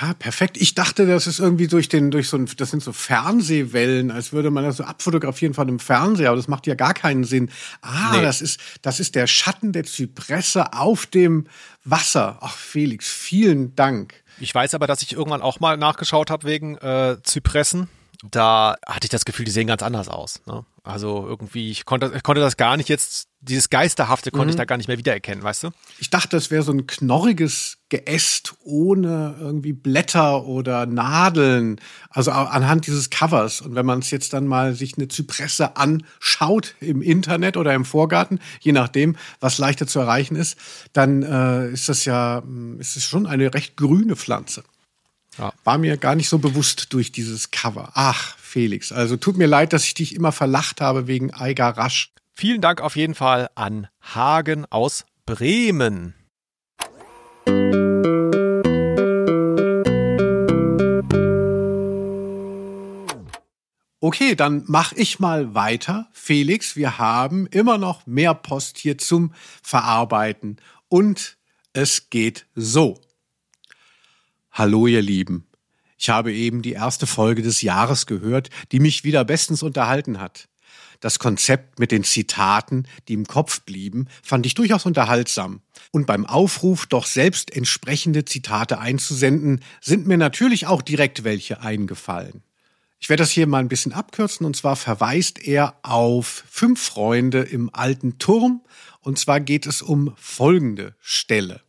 Ah, 0.00 0.14
perfekt. 0.14 0.56
Ich 0.56 0.74
dachte, 0.74 1.06
das 1.06 1.26
ist 1.26 1.38
irgendwie 1.38 1.68
durch 1.68 1.88
den, 1.88 2.10
durch 2.10 2.28
so 2.28 2.38
ein, 2.38 2.48
das 2.56 2.70
sind 2.70 2.82
so 2.82 2.92
Fernsehwellen, 2.94 4.10
als 4.10 4.32
würde 4.32 4.50
man 4.50 4.64
das 4.64 4.78
so 4.78 4.84
abfotografieren 4.84 5.52
von 5.52 5.68
einem 5.68 5.78
Fernseher, 5.78 6.28
aber 6.28 6.36
das 6.36 6.48
macht 6.48 6.66
ja 6.66 6.74
gar 6.74 6.94
keinen 6.94 7.24
Sinn. 7.24 7.50
Ah, 7.82 8.12
Nee. 8.16 8.22
das 8.22 8.40
ist, 8.40 8.58
das 8.80 9.00
ist 9.00 9.14
der 9.14 9.26
Schatten 9.26 9.72
der 9.72 9.84
Zypresse 9.84 10.72
auf 10.72 11.04
dem 11.06 11.46
Wasser. 11.84 12.38
Ach, 12.40 12.56
Felix, 12.56 13.08
vielen 13.08 13.74
Dank. 13.76 14.14
Ich 14.40 14.54
weiß 14.54 14.72
aber, 14.74 14.86
dass 14.86 15.02
ich 15.02 15.12
irgendwann 15.12 15.42
auch 15.42 15.60
mal 15.60 15.76
nachgeschaut 15.76 16.30
habe 16.30 16.46
wegen 16.46 16.76
äh, 16.78 17.18
Zypressen. 17.22 17.88
Da 18.30 18.76
hatte 18.86 19.04
ich 19.06 19.10
das 19.10 19.24
Gefühl, 19.24 19.44
die 19.44 19.50
sehen 19.50 19.66
ganz 19.66 19.82
anders 19.82 20.08
aus. 20.08 20.40
Ne? 20.46 20.64
Also 20.84 21.26
irgendwie, 21.26 21.70
ich 21.70 21.84
konnte, 21.84 22.12
ich 22.14 22.22
konnte 22.22 22.40
das 22.40 22.56
gar 22.56 22.76
nicht 22.76 22.88
jetzt, 22.88 23.28
dieses 23.40 23.70
Geisterhafte 23.70 24.30
konnte 24.30 24.46
Mhm. 24.46 24.50
ich 24.50 24.56
da 24.56 24.64
gar 24.64 24.76
nicht 24.76 24.88
mehr 24.88 24.98
wiedererkennen, 24.98 25.42
weißt 25.42 25.64
du? 25.64 25.70
Ich 25.98 26.10
dachte, 26.10 26.30
das 26.36 26.50
wäre 26.50 26.62
so 26.62 26.72
ein 26.72 26.86
knorriges 26.86 27.78
Geäst 27.88 28.54
ohne 28.64 29.36
irgendwie 29.40 29.72
Blätter 29.72 30.44
oder 30.44 30.86
Nadeln. 30.86 31.80
Also 32.10 32.30
anhand 32.32 32.86
dieses 32.86 33.10
Covers. 33.10 33.60
Und 33.60 33.74
wenn 33.74 33.86
man 33.86 34.00
es 34.00 34.10
jetzt 34.10 34.32
dann 34.32 34.46
mal 34.46 34.74
sich 34.74 34.96
eine 34.96 35.08
Zypresse 35.08 35.76
anschaut 35.76 36.74
im 36.80 37.02
Internet 37.02 37.56
oder 37.56 37.74
im 37.74 37.84
Vorgarten, 37.84 38.40
je 38.60 38.72
nachdem, 38.72 39.16
was 39.40 39.58
leichter 39.58 39.86
zu 39.86 39.98
erreichen 40.00 40.36
ist, 40.36 40.56
dann 40.92 41.22
äh, 41.22 41.70
ist 41.70 41.88
das 41.88 42.04
ja, 42.04 42.42
mh, 42.44 42.80
ist 42.80 42.96
es 42.96 43.04
schon 43.04 43.26
eine 43.26 43.52
recht 43.54 43.76
grüne 43.76 44.16
Pflanze. 44.16 44.62
Ja. 45.38 45.52
War 45.64 45.78
mir 45.78 45.96
gar 45.96 46.14
nicht 46.14 46.28
so 46.28 46.38
bewusst 46.38 46.92
durch 46.92 47.12
dieses 47.12 47.50
Cover. 47.50 47.90
Ach, 47.94 48.36
Felix, 48.38 48.92
also 48.92 49.16
tut 49.16 49.36
mir 49.36 49.46
leid, 49.46 49.72
dass 49.72 49.84
ich 49.84 49.94
dich 49.94 50.14
immer 50.14 50.32
verlacht 50.32 50.80
habe 50.80 51.06
wegen 51.06 51.32
Eiger 51.32 51.70
Rasch. 51.70 52.12
Vielen 52.34 52.60
Dank 52.60 52.80
auf 52.80 52.96
jeden 52.96 53.14
Fall 53.14 53.50
an 53.54 53.88
Hagen 54.00 54.66
aus 54.70 55.04
Bremen. 55.26 56.14
Okay, 64.04 64.34
dann 64.34 64.64
mach 64.66 64.92
ich 64.92 65.20
mal 65.20 65.54
weiter. 65.54 66.08
Felix, 66.12 66.74
wir 66.74 66.98
haben 66.98 67.46
immer 67.46 67.78
noch 67.78 68.04
mehr 68.04 68.34
Post 68.34 68.78
hier 68.78 68.98
zum 68.98 69.32
Verarbeiten. 69.62 70.56
Und 70.88 71.36
es 71.72 72.10
geht 72.10 72.46
so. 72.56 73.00
Hallo, 74.54 74.86
ihr 74.86 75.00
Lieben. 75.00 75.46
Ich 75.96 76.10
habe 76.10 76.30
eben 76.30 76.60
die 76.60 76.72
erste 76.72 77.06
Folge 77.06 77.40
des 77.40 77.62
Jahres 77.62 78.04
gehört, 78.04 78.50
die 78.70 78.80
mich 78.80 79.02
wieder 79.02 79.24
bestens 79.24 79.62
unterhalten 79.62 80.20
hat. 80.20 80.50
Das 81.00 81.18
Konzept 81.18 81.78
mit 81.78 81.90
den 81.90 82.04
Zitaten, 82.04 82.86
die 83.08 83.14
im 83.14 83.26
Kopf 83.26 83.62
blieben, 83.62 84.08
fand 84.22 84.44
ich 84.44 84.52
durchaus 84.52 84.84
unterhaltsam. 84.84 85.62
Und 85.90 86.06
beim 86.06 86.26
Aufruf, 86.26 86.84
doch 86.84 87.06
selbst 87.06 87.56
entsprechende 87.56 88.26
Zitate 88.26 88.78
einzusenden, 88.78 89.60
sind 89.80 90.06
mir 90.06 90.18
natürlich 90.18 90.66
auch 90.66 90.82
direkt 90.82 91.24
welche 91.24 91.62
eingefallen. 91.62 92.42
Ich 93.00 93.08
werde 93.08 93.22
das 93.22 93.30
hier 93.30 93.46
mal 93.46 93.60
ein 93.60 93.68
bisschen 93.68 93.94
abkürzen 93.94 94.44
und 94.44 94.54
zwar 94.54 94.76
verweist 94.76 95.42
er 95.42 95.76
auf 95.82 96.44
fünf 96.50 96.82
Freunde 96.82 97.40
im 97.40 97.70
alten 97.72 98.18
Turm 98.18 98.60
und 99.00 99.18
zwar 99.18 99.40
geht 99.40 99.64
es 99.64 99.80
um 99.80 100.12
folgende 100.18 100.94
Stelle. 101.00 101.62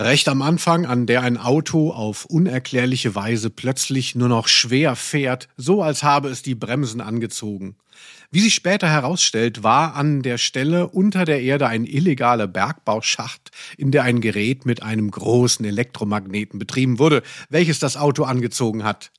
Recht 0.00 0.30
am 0.30 0.40
Anfang, 0.40 0.86
an 0.86 1.04
der 1.04 1.20
ein 1.20 1.36
Auto 1.36 1.90
auf 1.90 2.24
unerklärliche 2.24 3.14
Weise 3.14 3.50
plötzlich 3.50 4.14
nur 4.14 4.28
noch 4.28 4.48
schwer 4.48 4.96
fährt, 4.96 5.48
so 5.58 5.82
als 5.82 6.02
habe 6.02 6.30
es 6.30 6.40
die 6.40 6.54
Bremsen 6.54 7.02
angezogen. 7.02 7.76
Wie 8.30 8.40
sich 8.40 8.54
später 8.54 8.88
herausstellt, 8.88 9.62
war 9.62 9.96
an 9.96 10.22
der 10.22 10.38
Stelle 10.38 10.88
unter 10.88 11.26
der 11.26 11.42
Erde 11.42 11.66
ein 11.66 11.84
illegaler 11.84 12.46
Bergbauschacht, 12.46 13.50
in 13.76 13.90
der 13.90 14.04
ein 14.04 14.22
Gerät 14.22 14.64
mit 14.64 14.82
einem 14.82 15.10
großen 15.10 15.66
Elektromagneten 15.66 16.58
betrieben 16.58 16.98
wurde, 16.98 17.22
welches 17.50 17.78
das 17.78 17.98
Auto 17.98 18.24
angezogen 18.24 18.84
hat. 18.84 19.12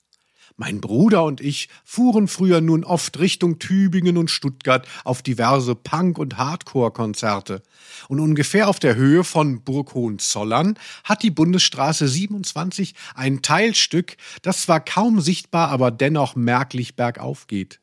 Mein 0.61 0.79
Bruder 0.79 1.23
und 1.23 1.41
ich 1.41 1.69
fuhren 1.83 2.27
früher 2.27 2.61
nun 2.61 2.83
oft 2.83 3.17
Richtung 3.17 3.57
Tübingen 3.57 4.15
und 4.15 4.29
Stuttgart 4.29 4.87
auf 5.03 5.23
diverse 5.23 5.73
Punk- 5.73 6.19
und 6.19 6.37
Hardcore-Konzerte. 6.37 7.63
Und 8.09 8.19
ungefähr 8.19 8.69
auf 8.69 8.77
der 8.77 8.93
Höhe 8.93 9.23
von 9.23 9.63
Burg 9.63 9.95
Hohenzollern 9.95 10.77
hat 11.03 11.23
die 11.23 11.31
Bundesstraße 11.31 12.07
27 12.07 12.93
ein 13.15 13.41
Teilstück, 13.41 14.17
das 14.43 14.61
zwar 14.61 14.81
kaum 14.81 15.19
sichtbar, 15.19 15.69
aber 15.69 15.89
dennoch 15.89 16.35
merklich 16.35 16.95
bergauf 16.95 17.47
geht. 17.47 17.80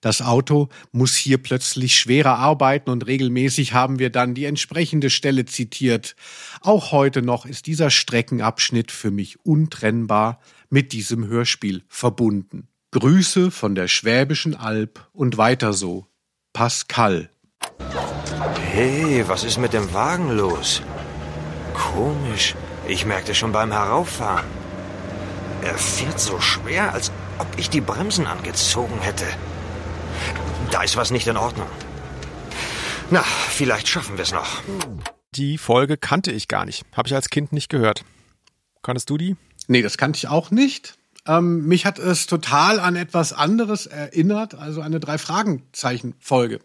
Das 0.00 0.22
Auto 0.22 0.68
muss 0.92 1.14
hier 1.14 1.38
plötzlich 1.38 1.96
schwerer 1.96 2.38
arbeiten 2.38 2.90
und 2.90 3.06
regelmäßig 3.06 3.72
haben 3.72 3.98
wir 3.98 4.10
dann 4.10 4.34
die 4.34 4.44
entsprechende 4.44 5.10
Stelle 5.10 5.44
zitiert. 5.44 6.16
Auch 6.60 6.92
heute 6.92 7.22
noch 7.22 7.46
ist 7.46 7.66
dieser 7.66 7.90
Streckenabschnitt 7.90 8.90
für 8.92 9.10
mich 9.10 9.44
untrennbar 9.44 10.40
mit 10.70 10.92
diesem 10.92 11.26
Hörspiel 11.26 11.82
verbunden. 11.88 12.68
Grüße 12.92 13.50
von 13.50 13.74
der 13.74 13.88
Schwäbischen 13.88 14.54
Alb 14.54 15.08
und 15.12 15.36
weiter 15.36 15.72
so. 15.72 16.06
Pascal. 16.52 17.30
Hey, 18.72 19.24
was 19.26 19.44
ist 19.44 19.58
mit 19.58 19.72
dem 19.72 19.92
Wagen 19.92 20.36
los? 20.36 20.82
Komisch. 21.74 22.54
Ich 22.86 23.04
merkte 23.04 23.34
schon 23.34 23.52
beim 23.52 23.72
Herauffahren. 23.72 24.46
Er 25.62 25.76
fährt 25.76 26.18
so 26.18 26.40
schwer, 26.40 26.94
als 26.94 27.10
ob 27.38 27.46
ich 27.56 27.68
die 27.68 27.80
Bremsen 27.80 28.26
angezogen 28.26 29.00
hätte. 29.00 29.26
Da 30.70 30.82
ist 30.82 30.96
was 30.96 31.10
nicht 31.10 31.26
in 31.26 31.36
Ordnung. 31.36 31.66
Na, 33.10 33.22
vielleicht 33.22 33.88
schaffen 33.88 34.16
wir 34.16 34.22
es 34.22 34.32
noch. 34.32 34.62
Die 35.34 35.58
Folge 35.58 35.96
kannte 35.96 36.30
ich 36.32 36.48
gar 36.48 36.64
nicht. 36.64 36.84
Habe 36.96 37.08
ich 37.08 37.14
als 37.14 37.30
Kind 37.30 37.52
nicht 37.52 37.68
gehört. 37.68 38.04
Kanntest 38.82 39.08
du 39.10 39.16
die? 39.16 39.36
Nee, 39.66 39.82
das 39.82 39.98
kannte 39.98 40.16
ich 40.18 40.28
auch 40.28 40.50
nicht. 40.50 40.98
Ähm, 41.26 41.66
mich 41.66 41.84
hat 41.84 41.98
es 41.98 42.26
total 42.26 42.80
an 42.80 42.96
etwas 42.96 43.32
anderes 43.32 43.86
erinnert, 43.86 44.54
also 44.54 44.80
eine 44.80 44.98
Drei-Fragezeichen-Folge. 45.00 46.60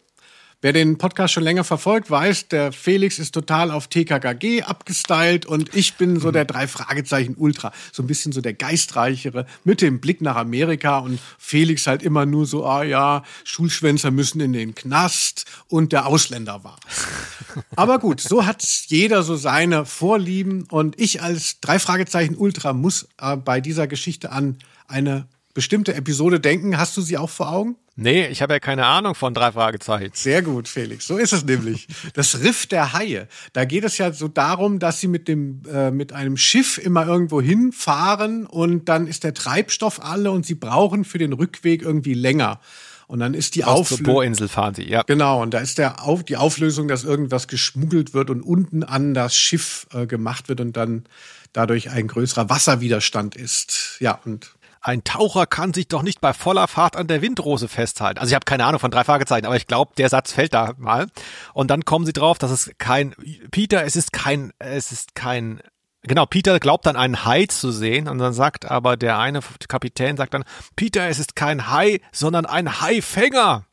Wer 0.64 0.72
den 0.72 0.98
Podcast 0.98 1.34
schon 1.34 1.44
länger 1.44 1.66
verfolgt, 1.66 2.10
weiß, 2.10 2.48
der 2.48 2.72
Felix 2.72 3.20
ist 3.20 3.34
total 3.34 3.70
auf 3.70 3.90
TKKG 3.90 4.62
abgestylt 4.62 5.46
und 5.46 5.76
ich 5.76 5.96
bin 5.96 6.22
so 6.22 6.32
der 6.32 6.46
drei 6.46 6.68
Fragezeichen 6.68 7.36
Ultra, 7.38 7.74
so 7.92 8.02
ein 8.02 8.08
bisschen 8.08 8.32
so 8.32 8.40
der 8.40 8.54
geistreichere 8.54 9.46
mit 9.66 9.82
dem 9.82 10.00
Blick 10.00 10.22
nach 10.22 10.38
Amerika 10.38 11.00
und 11.00 11.20
Felix 11.38 11.86
halt 11.86 12.02
immer 12.02 12.26
nur 12.26 12.46
so, 12.46 12.66
ah 12.66 12.82
ja, 12.82 13.24
Schulschwänzer 13.44 14.10
müssen 14.12 14.40
in 14.40 14.54
den 14.54 14.74
Knast 14.74 15.44
und 15.68 15.92
der 15.92 16.06
Ausländer 16.06 16.64
war. 16.64 16.80
Aber 17.76 18.00
gut, 18.00 18.22
so 18.22 18.46
hat 18.46 18.64
jeder 18.64 19.24
so 19.24 19.36
seine 19.36 19.86
Vorlieben 19.86 20.64
und 20.72 20.98
ich 20.98 21.22
als 21.22 21.60
drei 21.60 21.78
Fragezeichen 21.78 22.38
Ultra 22.38 22.72
muss 22.72 23.10
äh, 23.20 23.36
bei 23.36 23.60
dieser 23.60 23.88
Geschichte 23.88 24.32
an 24.32 24.60
eine 24.88 25.28
bestimmte 25.54 25.94
Episode 25.94 26.40
denken. 26.40 26.78
Hast 26.78 26.98
du 26.98 27.02
sie 27.02 27.18
auch 27.18 27.30
vor 27.30 27.52
Augen? 27.52 27.76
Nee, 27.96 28.28
ich 28.28 28.42
habe 28.42 28.54
ja 28.54 28.60
keine 28.60 28.86
Ahnung 28.86 29.14
von 29.14 29.36
drei 29.36 29.52
Fragezeichen. 29.52 30.12
Sehr 30.14 30.42
gut, 30.42 30.68
Felix. 30.68 31.06
So 31.06 31.18
ist 31.18 31.32
es 31.32 31.46
nämlich. 31.46 31.88
Das 32.16 32.42
Riff 32.42 32.66
der 32.66 32.94
Haie. 32.94 33.28
Da 33.54 33.66
geht 33.66 33.84
es 33.84 34.00
ja 34.00 34.12
so 34.12 34.28
darum, 34.28 34.80
dass 34.80 35.00
sie 35.00 35.08
mit 35.08 35.28
dem 35.28 35.62
äh, 35.72 35.92
mit 35.92 36.12
einem 36.12 36.36
Schiff 36.38 36.80
immer 36.80 37.06
irgendwo 37.06 37.40
hinfahren 37.40 38.48
und 38.48 38.90
dann 38.90 39.06
ist 39.06 39.24
der 39.24 39.36
Treibstoff 39.36 40.04
alle 40.04 40.32
und 40.32 40.46
sie 40.46 40.56
brauchen 40.56 41.06
für 41.06 41.20
den 41.20 41.34
Rückweg 41.34 41.84
irgendwie 41.84 42.16
länger. 42.16 42.60
Und 43.06 43.20
dann 43.20 43.36
ist 43.36 43.54
die 43.54 43.64
Auflösung. 43.64 44.06
Zur 44.06 44.14
Bohrinsel 44.14 44.48
fahren 44.48 44.74
sie, 44.74 44.90
ja. 44.90 45.04
Genau, 45.04 45.42
und 45.44 45.54
da 45.54 45.60
ist 45.60 45.78
der 45.78 46.04
auf, 46.04 46.24
die 46.24 46.38
Auflösung, 46.38 46.88
dass 46.88 47.04
irgendwas 47.04 47.48
geschmuggelt 47.48 48.16
wird 48.16 48.32
und 48.32 48.42
unten 48.42 48.84
an 48.84 49.14
das 49.14 49.36
Schiff 49.36 49.86
äh, 49.94 50.08
gemacht 50.08 50.50
wird 50.50 50.62
und 50.62 50.76
dann 50.76 51.04
dadurch 51.52 51.92
ein 51.92 52.08
größerer 52.08 52.50
Wasserwiderstand 52.50 53.36
ist. 53.36 53.98
Ja, 54.00 54.20
und 54.26 54.56
ein 54.84 55.04
Taucher 55.04 55.48
kann 55.48 55.74
sich 55.74 55.88
doch 55.88 56.04
nicht 56.04 56.22
bei 56.22 56.34
voller 56.34 56.68
Fahrt 56.68 56.98
an 56.98 57.08
der 57.08 57.22
Windrose 57.22 57.68
festhalten. 57.68 58.20
Also 58.20 58.32
ich 58.32 58.36
habe 58.36 58.46
keine 58.46 58.66
Ahnung 58.66 58.80
von 58.80 58.92
drei 58.92 59.04
Fragezeichen, 59.04 59.46
aber 59.46 59.56
ich 59.56 59.66
glaube, 59.66 59.94
der 59.98 60.10
Satz 60.10 60.34
fällt 60.34 60.54
da 60.54 60.74
mal. 60.78 61.08
Und 61.54 61.72
dann 61.72 61.86
kommen 61.86 62.06
sie 62.06 62.14
drauf, 62.14 62.38
dass 62.38 62.52
es 62.52 62.72
kein 62.78 63.16
Peter, 63.50 63.84
es 63.86 63.96
ist 63.96 64.12
kein, 64.12 64.52
es 64.60 64.92
ist 64.92 65.16
kein 65.16 65.62
Genau, 66.06 66.26
Peter 66.26 66.60
glaubt 66.60 66.86
dann 66.86 66.98
einen 66.98 67.24
Hai 67.24 67.46
zu 67.46 67.72
sehen 67.72 68.10
und 68.10 68.18
dann 68.18 68.34
sagt 68.34 68.70
aber 68.70 68.98
der 68.98 69.20
eine 69.20 69.40
Kapitän 69.70 70.18
sagt 70.18 70.34
dann, 70.34 70.44
Peter, 70.76 71.08
es 71.08 71.18
ist 71.18 71.38
kein 71.38 71.72
Hai, 71.72 72.02
sondern 72.12 72.46
ein 72.46 72.82
Haifänger 72.82 73.66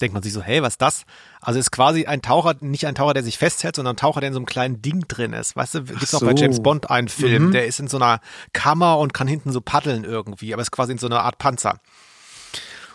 denkt 0.00 0.14
man 0.14 0.22
sich 0.22 0.32
so, 0.32 0.42
hey, 0.42 0.62
was 0.62 0.74
ist 0.74 0.82
das? 0.82 1.04
Also 1.40 1.58
ist 1.58 1.70
quasi 1.70 2.06
ein 2.06 2.22
Taucher, 2.22 2.56
nicht 2.60 2.86
ein 2.86 2.94
Taucher, 2.94 3.14
der 3.14 3.22
sich 3.22 3.38
festhält, 3.38 3.76
sondern 3.76 3.94
ein 3.94 3.98
Taucher, 3.98 4.20
der 4.20 4.28
in 4.28 4.34
so 4.34 4.38
einem 4.38 4.46
kleinen 4.46 4.82
Ding 4.82 5.04
drin 5.08 5.32
ist. 5.32 5.56
Weißt 5.56 5.74
du, 5.74 5.84
gibt's 5.84 6.10
so. 6.10 6.18
noch 6.18 6.32
bei 6.32 6.40
James 6.40 6.62
Bond 6.62 6.90
einen 6.90 7.08
Film, 7.08 7.46
mhm. 7.46 7.52
der 7.52 7.66
ist 7.66 7.80
in 7.80 7.88
so 7.88 7.96
einer 7.96 8.20
Kammer 8.52 8.98
und 8.98 9.14
kann 9.14 9.28
hinten 9.28 9.52
so 9.52 9.60
paddeln 9.60 10.04
irgendwie, 10.04 10.52
aber 10.52 10.62
ist 10.62 10.70
quasi 10.70 10.92
in 10.92 10.98
so 10.98 11.06
einer 11.06 11.22
Art 11.22 11.38
Panzer. 11.38 11.80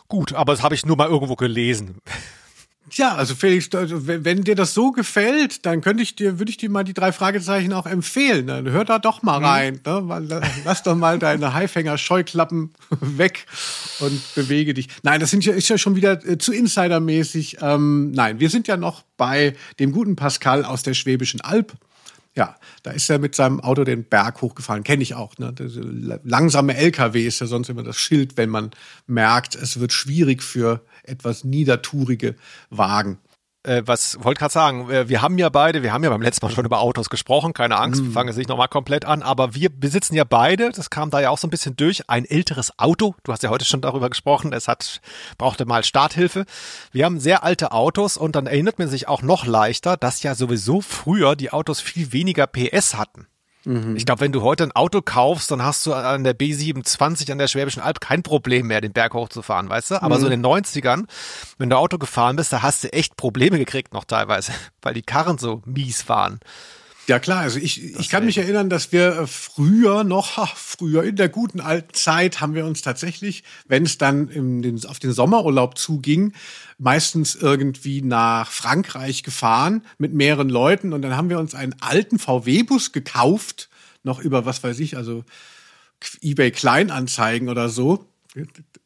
Gut, 0.07 0.33
aber 0.33 0.53
das 0.53 0.61
habe 0.61 0.75
ich 0.75 0.85
nur 0.85 0.97
mal 0.97 1.09
irgendwo 1.09 1.35
gelesen. 1.35 2.01
Ja, 2.91 3.15
also 3.15 3.33
Felix, 3.33 3.73
also 3.73 4.05
wenn, 4.05 4.25
wenn, 4.25 4.43
dir 4.43 4.55
das 4.55 4.73
so 4.73 4.91
gefällt, 4.91 5.65
dann 5.65 5.81
könnte 5.81 6.03
ich 6.03 6.15
dir, 6.15 6.37
würde 6.39 6.51
ich 6.51 6.57
dir 6.57 6.69
mal 6.69 6.83
die 6.83 6.93
drei 6.93 7.11
Fragezeichen 7.11 7.73
auch 7.73 7.87
empfehlen. 7.87 8.47
Dann 8.47 8.69
hör 8.69 8.85
da 8.85 8.99
doch 8.99 9.23
mal 9.23 9.39
mhm. 9.39 9.45
rein. 9.45 9.79
Ne? 9.85 10.41
Lass 10.65 10.83
doch 10.83 10.95
mal 10.95 11.17
deine 11.17 11.53
Haifänger-Scheuklappen 11.53 12.73
weg 12.99 13.47
und 13.99 14.21
bewege 14.35 14.73
dich. 14.73 14.87
Nein, 15.01 15.19
das 15.19 15.31
sind 15.31 15.43
ja, 15.43 15.53
ist 15.53 15.67
ja 15.67 15.77
schon 15.77 15.95
wieder 15.95 16.23
äh, 16.25 16.37
zu 16.37 16.53
insidermäßig. 16.53 17.57
Ähm, 17.61 18.11
nein, 18.11 18.39
wir 18.39 18.49
sind 18.49 18.67
ja 18.67 18.77
noch 18.77 19.03
bei 19.17 19.55
dem 19.79 19.91
guten 19.91 20.15
Pascal 20.15 20.63
aus 20.63 20.83
der 20.83 20.93
Schwäbischen 20.93 21.41
Alb. 21.41 21.73
Ja, 22.37 22.57
da 22.83 22.91
ist 22.91 23.09
er 23.09 23.17
mit 23.17 23.33
seinem 23.33 23.61
Auto 23.61 23.85
den 23.85 24.03
Berg 24.03 24.41
hochgefahren. 24.41 24.83
Kenne 24.83 25.03
ich 25.03 25.15
auch. 25.15 25.37
Ne? 25.37 25.53
Langsame 26.23 26.75
LKW 26.75 27.25
ist 27.25 27.39
ja 27.39 27.47
sonst 27.47 27.69
immer 27.69 27.83
das 27.83 27.97
Schild, 27.97 28.35
wenn 28.35 28.49
man 28.49 28.71
merkt, 29.07 29.55
es 29.55 29.79
wird 29.79 29.93
schwierig 29.93 30.43
für 30.43 30.81
etwas 31.03 31.45
niedertourige 31.45 32.35
Wagen 32.69 33.19
äh, 33.65 33.83
was 33.85 34.17
wollte 34.23 34.39
gerade 34.39 34.53
sagen, 34.53 34.89
äh, 34.89 35.09
wir 35.09 35.21
haben 35.21 35.37
ja 35.37 35.49
beide, 35.49 35.83
wir 35.83 35.93
haben 35.93 36.03
ja 36.03 36.09
beim 36.09 36.21
letzten 36.21 36.45
Mal 36.45 36.51
schon 36.51 36.65
über 36.65 36.79
Autos 36.79 37.09
gesprochen, 37.09 37.53
keine 37.53 37.77
Angst, 37.77 38.01
mm. 38.01 38.05
wir 38.05 38.11
fangen 38.11 38.29
jetzt 38.29 38.37
nicht 38.37 38.49
nochmal 38.49 38.67
komplett 38.67 39.05
an, 39.05 39.21
aber 39.21 39.55
wir 39.55 39.69
besitzen 39.69 40.15
ja 40.15 40.23
beide, 40.23 40.71
das 40.71 40.89
kam 40.89 41.09
da 41.09 41.19
ja 41.19 41.29
auch 41.29 41.37
so 41.37 41.47
ein 41.47 41.49
bisschen 41.49 41.75
durch, 41.75 42.09
ein 42.09 42.25
älteres 42.25 42.77
Auto. 42.79 43.15
Du 43.23 43.31
hast 43.31 43.43
ja 43.43 43.49
heute 43.49 43.65
schon 43.65 43.81
darüber 43.81 44.09
gesprochen, 44.09 44.53
es 44.53 44.67
hat, 44.67 45.01
brauchte 45.37 45.65
mal 45.65 45.83
Starthilfe. 45.83 46.45
Wir 46.91 47.05
haben 47.05 47.19
sehr 47.19 47.43
alte 47.43 47.71
Autos 47.71 48.17
und 48.17 48.35
dann 48.35 48.47
erinnert 48.47 48.79
man 48.79 48.87
sich 48.87 49.07
auch 49.07 49.21
noch 49.21 49.45
leichter, 49.45 49.97
dass 49.97 50.23
ja 50.23 50.35
sowieso 50.35 50.81
früher 50.81 51.35
die 51.35 51.51
Autos 51.51 51.81
viel 51.81 52.11
weniger 52.13 52.47
PS 52.47 52.95
hatten. 52.95 53.27
Mhm. 53.65 53.95
Ich 53.95 54.05
glaube, 54.05 54.21
wenn 54.21 54.31
du 54.31 54.41
heute 54.41 54.63
ein 54.63 54.71
Auto 54.71 55.01
kaufst, 55.01 55.51
dann 55.51 55.63
hast 55.63 55.85
du 55.85 55.93
an 55.93 56.23
der 56.23 56.37
B27 56.37 57.31
an 57.31 57.37
der 57.37 57.47
Schwäbischen 57.47 57.81
Alb 57.81 57.99
kein 57.99 58.23
Problem 58.23 58.67
mehr, 58.67 58.81
den 58.81 58.93
Berg 58.93 59.13
hochzufahren, 59.13 59.69
weißt 59.69 59.91
du? 59.91 60.01
Aber 60.01 60.17
mhm. 60.17 60.21
so 60.21 60.27
in 60.27 60.41
den 60.41 60.45
90ern, 60.45 61.05
wenn 61.57 61.69
du 61.69 61.77
Auto 61.77 61.97
gefahren 61.97 62.35
bist, 62.35 62.53
da 62.53 62.61
hast 62.61 62.83
du 62.83 62.93
echt 62.93 63.17
Probleme 63.17 63.57
gekriegt 63.57 63.93
noch 63.93 64.05
teilweise, 64.05 64.53
weil 64.81 64.93
die 64.93 65.01
Karren 65.01 65.37
so 65.37 65.61
mies 65.65 66.07
waren. 66.07 66.39
Ja 67.07 67.19
klar, 67.19 67.41
also 67.41 67.59
ich, 67.59 67.83
ich 67.99 68.09
kann 68.09 68.25
mich 68.25 68.39
erinnern, 68.39 68.69
dass 68.69 68.91
wir 68.91 69.19
äh, 69.19 69.27
früher 69.27 70.03
noch, 70.03 70.37
ha, 70.37 70.49
früher 70.55 71.03
in 71.03 71.15
der 71.15 71.29
guten 71.29 71.59
alten 71.59 71.93
Zeit 71.93 72.41
haben 72.41 72.55
wir 72.55 72.65
uns 72.65 72.81
tatsächlich, 72.81 73.43
wenn 73.67 73.83
es 73.83 73.99
dann 73.99 74.27
den, 74.61 74.83
auf 74.87 74.97
den 74.97 75.11
Sommerurlaub 75.11 75.77
zuging, 75.77 76.33
meistens 76.79 77.35
irgendwie 77.35 78.01
nach 78.01 78.49
Frankreich 78.49 79.21
gefahren 79.21 79.83
mit 79.99 80.13
mehreren 80.13 80.49
Leuten 80.49 80.93
und 80.93 81.03
dann 81.03 81.15
haben 81.15 81.29
wir 81.29 81.39
uns 81.39 81.53
einen 81.53 81.75
alten 81.79 82.17
VW-Bus 82.17 82.91
gekauft, 82.91 83.69
noch 84.03 84.19
über 84.19 84.45
was 84.45 84.63
weiß 84.63 84.79
ich, 84.79 84.97
also 84.97 85.23
eBay 86.21 86.51
Kleinanzeigen 86.51 87.49
oder 87.49 87.69
so. 87.69 88.05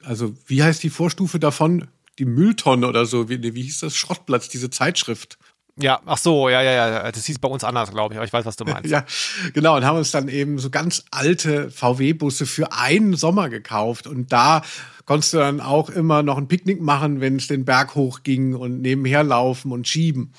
Also 0.03 0.35
wie 0.45 0.61
heißt 0.61 0.83
die 0.83 0.89
Vorstufe 0.89 1.39
davon? 1.39 1.87
Die 2.19 2.25
Mülltonne 2.25 2.85
oder 2.87 3.05
so, 3.05 3.29
wie, 3.29 3.41
wie 3.41 3.61
hieß 3.63 3.79
das? 3.79 3.95
Schrottplatz, 3.95 4.49
diese 4.49 4.69
Zeitschrift. 4.69 5.37
Ja, 5.81 6.01
ach 6.05 6.17
so, 6.17 6.49
ja, 6.49 6.61
ja, 6.61 6.71
ja. 6.71 7.11
Das 7.11 7.25
hieß 7.25 7.39
bei 7.39 7.47
uns 7.47 7.63
anders, 7.63 7.91
glaube 7.91 8.13
ich, 8.13 8.17
aber 8.17 8.25
ich 8.25 8.33
weiß, 8.33 8.45
was 8.45 8.55
du 8.55 8.65
meinst. 8.65 8.89
ja, 8.91 9.05
genau. 9.53 9.77
Und 9.77 9.85
haben 9.85 9.97
uns 9.97 10.11
dann 10.11 10.27
eben 10.27 10.59
so 10.59 10.69
ganz 10.69 11.05
alte 11.11 11.71
VW-Busse 11.71 12.45
für 12.45 12.73
einen 12.73 13.15
Sommer 13.15 13.49
gekauft. 13.49 14.07
Und 14.07 14.31
da 14.31 14.61
konntest 15.05 15.33
du 15.33 15.37
dann 15.37 15.61
auch 15.61 15.89
immer 15.89 16.21
noch 16.21 16.37
ein 16.37 16.47
Picknick 16.47 16.81
machen, 16.81 17.21
wenn 17.21 17.37
es 17.37 17.47
den 17.47 17.65
Berg 17.65 17.95
hochging 17.95 18.55
und 18.55 18.81
nebenher 18.81 19.23
laufen 19.23 19.71
und 19.71 19.87
schieben. 19.87 20.33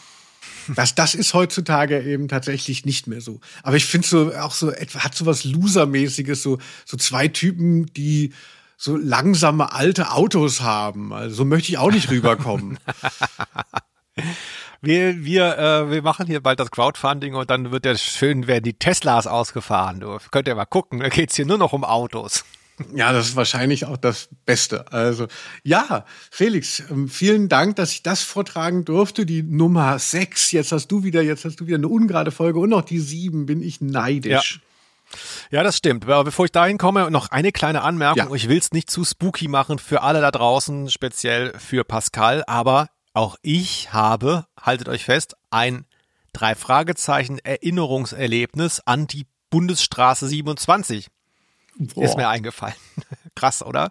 Das, 0.76 0.94
das 0.94 1.14
ist 1.14 1.34
heutzutage 1.34 2.00
eben 2.02 2.28
tatsächlich 2.28 2.84
nicht 2.84 3.06
mehr 3.06 3.20
so. 3.20 3.40
Aber 3.62 3.76
ich 3.76 3.86
finde 3.86 4.06
so 4.06 4.32
auch 4.34 4.52
so 4.52 4.70
etwa 4.70 5.00
hat 5.00 5.14
so 5.14 5.26
was 5.26 5.44
Losermäßiges, 5.44 6.42
so 6.42 6.58
so 6.84 6.96
zwei 6.96 7.28
Typen, 7.28 7.86
die 7.94 8.32
so 8.76 8.96
langsame 8.96 9.72
alte 9.72 10.12
Autos 10.12 10.60
haben. 10.60 11.12
Also 11.12 11.36
so 11.36 11.44
möchte 11.44 11.70
ich 11.70 11.78
auch 11.78 11.90
nicht 11.90 12.10
rüberkommen. 12.10 12.78
wir, 14.80 15.24
wir, 15.24 15.58
äh, 15.58 15.90
wir 15.90 16.02
machen 16.02 16.26
hier 16.26 16.40
bald 16.40 16.60
das 16.60 16.70
Crowdfunding 16.70 17.34
und 17.34 17.50
dann 17.50 17.70
wird 17.70 17.86
ja 17.86 17.96
schön, 17.96 18.46
werden 18.46 18.64
die 18.64 18.74
Teslas 18.74 19.26
ausgefahren. 19.26 20.00
Du 20.00 20.18
könnt 20.30 20.48
ihr 20.48 20.54
mal 20.54 20.64
gucken, 20.64 21.00
da 21.00 21.08
geht's 21.08 21.36
hier 21.36 21.46
nur 21.46 21.58
noch 21.58 21.72
um 21.72 21.84
Autos. 21.84 22.44
Ja, 22.94 23.12
das 23.12 23.28
ist 23.28 23.36
wahrscheinlich 23.36 23.84
auch 23.84 23.98
das 23.98 24.28
Beste. 24.46 24.90
Also 24.92 25.26
ja, 25.62 26.04
Felix, 26.30 26.82
ähm, 26.90 27.08
vielen 27.08 27.48
Dank, 27.48 27.76
dass 27.76 27.92
ich 27.92 28.02
das 28.02 28.22
vortragen 28.22 28.84
durfte. 28.84 29.26
Die 29.26 29.42
Nummer 29.42 29.98
sechs. 29.98 30.50
Jetzt 30.52 30.72
hast 30.72 30.88
du 30.88 31.02
wieder, 31.02 31.22
jetzt 31.22 31.44
hast 31.44 31.60
du 31.60 31.66
wieder 31.66 31.76
eine 31.76 31.88
ungerade 31.88 32.30
Folge 32.30 32.58
und 32.58 32.70
noch 32.70 32.82
die 32.82 32.98
sieben. 32.98 33.46
Bin 33.46 33.62
ich 33.62 33.80
neidisch. 33.80 34.60
Ja. 34.62 34.66
Ja, 35.50 35.62
das 35.64 35.76
stimmt. 35.76 36.04
Aber 36.04 36.24
bevor 36.24 36.44
ich 36.44 36.52
dahin 36.52 36.78
komme, 36.78 37.10
noch 37.10 37.32
eine 37.32 37.50
kleine 37.50 37.82
Anmerkung. 37.82 38.30
Ja. 38.30 38.34
Ich 38.34 38.48
will 38.48 38.58
es 38.58 38.70
nicht 38.70 38.88
zu 38.88 39.04
spooky 39.04 39.48
machen 39.48 39.78
für 39.78 40.02
alle 40.02 40.20
da 40.20 40.30
draußen, 40.30 40.88
speziell 40.88 41.52
für 41.58 41.82
Pascal, 41.82 42.44
aber 42.46 42.88
auch 43.12 43.36
ich 43.42 43.92
habe, 43.92 44.46
haltet 44.60 44.88
euch 44.88 45.04
fest, 45.04 45.36
ein 45.50 45.84
drei 46.32 46.54
Fragezeichen 46.54 47.38
Erinnerungserlebnis 47.38 48.80
an 48.80 49.06
die 49.06 49.26
Bundesstraße 49.50 50.28
27. 50.28 51.08
Boah. 51.76 52.04
Ist 52.04 52.16
mir 52.16 52.28
eingefallen. 52.28 52.74
krass, 53.34 53.62
oder? 53.62 53.90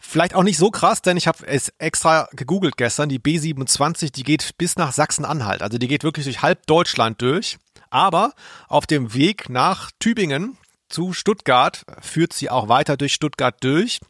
Vielleicht 0.00 0.34
auch 0.34 0.42
nicht 0.42 0.58
so 0.58 0.70
krass, 0.70 1.02
denn 1.02 1.16
ich 1.16 1.26
habe 1.26 1.46
es 1.46 1.72
extra 1.78 2.28
gegoogelt 2.32 2.76
gestern. 2.76 3.08
Die 3.08 3.20
B27, 3.20 4.12
die 4.12 4.24
geht 4.24 4.58
bis 4.58 4.76
nach 4.76 4.92
Sachsen-Anhalt. 4.92 5.62
Also 5.62 5.78
die 5.78 5.88
geht 5.88 6.04
wirklich 6.04 6.24
durch 6.24 6.42
halb 6.42 6.66
Deutschland 6.66 7.22
durch. 7.22 7.58
Aber 7.90 8.32
auf 8.68 8.86
dem 8.86 9.14
Weg 9.14 9.48
nach 9.48 9.90
Tübingen 9.98 10.56
zu 10.88 11.12
Stuttgart 11.12 11.84
führt 12.00 12.32
sie 12.32 12.50
auch 12.50 12.68
weiter 12.68 12.96
durch 12.96 13.14
Stuttgart 13.14 13.56
durch. 13.60 14.00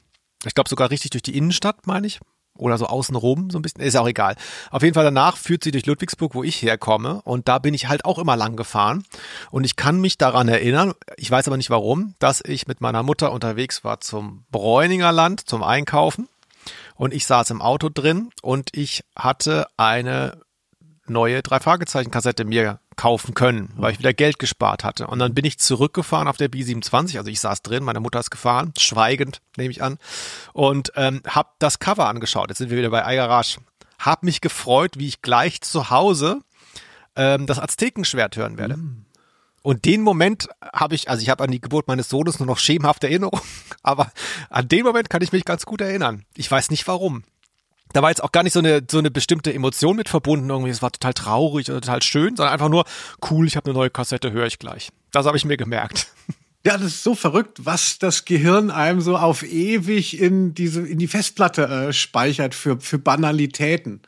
Ich 0.44 0.54
glaube 0.54 0.70
sogar 0.70 0.90
richtig 0.90 1.10
durch 1.10 1.22
die 1.22 1.36
Innenstadt, 1.36 1.86
meine 1.86 2.06
ich 2.06 2.20
oder 2.56 2.78
so 2.78 2.86
außenrum, 2.86 3.50
so 3.50 3.58
ein 3.58 3.62
bisschen, 3.62 3.82
ist 3.82 3.96
auch 3.96 4.06
egal. 4.06 4.36
Auf 4.70 4.82
jeden 4.82 4.94
Fall 4.94 5.04
danach 5.04 5.36
führt 5.36 5.64
sie 5.64 5.70
durch 5.70 5.86
Ludwigsburg, 5.86 6.34
wo 6.34 6.42
ich 6.44 6.62
herkomme 6.62 7.22
und 7.22 7.48
da 7.48 7.58
bin 7.58 7.74
ich 7.74 7.88
halt 7.88 8.04
auch 8.04 8.18
immer 8.18 8.36
lang 8.36 8.56
gefahren 8.56 9.04
und 9.50 9.64
ich 9.64 9.76
kann 9.76 10.00
mich 10.00 10.18
daran 10.18 10.48
erinnern, 10.48 10.92
ich 11.16 11.30
weiß 11.30 11.46
aber 11.46 11.56
nicht 11.56 11.70
warum, 11.70 12.14
dass 12.18 12.42
ich 12.44 12.66
mit 12.66 12.80
meiner 12.80 13.02
Mutter 13.02 13.32
unterwegs 13.32 13.84
war 13.84 14.00
zum 14.00 14.44
Bräuninger 14.50 15.12
Land, 15.12 15.48
zum 15.48 15.62
Einkaufen 15.62 16.28
und 16.96 17.14
ich 17.14 17.26
saß 17.26 17.50
im 17.50 17.62
Auto 17.62 17.88
drin 17.92 18.30
und 18.42 18.70
ich 18.76 19.04
hatte 19.16 19.66
eine 19.76 20.38
neue 21.06 21.42
drei 21.42 21.60
Fragezeichen 21.60 22.10
Kassette 22.10 22.44
mir 22.44 22.78
kaufen 22.96 23.34
können, 23.34 23.72
weil 23.76 23.92
ich 23.92 23.98
wieder 23.98 24.12
Geld 24.12 24.38
gespart 24.38 24.84
hatte. 24.84 25.06
Und 25.06 25.18
dann 25.18 25.34
bin 25.34 25.44
ich 25.44 25.58
zurückgefahren 25.58 26.28
auf 26.28 26.36
der 26.36 26.50
B27, 26.50 27.18
also 27.18 27.30
ich 27.30 27.40
saß 27.40 27.62
drin, 27.62 27.84
meine 27.84 28.00
Mutter 28.00 28.20
ist 28.20 28.30
gefahren, 28.30 28.72
schweigend, 28.78 29.40
nehme 29.56 29.70
ich 29.70 29.82
an, 29.82 29.98
und 30.52 30.92
ähm, 30.96 31.22
habe 31.26 31.50
das 31.58 31.78
Cover 31.78 32.06
angeschaut. 32.08 32.48
Jetzt 32.48 32.58
sind 32.58 32.70
wir 32.70 32.78
wieder 32.78 32.90
bei 32.90 33.14
iGarage. 33.14 33.58
habe 33.98 34.26
mich 34.26 34.40
gefreut, 34.40 34.98
wie 34.98 35.08
ich 35.08 35.22
gleich 35.22 35.60
zu 35.60 35.90
Hause 35.90 36.40
ähm, 37.16 37.46
das 37.46 37.58
Aztekenschwert 37.58 38.36
hören 38.36 38.58
werde. 38.58 38.76
Mm. 38.76 39.06
Und 39.62 39.84
den 39.84 40.02
Moment 40.02 40.48
habe 40.60 40.96
ich, 40.96 41.08
also 41.08 41.22
ich 41.22 41.30
habe 41.30 41.44
an 41.44 41.50
die 41.50 41.60
Geburt 41.60 41.86
meines 41.86 42.08
Sohnes 42.08 42.40
nur 42.40 42.46
noch 42.46 42.58
schemenhafte 42.58 43.08
Erinnerung, 43.08 43.40
aber 43.82 44.10
an 44.50 44.68
den 44.68 44.84
Moment 44.84 45.08
kann 45.08 45.22
ich 45.22 45.32
mich 45.32 45.44
ganz 45.44 45.64
gut 45.66 45.80
erinnern. 45.80 46.24
Ich 46.36 46.50
weiß 46.50 46.70
nicht 46.70 46.86
warum. 46.88 47.22
Da 47.92 48.02
war 48.02 48.10
jetzt 48.10 48.22
auch 48.22 48.32
gar 48.32 48.42
nicht 48.42 48.52
so 48.52 48.58
eine, 48.58 48.82
so 48.90 48.98
eine 48.98 49.10
bestimmte 49.10 49.52
Emotion 49.52 49.96
mit 49.96 50.08
verbunden 50.08 50.48
irgendwie. 50.48 50.70
Es 50.70 50.82
war 50.82 50.92
total 50.92 51.14
traurig 51.14 51.70
oder 51.70 51.80
total 51.80 52.02
schön, 52.02 52.36
sondern 52.36 52.52
einfach 52.52 52.68
nur, 52.68 52.84
cool, 53.30 53.46
ich 53.46 53.56
habe 53.56 53.66
eine 53.66 53.78
neue 53.78 53.90
Kassette, 53.90 54.32
höre 54.32 54.46
ich 54.46 54.58
gleich. 54.58 54.90
Das 55.10 55.26
habe 55.26 55.36
ich 55.36 55.44
mir 55.44 55.56
gemerkt. 55.56 56.08
Ja, 56.64 56.78
das 56.78 56.86
ist 56.86 57.02
so 57.02 57.16
verrückt, 57.16 57.66
was 57.66 57.98
das 57.98 58.24
Gehirn 58.24 58.70
einem 58.70 59.00
so 59.00 59.16
auf 59.16 59.42
ewig 59.42 60.20
in 60.20 60.54
diese 60.54 60.86
in 60.86 61.00
die 61.00 61.08
Festplatte 61.08 61.64
äh, 61.64 61.92
speichert 61.92 62.54
für 62.54 62.78
für 62.78 63.00
Banalitäten. 63.00 64.00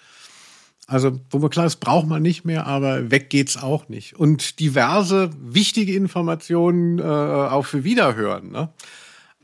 Also, 0.86 1.18
wo 1.30 1.38
man 1.38 1.50
klar, 1.50 1.64
das 1.64 1.76
braucht 1.76 2.06
man 2.06 2.22
nicht 2.22 2.44
mehr, 2.44 2.66
aber 2.66 3.10
weg 3.10 3.30
geht's 3.30 3.56
auch 3.56 3.88
nicht. 3.88 4.16
Und 4.16 4.60
diverse 4.60 5.30
wichtige 5.40 5.94
Informationen 5.94 6.98
äh, 6.98 7.02
auch 7.02 7.64
für 7.64 7.84
Wiederhören. 7.84 8.52
Ne? 8.52 8.68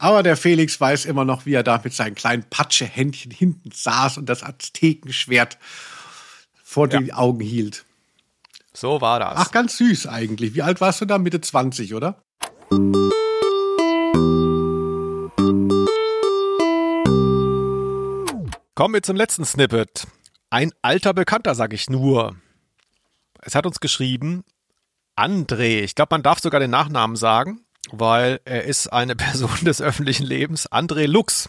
Aber 0.02 0.22
der 0.22 0.38
Felix 0.38 0.80
weiß 0.80 1.04
immer 1.04 1.26
noch, 1.26 1.44
wie 1.44 1.52
er 1.52 1.62
da 1.62 1.78
mit 1.84 1.92
seinen 1.92 2.14
kleinen 2.14 2.42
Patschehändchen 2.48 3.30
hinten 3.30 3.70
saß 3.70 4.16
und 4.16 4.30
das 4.30 4.42
Aztekenschwert 4.42 5.58
vor 6.64 6.90
ja. 6.90 7.00
die 7.00 7.12
Augen 7.12 7.40
hielt. 7.40 7.84
So 8.72 9.02
war 9.02 9.20
das. 9.20 9.34
Ach, 9.36 9.50
ganz 9.50 9.76
süß 9.76 10.06
eigentlich. 10.06 10.54
Wie 10.54 10.62
alt 10.62 10.80
warst 10.80 11.02
du 11.02 11.04
da? 11.04 11.18
Mitte 11.18 11.42
20, 11.42 11.92
oder? 11.92 12.22
Kommen 18.74 18.94
wir 18.94 19.02
zum 19.02 19.16
letzten 19.16 19.44
Snippet. 19.44 20.06
Ein 20.48 20.72
alter 20.80 21.12
Bekannter, 21.12 21.54
sag 21.54 21.74
ich 21.74 21.90
nur. 21.90 22.36
Es 23.42 23.54
hat 23.54 23.66
uns 23.66 23.80
geschrieben, 23.80 24.44
André. 25.14 25.82
Ich 25.82 25.94
glaube, 25.94 26.14
man 26.14 26.22
darf 26.22 26.38
sogar 26.38 26.58
den 26.58 26.70
Nachnamen 26.70 27.16
sagen, 27.16 27.66
weil 27.90 28.40
er 28.44 28.64
ist 28.64 28.88
eine 28.88 29.16
Person 29.16 29.64
des 29.64 29.80
öffentlichen 29.80 30.26
Lebens. 30.26 30.70
André 30.70 31.06
Lux. 31.06 31.48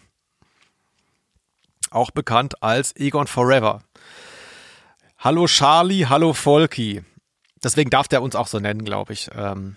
Auch 1.89 2.11
bekannt 2.11 2.63
als 2.63 2.95
Egon 2.95 3.27
Forever. 3.27 3.83
Hallo 5.19 5.45
Charlie, 5.45 6.07
hallo 6.07 6.33
Volki. 6.33 7.03
Deswegen 7.63 7.89
darf 7.89 8.07
der 8.07 8.21
uns 8.21 8.35
auch 8.35 8.47
so 8.47 8.59
nennen, 8.59 8.83
glaube 8.85 9.13
ich. 9.13 9.29
Ähm, 9.35 9.75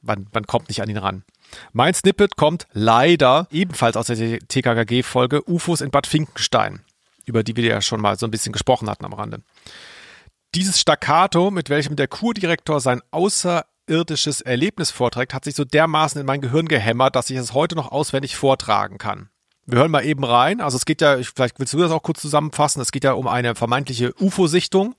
man, 0.00 0.26
man 0.32 0.46
kommt 0.46 0.68
nicht 0.68 0.80
an 0.80 0.88
ihn 0.88 0.96
ran. 0.96 1.24
Mein 1.72 1.92
Snippet 1.94 2.36
kommt 2.36 2.66
leider 2.72 3.46
ebenfalls 3.50 3.96
aus 3.96 4.06
der 4.06 4.38
TKKG-Folge 4.38 5.42
UFOs 5.48 5.80
in 5.80 5.90
Bad 5.90 6.06
Finkenstein, 6.06 6.80
über 7.26 7.42
die 7.42 7.56
wir 7.56 7.64
ja 7.64 7.82
schon 7.82 8.00
mal 8.00 8.18
so 8.18 8.26
ein 8.26 8.30
bisschen 8.30 8.52
gesprochen 8.52 8.88
hatten 8.88 9.04
am 9.04 9.12
Rande. 9.12 9.42
Dieses 10.54 10.80
Staccato, 10.80 11.50
mit 11.50 11.68
welchem 11.68 11.96
der 11.96 12.08
Kurdirektor 12.08 12.80
sein 12.80 13.02
außerirdisches 13.90 14.40
Erlebnis 14.40 14.90
vorträgt, 14.90 15.34
hat 15.34 15.44
sich 15.44 15.54
so 15.54 15.64
dermaßen 15.64 16.20
in 16.20 16.26
mein 16.26 16.40
Gehirn 16.40 16.68
gehämmert, 16.68 17.16
dass 17.16 17.30
ich 17.30 17.36
es 17.36 17.52
heute 17.52 17.74
noch 17.74 17.90
auswendig 17.90 18.36
vortragen 18.36 18.98
kann. 18.98 19.28
Wir 19.66 19.78
hören 19.78 19.90
mal 19.90 20.04
eben 20.04 20.24
rein. 20.24 20.60
Also 20.60 20.76
es 20.76 20.84
geht 20.84 21.00
ja, 21.00 21.18
vielleicht 21.22 21.58
willst 21.58 21.74
du 21.74 21.78
das 21.78 21.90
auch 21.90 22.02
kurz 22.02 22.20
zusammenfassen. 22.20 22.80
Es 22.80 22.92
geht 22.92 23.04
ja 23.04 23.12
um 23.12 23.26
eine 23.26 23.54
vermeintliche 23.54 24.14
UFO-Sichtung. 24.20 24.94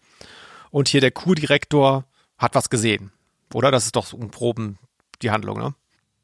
Und 0.70 0.88
hier 0.88 1.02
der 1.02 1.12
Kurdirektor 1.12 2.06
hat 2.38 2.56
was 2.56 2.70
gesehen. 2.70 3.12
Oder? 3.54 3.72
Das 3.72 3.86
ist 3.86 3.96
doch 3.96 4.14
um 4.14 4.30
Proben 4.30 4.78
die 5.22 5.32
Handlung, 5.32 5.58
ne? 5.58 5.74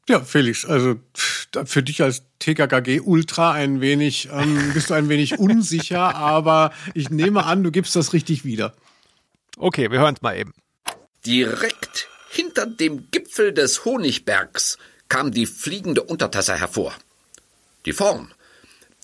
Ja, 0.08 0.20
Felix, 0.20 0.64
also 0.64 0.94
für 1.14 1.82
dich 1.82 2.02
als 2.02 2.22
TKKG 2.38 3.00
Ultra 3.00 3.52
ein 3.52 3.82
wenig, 3.82 4.30
ähm, 4.32 4.70
bist 4.74 4.88
du 4.88 4.94
ein 4.94 5.10
wenig 5.10 5.38
unsicher, 5.38 6.14
aber 6.14 6.72
ich 6.94 7.10
nehme 7.10 7.44
an, 7.44 7.62
du 7.62 7.70
gibst 7.70 7.94
das 7.94 8.14
richtig 8.14 8.46
wieder. 8.46 8.74
Okay, 9.58 9.90
wir 9.90 9.98
hören 9.98 10.14
es 10.14 10.22
mal 10.22 10.38
eben. 10.38 10.54
Direkt 11.26 12.08
hinter 12.28 12.66
dem 12.66 13.10
Gipfel 13.10 13.52
des 13.52 13.84
Honigbergs 13.84 14.78
kam 15.08 15.32
die 15.32 15.46
fliegende 15.46 16.02
Untertasse 16.02 16.56
hervor. 16.56 16.94
Die 17.86 17.92
Form, 17.92 18.30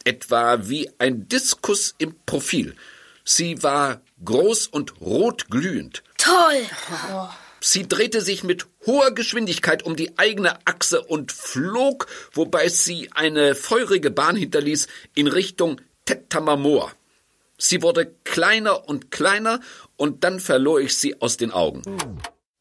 etwa 0.05 0.68
wie 0.68 0.91
ein 0.99 1.29
Diskus 1.29 1.95
im 1.99 2.14
Profil. 2.27 2.77
Sie 3.25 3.62
war 3.62 4.03
groß 4.25 4.66
und 4.66 5.01
rot 5.01 5.49
glühend. 5.51 6.03
Toll! 6.18 6.66
Oh. 7.12 7.29
Sie 7.61 7.89
drehte 7.89 8.20
sich 8.20 8.45
mit 8.45 8.66
hoher 8.85 9.12
Geschwindigkeit 9.12 9.85
um 9.85 9.97
die 9.97 10.18
eigene 10.18 10.59
Achse 10.66 11.03
und 11.03 11.33
flog, 11.33 12.07
wobei 12.33 12.68
sie 12.68 13.11
eine 13.12 13.55
feurige 13.55 14.11
Bahn 14.11 14.37
hinterließ, 14.37 14.87
in 15.14 15.29
Richtung 15.29 15.81
Tetamamor. 16.05 16.93
Sie 17.57 17.81
wurde 17.81 18.14
kleiner 18.25 18.87
und 18.87 19.11
kleiner 19.11 19.61
und 19.97 20.25
dann 20.25 20.41
verlor 20.41 20.81
ich 20.81 20.95
sie 20.99 21.22
aus 21.22 21.39
den 21.39 21.53
Augen. 21.53 21.83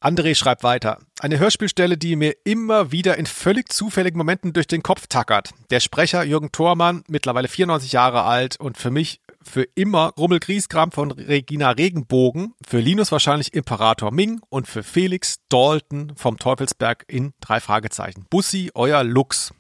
André 0.04 0.36
schreibt 0.36 0.64
weiter. 0.64 1.00
Eine 1.22 1.40
Hörspielstelle, 1.40 1.98
die 1.98 2.18
mir 2.18 2.36
immer 2.44 2.92
wieder 2.92 3.18
in 3.18 3.26
völlig 3.26 3.72
zufälligen 3.72 4.18
Momenten 4.18 4.52
durch 4.52 4.68
den 4.68 4.84
Kopf 4.84 5.08
tackert. 5.08 5.52
Der 5.70 5.80
Sprecher 5.80 6.26
Jürgen 6.26 6.52
Thormann, 6.52 7.06
mittlerweile 7.08 7.48
94 7.48 7.94
Jahre 7.94 8.24
alt 8.24 8.60
und 8.60 8.78
für 8.78 8.92
mich 8.92 9.22
für 9.42 9.64
immer 9.76 10.12
Rummel 10.18 10.42
Grieskram 10.42 10.92
von 10.92 11.12
Regina 11.12 11.72
Regenbogen, 11.72 12.54
für 12.68 12.82
Linus 12.82 13.14
wahrscheinlich 13.14 13.54
Imperator 13.54 14.12
Ming 14.12 14.42
und 14.50 14.68
für 14.68 14.84
Felix 14.84 15.38
Dalton 15.48 16.12
vom 16.18 16.38
Teufelsberg 16.38 17.06
in 17.08 17.32
drei 17.40 17.62
Fragezeichen. 17.62 18.26
Bussi, 18.30 18.72
euer 18.74 19.06
Lux. 19.06 19.54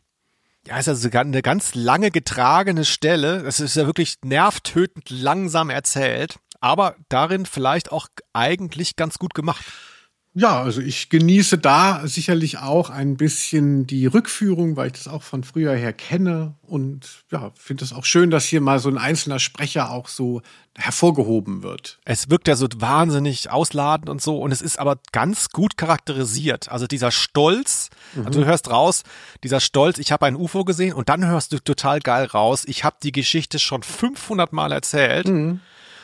Ja, 0.67 0.77
ist 0.77 0.89
also 0.89 1.09
eine 1.09 1.41
ganz 1.41 1.73
lange 1.73 2.11
getragene 2.11 2.83
Stelle. 2.83 3.37
Es 3.47 3.61
ist 3.61 3.77
ja 3.77 3.85
wirklich 3.85 4.17
nervtötend 4.25 5.09
langsam 5.09 5.69
erzählt, 5.69 6.35
aber 6.59 6.97
darin 7.07 7.45
vielleicht 7.45 7.93
auch 7.93 8.09
eigentlich 8.33 8.97
ganz 8.97 9.19
gut 9.19 9.33
gemacht. 9.33 9.63
Ja, 10.35 10.63
also 10.63 10.81
ich 10.81 11.09
genieße 11.09 11.59
da 11.59 12.07
sicherlich 12.07 12.57
auch 12.57 12.89
ein 12.89 13.17
bisschen 13.17 13.85
die 13.85 14.07
Rückführung, 14.07 14.75
weil 14.75 14.87
ich 14.87 14.93
das 14.93 15.07
auch 15.07 15.21
von 15.21 15.43
früher 15.43 15.75
her 15.75 15.93
kenne 15.93 16.55
und 16.63 17.23
ja, 17.31 17.51
finde 17.55 17.85
es 17.85 17.93
auch 17.93 18.03
schön, 18.03 18.31
dass 18.31 18.45
hier 18.45 18.59
mal 18.59 18.79
so 18.79 18.89
ein 18.89 18.97
einzelner 18.97 19.37
Sprecher 19.37 19.91
auch 19.91 20.07
so 20.07 20.41
hervorgehoben 20.75 21.61
wird. 21.61 21.99
Es 22.03 22.31
wirkt 22.31 22.47
ja 22.47 22.55
so 22.55 22.67
wahnsinnig 22.77 23.51
ausladend 23.51 24.09
und 24.09 24.23
so 24.23 24.39
und 24.39 24.51
es 24.51 24.63
ist 24.63 24.79
aber 24.79 24.97
ganz 25.11 25.49
gut 25.49 25.77
charakterisiert. 25.77 26.71
Also 26.71 26.87
dieser 26.87 27.11
Stolz, 27.11 27.91
mhm. 28.15 28.25
also 28.25 28.41
du 28.41 28.47
hörst 28.47 28.71
raus, 28.71 29.03
dieser 29.43 29.59
Stolz, 29.59 29.99
ich 29.99 30.11
habe 30.11 30.25
ein 30.25 30.35
UFO 30.35 30.63
gesehen 30.63 30.93
und 30.93 31.09
dann 31.09 31.23
hörst 31.27 31.53
du 31.53 31.59
total 31.59 31.99
geil 31.99 32.25
raus, 32.25 32.63
ich 32.65 32.83
habe 32.83 32.95
die 33.03 33.11
Geschichte 33.11 33.59
schon 33.59 33.83
500 33.83 34.51
Mal 34.51 34.71
erzählt. 34.71 35.27
Mhm 35.27 35.61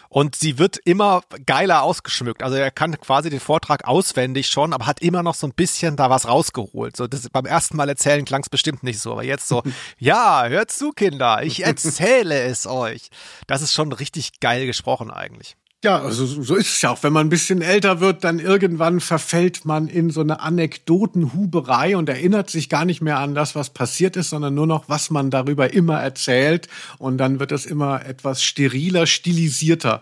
und 0.10 0.36
sie 0.36 0.58
wird 0.58 0.78
immer 0.78 1.22
geiler 1.46 1.84
ausgeschmückt. 1.84 2.44
Also 2.44 2.58
er 2.58 2.72
kann 2.72 3.00
quasi 3.00 3.30
den 3.30 3.40
Vortrag 3.40 3.88
auswendig 3.88 4.48
schon, 4.48 4.74
aber 4.74 4.88
hat 4.88 5.02
immer 5.02 5.24
noch 5.24 5.36
so 5.36 5.48
ein 5.48 5.54
bisschen 5.54 5.96
da 5.96 6.10
was 6.10 6.28
rausgeholt. 6.28 6.98
So 6.98 7.08
das, 7.08 7.30
beim 7.30 7.46
ersten 7.46 7.78
Mal 7.78 7.90
erzählen 7.90 8.26
klang 8.26 8.42
es 8.42 8.50
bestimmt 8.50 8.84
nicht 8.84 9.00
so, 9.00 9.14
aber 9.14 9.24
jetzt 9.24 9.48
so, 9.48 9.62
ja, 10.00 10.46
hört 10.48 10.72
zu, 10.72 10.92
Kinder, 10.92 11.44
ich 11.44 11.64
erzähle 11.64 12.42
es 12.42 12.66
euch. 12.66 13.10
Das 13.48 13.62
ist 13.62 13.74
schon 13.74 13.94
richtig 13.94 14.40
geil 14.40 14.66
gesprochen 14.66 15.12
eigentlich. 15.12 15.56
Ja, 15.82 16.02
also 16.02 16.26
so 16.26 16.56
ist 16.56 16.76
es 16.76 16.82
ja 16.82 16.90
auch. 16.90 17.04
Wenn 17.04 17.14
man 17.14 17.28
ein 17.28 17.30
bisschen 17.30 17.62
älter 17.62 18.02
wird, 18.02 18.26
dann 18.26 18.40
irgendwann 18.40 19.00
verfällt 19.00 19.64
man 19.64 19.88
in 19.88 20.10
so 20.10 20.20
eine 20.20 20.42
Anekdotenhuberei 20.42 21.96
und 21.96 22.10
erinnert 22.10 22.50
sich 22.50 22.68
gar 22.68 22.84
nicht 22.84 23.02
mehr 23.02 23.20
an 23.20 23.34
das, 23.34 23.56
was 23.56 23.70
passiert 23.70 24.18
ist, 24.18 24.32
sondern 24.32 24.54
nur 24.54 24.68
noch, 24.68 24.90
was 24.90 25.10
man 25.10 25.30
darüber 25.30 25.72
immer 25.74 25.98
erzählt. 26.02 26.68
Und 26.98 27.18
dann 27.18 27.40
wird 27.40 27.54
es 27.54 27.66
immer 27.66 28.06
etwas 28.06 28.44
steriler, 28.44 29.08
stilisierter. 29.08 30.02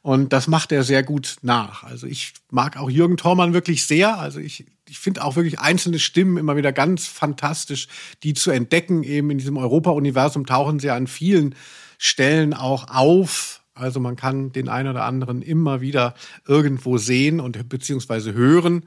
Und 0.00 0.32
das 0.32 0.46
macht 0.46 0.72
er 0.72 0.82
sehr 0.82 1.02
gut 1.02 1.36
nach. 1.42 1.82
Also 1.82 2.06
ich 2.06 2.32
mag 2.50 2.78
auch 2.78 2.88
Jürgen 2.88 3.18
Thormann 3.18 3.52
wirklich 3.52 3.84
sehr. 3.84 4.18
Also 4.18 4.40
ich, 4.40 4.64
ich 4.88 4.98
finde 4.98 5.22
auch 5.22 5.36
wirklich 5.36 5.60
einzelne 5.60 5.98
Stimmen 5.98 6.38
immer 6.38 6.56
wieder 6.56 6.72
ganz 6.72 7.06
fantastisch, 7.06 7.88
die 8.22 8.32
zu 8.32 8.50
entdecken. 8.50 9.02
Eben 9.02 9.30
in 9.30 9.36
diesem 9.36 9.58
Europa-Universum 9.58 10.46
tauchen 10.46 10.80
sie 10.80 10.88
an 10.88 11.06
vielen 11.06 11.54
Stellen 11.98 12.54
auch 12.54 12.88
auf 12.88 13.57
also 13.78 14.00
man 14.00 14.16
kann 14.16 14.52
den 14.52 14.68
einen 14.68 14.90
oder 14.90 15.04
anderen 15.04 15.42
immer 15.42 15.80
wieder 15.80 16.14
irgendwo 16.46 16.98
sehen 16.98 17.40
und 17.40 17.68
beziehungsweise 17.68 18.34
hören. 18.34 18.84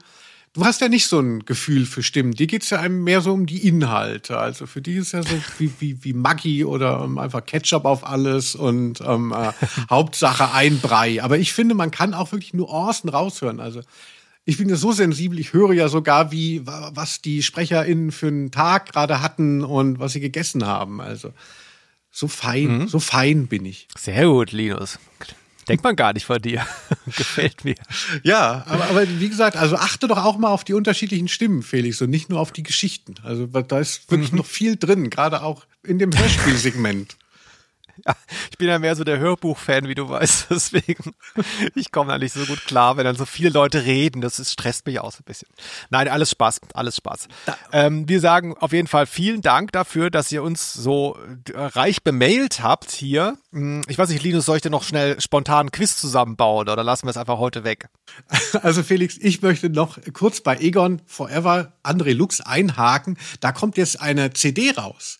Du 0.54 0.66
hast 0.66 0.82
ja 0.82 0.88
nicht 0.88 1.06
so 1.06 1.18
ein 1.18 1.46
Gefühl 1.46 1.86
für 1.86 2.02
Stimmen. 2.02 2.32
Die 2.32 2.46
geht's 2.46 2.68
ja 2.68 2.78
einem 2.78 3.02
mehr 3.02 3.22
so 3.22 3.32
um 3.32 3.46
die 3.46 3.66
Inhalte. 3.66 4.36
Also 4.36 4.66
für 4.66 4.82
die 4.82 4.96
ist 4.96 5.12
ja 5.12 5.22
so 5.22 5.34
wie, 5.56 5.72
wie, 5.78 6.04
wie 6.04 6.12
Maggi 6.12 6.66
oder 6.66 7.02
um, 7.02 7.16
einfach 7.16 7.46
Ketchup 7.46 7.86
auf 7.86 8.06
alles 8.06 8.54
und 8.54 9.00
ähm, 9.00 9.32
äh, 9.32 9.52
Hauptsache 9.90 10.52
ein 10.52 10.78
Brei. 10.78 11.22
Aber 11.22 11.38
ich 11.38 11.54
finde, 11.54 11.74
man 11.74 11.90
kann 11.90 12.12
auch 12.12 12.32
wirklich 12.32 12.52
Nuancen 12.52 13.08
raushören. 13.08 13.60
Also 13.60 13.80
ich 14.44 14.58
bin 14.58 14.68
ja 14.68 14.76
so 14.76 14.92
sensibel, 14.92 15.38
ich 15.38 15.54
höre 15.54 15.72
ja 15.72 15.88
sogar, 15.88 16.32
wie 16.32 16.66
was 16.66 17.22
die 17.22 17.42
SprecherInnen 17.42 18.12
für 18.12 18.26
einen 18.26 18.50
Tag 18.50 18.92
gerade 18.92 19.22
hatten 19.22 19.64
und 19.64 20.00
was 20.00 20.12
sie 20.12 20.20
gegessen 20.20 20.66
haben. 20.66 21.00
Also 21.00 21.32
so 22.12 22.28
fein, 22.28 22.78
mhm. 22.82 22.88
so 22.88 23.00
fein 23.00 23.48
bin 23.48 23.64
ich. 23.64 23.88
Sehr 23.98 24.26
gut, 24.26 24.52
Linus. 24.52 24.98
Denkt 25.68 25.84
man 25.84 25.96
gar 25.96 26.12
nicht 26.12 26.26
von 26.26 26.40
dir. 26.42 26.66
Gefällt 27.16 27.64
mir. 27.64 27.76
Ja, 28.22 28.64
aber, 28.66 28.84
aber 28.84 29.20
wie 29.20 29.28
gesagt, 29.28 29.56
also 29.56 29.76
achte 29.76 30.08
doch 30.08 30.18
auch 30.18 30.36
mal 30.36 30.50
auf 30.50 30.64
die 30.64 30.74
unterschiedlichen 30.74 31.28
Stimmen, 31.28 31.62
Felix, 31.62 32.02
und 32.02 32.10
nicht 32.10 32.28
nur 32.28 32.40
auf 32.40 32.52
die 32.52 32.62
Geschichten. 32.62 33.14
Also 33.22 33.46
da 33.46 33.78
ist 33.78 34.10
wirklich 34.10 34.32
mhm. 34.32 34.38
noch 34.38 34.46
viel 34.46 34.76
drin, 34.76 35.08
gerade 35.08 35.42
auch 35.42 35.64
in 35.82 35.98
dem 35.98 36.16
Hörspielsegment. 36.16 37.16
Ja, 38.06 38.14
ich 38.50 38.58
bin 38.58 38.68
ja 38.68 38.78
mehr 38.78 38.96
so 38.96 39.04
der 39.04 39.18
Hörbuch-Fan, 39.18 39.88
wie 39.88 39.94
du 39.94 40.08
weißt. 40.08 40.46
Deswegen, 40.50 41.14
ich 41.74 41.92
komme 41.92 42.10
da 42.12 42.18
nicht 42.18 42.32
so 42.32 42.44
gut 42.46 42.64
klar, 42.64 42.96
wenn 42.96 43.04
dann 43.04 43.16
so 43.16 43.24
viele 43.26 43.50
Leute 43.50 43.84
reden. 43.84 44.20
Das 44.20 44.38
ist, 44.38 44.52
stresst 44.52 44.86
mich 44.86 45.00
auch 45.00 45.12
so 45.12 45.18
ein 45.20 45.24
bisschen. 45.24 45.48
Nein, 45.90 46.08
alles 46.08 46.30
Spaß, 46.30 46.60
alles 46.74 46.96
Spaß. 46.96 47.28
Ähm, 47.72 48.08
wir 48.08 48.20
sagen 48.20 48.56
auf 48.58 48.72
jeden 48.72 48.88
Fall 48.88 49.06
vielen 49.06 49.42
Dank 49.42 49.72
dafür, 49.72 50.10
dass 50.10 50.30
ihr 50.32 50.42
uns 50.42 50.72
so 50.72 51.18
äh, 51.52 51.58
reich 51.58 52.02
bemailt 52.02 52.62
habt 52.62 52.90
hier. 52.90 53.36
Hm, 53.52 53.82
Ich 53.88 53.98
weiß 53.98 54.08
nicht, 54.08 54.22
Linus, 54.22 54.46
soll 54.46 54.56
ich 54.56 54.62
dir 54.62 54.70
noch 54.70 54.84
schnell 54.84 55.20
spontan 55.20 55.60
einen 55.60 55.70
Quiz 55.72 55.96
zusammenbauen 55.96 56.68
oder 56.68 56.82
lassen 56.82 57.06
wir 57.06 57.10
es 57.10 57.16
einfach 57.16 57.38
heute 57.38 57.64
weg? 57.64 57.88
Also 58.62 58.82
Felix, 58.82 59.16
ich 59.18 59.40
möchte 59.42 59.70
noch 59.70 59.98
kurz 60.12 60.40
bei 60.40 60.56
Egon 60.58 61.00
Forever 61.06 61.72
André 61.82 62.12
Lux 62.12 62.40
einhaken. 62.40 63.16
Da 63.40 63.52
kommt 63.52 63.76
jetzt 63.76 64.00
eine 64.00 64.32
CD 64.32 64.70
raus. 64.72 65.18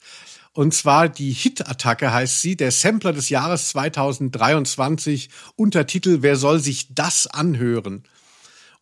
Und 0.54 0.74
zwar 0.74 1.08
die 1.08 1.32
Hit-Attacke 1.32 2.12
heißt 2.12 2.42
sie, 2.42 2.56
der 2.56 2.70
Sampler 2.72 3.12
des 3.12 3.30
Jahres 3.30 3.70
2023, 3.70 5.30
Untertitel 5.56 6.18
Wer 6.20 6.36
soll 6.36 6.60
sich 6.60 6.94
das 6.94 7.26
anhören? 7.26 8.04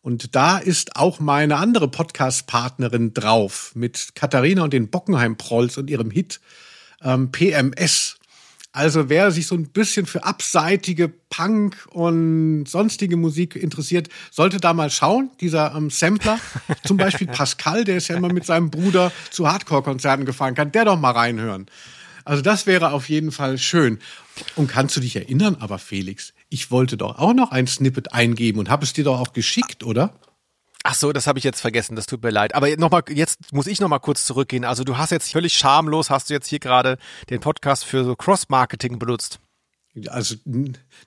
Und 0.01 0.35
da 0.35 0.57
ist 0.57 0.95
auch 0.95 1.19
meine 1.19 1.57
andere 1.57 1.87
Podcast-Partnerin 1.87 3.13
drauf 3.13 3.71
mit 3.75 4.15
Katharina 4.15 4.63
und 4.63 4.73
den 4.73 4.89
Bockenheim-Prolls 4.89 5.77
und 5.77 5.89
ihrem 5.89 6.11
Hit 6.11 6.41
ähm, 7.01 7.31
PMS. 7.31 8.17
Also 8.73 9.09
wer 9.09 9.31
sich 9.31 9.47
so 9.47 9.55
ein 9.55 9.67
bisschen 9.67 10.05
für 10.05 10.23
abseitige 10.23 11.09
Punk 11.09 11.87
und 11.89 12.65
sonstige 12.65 13.17
Musik 13.17 13.57
interessiert, 13.57 14.07
sollte 14.31 14.61
da 14.61 14.73
mal 14.73 14.89
schauen. 14.89 15.29
Dieser 15.41 15.75
ähm, 15.75 15.89
Sampler, 15.89 16.39
zum 16.85 16.95
Beispiel 16.95 17.27
Pascal, 17.27 17.83
der 17.83 17.97
ist 17.97 18.07
ja 18.07 18.15
immer 18.15 18.31
mit 18.31 18.45
seinem 18.45 18.69
Bruder 18.69 19.11
zu 19.29 19.51
Hardcore-Konzerten 19.51 20.25
gefahren, 20.25 20.55
kann 20.55 20.71
der 20.71 20.85
doch 20.85 20.97
mal 20.97 21.11
reinhören. 21.11 21.65
Also 22.23 22.41
das 22.41 22.65
wäre 22.65 22.91
auf 22.91 23.09
jeden 23.09 23.31
Fall 23.31 23.57
schön. 23.57 23.99
Und 24.55 24.67
kannst 24.67 24.95
du 24.95 25.01
dich 25.01 25.17
erinnern, 25.17 25.57
aber 25.59 25.77
Felix, 25.77 26.33
ich 26.49 26.71
wollte 26.71 26.95
doch 26.95 27.19
auch 27.19 27.33
noch 27.33 27.51
ein 27.51 27.67
Snippet 27.67 28.13
eingeben 28.13 28.59
und 28.59 28.69
habe 28.69 28.85
es 28.85 28.93
dir 28.93 29.03
doch 29.03 29.19
auch 29.19 29.33
geschickt, 29.33 29.83
oder? 29.83 30.13
Ach 30.83 30.95
so, 30.95 31.13
das 31.13 31.27
habe 31.27 31.37
ich 31.37 31.45
jetzt 31.45 31.61
vergessen, 31.61 31.95
das 31.95 32.07
tut 32.07 32.23
mir 32.23 32.31
leid. 32.31 32.55
Aber 32.55 32.75
noch 32.77 32.89
mal, 32.89 33.03
jetzt 33.09 33.53
muss 33.53 33.67
ich 33.67 33.79
noch 33.79 33.87
mal 33.87 33.99
kurz 33.99 34.25
zurückgehen. 34.25 34.65
Also 34.65 34.83
du 34.83 34.97
hast 34.97 35.11
jetzt 35.11 35.31
völlig 35.31 35.53
schamlos, 35.53 36.09
hast 36.09 36.29
du 36.29 36.33
jetzt 36.33 36.47
hier 36.47 36.59
gerade 36.59 36.97
den 37.29 37.39
Podcast 37.39 37.85
für 37.85 38.03
so 38.03 38.15
Cross-Marketing 38.15 38.97
benutzt. 38.97 39.39
Also 40.07 40.35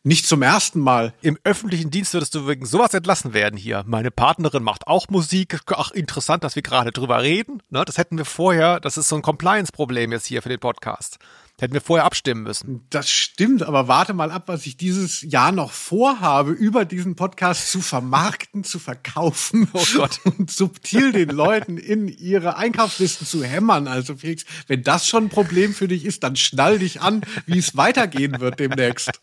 nicht 0.03 0.27
zum 0.27 0.43
ersten 0.43 0.79
Mal. 0.79 1.15
Im 1.23 1.39
öffentlichen 1.43 1.91
Dienst 1.91 2.13
würdest 2.13 2.35
du 2.35 2.47
wegen 2.47 2.67
sowas 2.67 2.93
entlassen 2.93 3.33
werden 3.33 3.57
hier. 3.57 3.83
Meine 3.87 4.11
Partnerin 4.11 4.63
macht 4.63 4.87
auch 4.87 5.09
Musik. 5.09 5.59
Ach, 5.69 5.91
interessant, 5.91 6.45
dass 6.45 6.55
wir 6.55 6.63
gerade 6.63 6.93
drüber 6.93 7.23
reden. 7.23 7.63
Ne, 7.71 7.85
das 7.85 7.97
hätten 7.97 8.19
wir 8.19 8.27
vorher, 8.27 8.81
das 8.81 8.99
ist 8.99 9.09
so 9.09 9.17
ein 9.17 9.23
Compliance-Problem 9.23 10.13
jetzt 10.13 10.27
hier 10.27 10.43
für 10.43 10.51
den 10.51 10.61
Podcast. 10.61 11.19
Hätten 11.61 11.73
wir 11.73 11.81
vorher 11.81 12.05
abstimmen 12.05 12.43
müssen. 12.43 12.85
Das 12.91 13.09
stimmt, 13.09 13.63
aber 13.63 13.87
warte 13.87 14.13
mal 14.13 14.33
ab, 14.33 14.45
was 14.47 14.67
ich 14.67 14.77
dieses 14.77 15.23
Jahr 15.23 15.53
noch 15.53 15.71
vorhabe, 15.71 16.51
über 16.51 16.85
diesen 16.85 17.15
Podcast 17.15 17.71
zu 17.71 17.81
vermarkten, 17.81 18.65
zu 18.65 18.81
verkaufen 18.81 19.69
Oh 19.73 19.85
Gott. 19.95 20.21
und 20.25 20.51
subtil 20.51 21.13
den 21.13 21.29
Leuten 21.29 21.79
in 21.79 22.09
ihre 22.09 22.57
Einkaufslisten 22.57 23.25
zu 23.25 23.45
hämmern. 23.45 23.87
Also 23.87 24.17
Felix, 24.17 24.45
wenn 24.67 24.83
das 24.83 25.07
schon 25.07 25.27
ein 25.27 25.31
Problem 25.31 25.75
für 25.75 25.87
dich 25.87 26.05
ist, 26.05 26.25
dann 26.25 26.35
schnall 26.35 26.81
dich 26.81 27.01
an, 27.01 27.23
wie 27.47 27.59
es 27.59 27.77
weitergehen 27.77 28.41
wird 28.41 28.59
demnächst. 28.59 29.23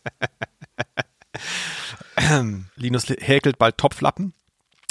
Linus 2.76 3.08
häkelt 3.08 3.58
bald 3.58 3.76
Topflappen. 3.76 4.32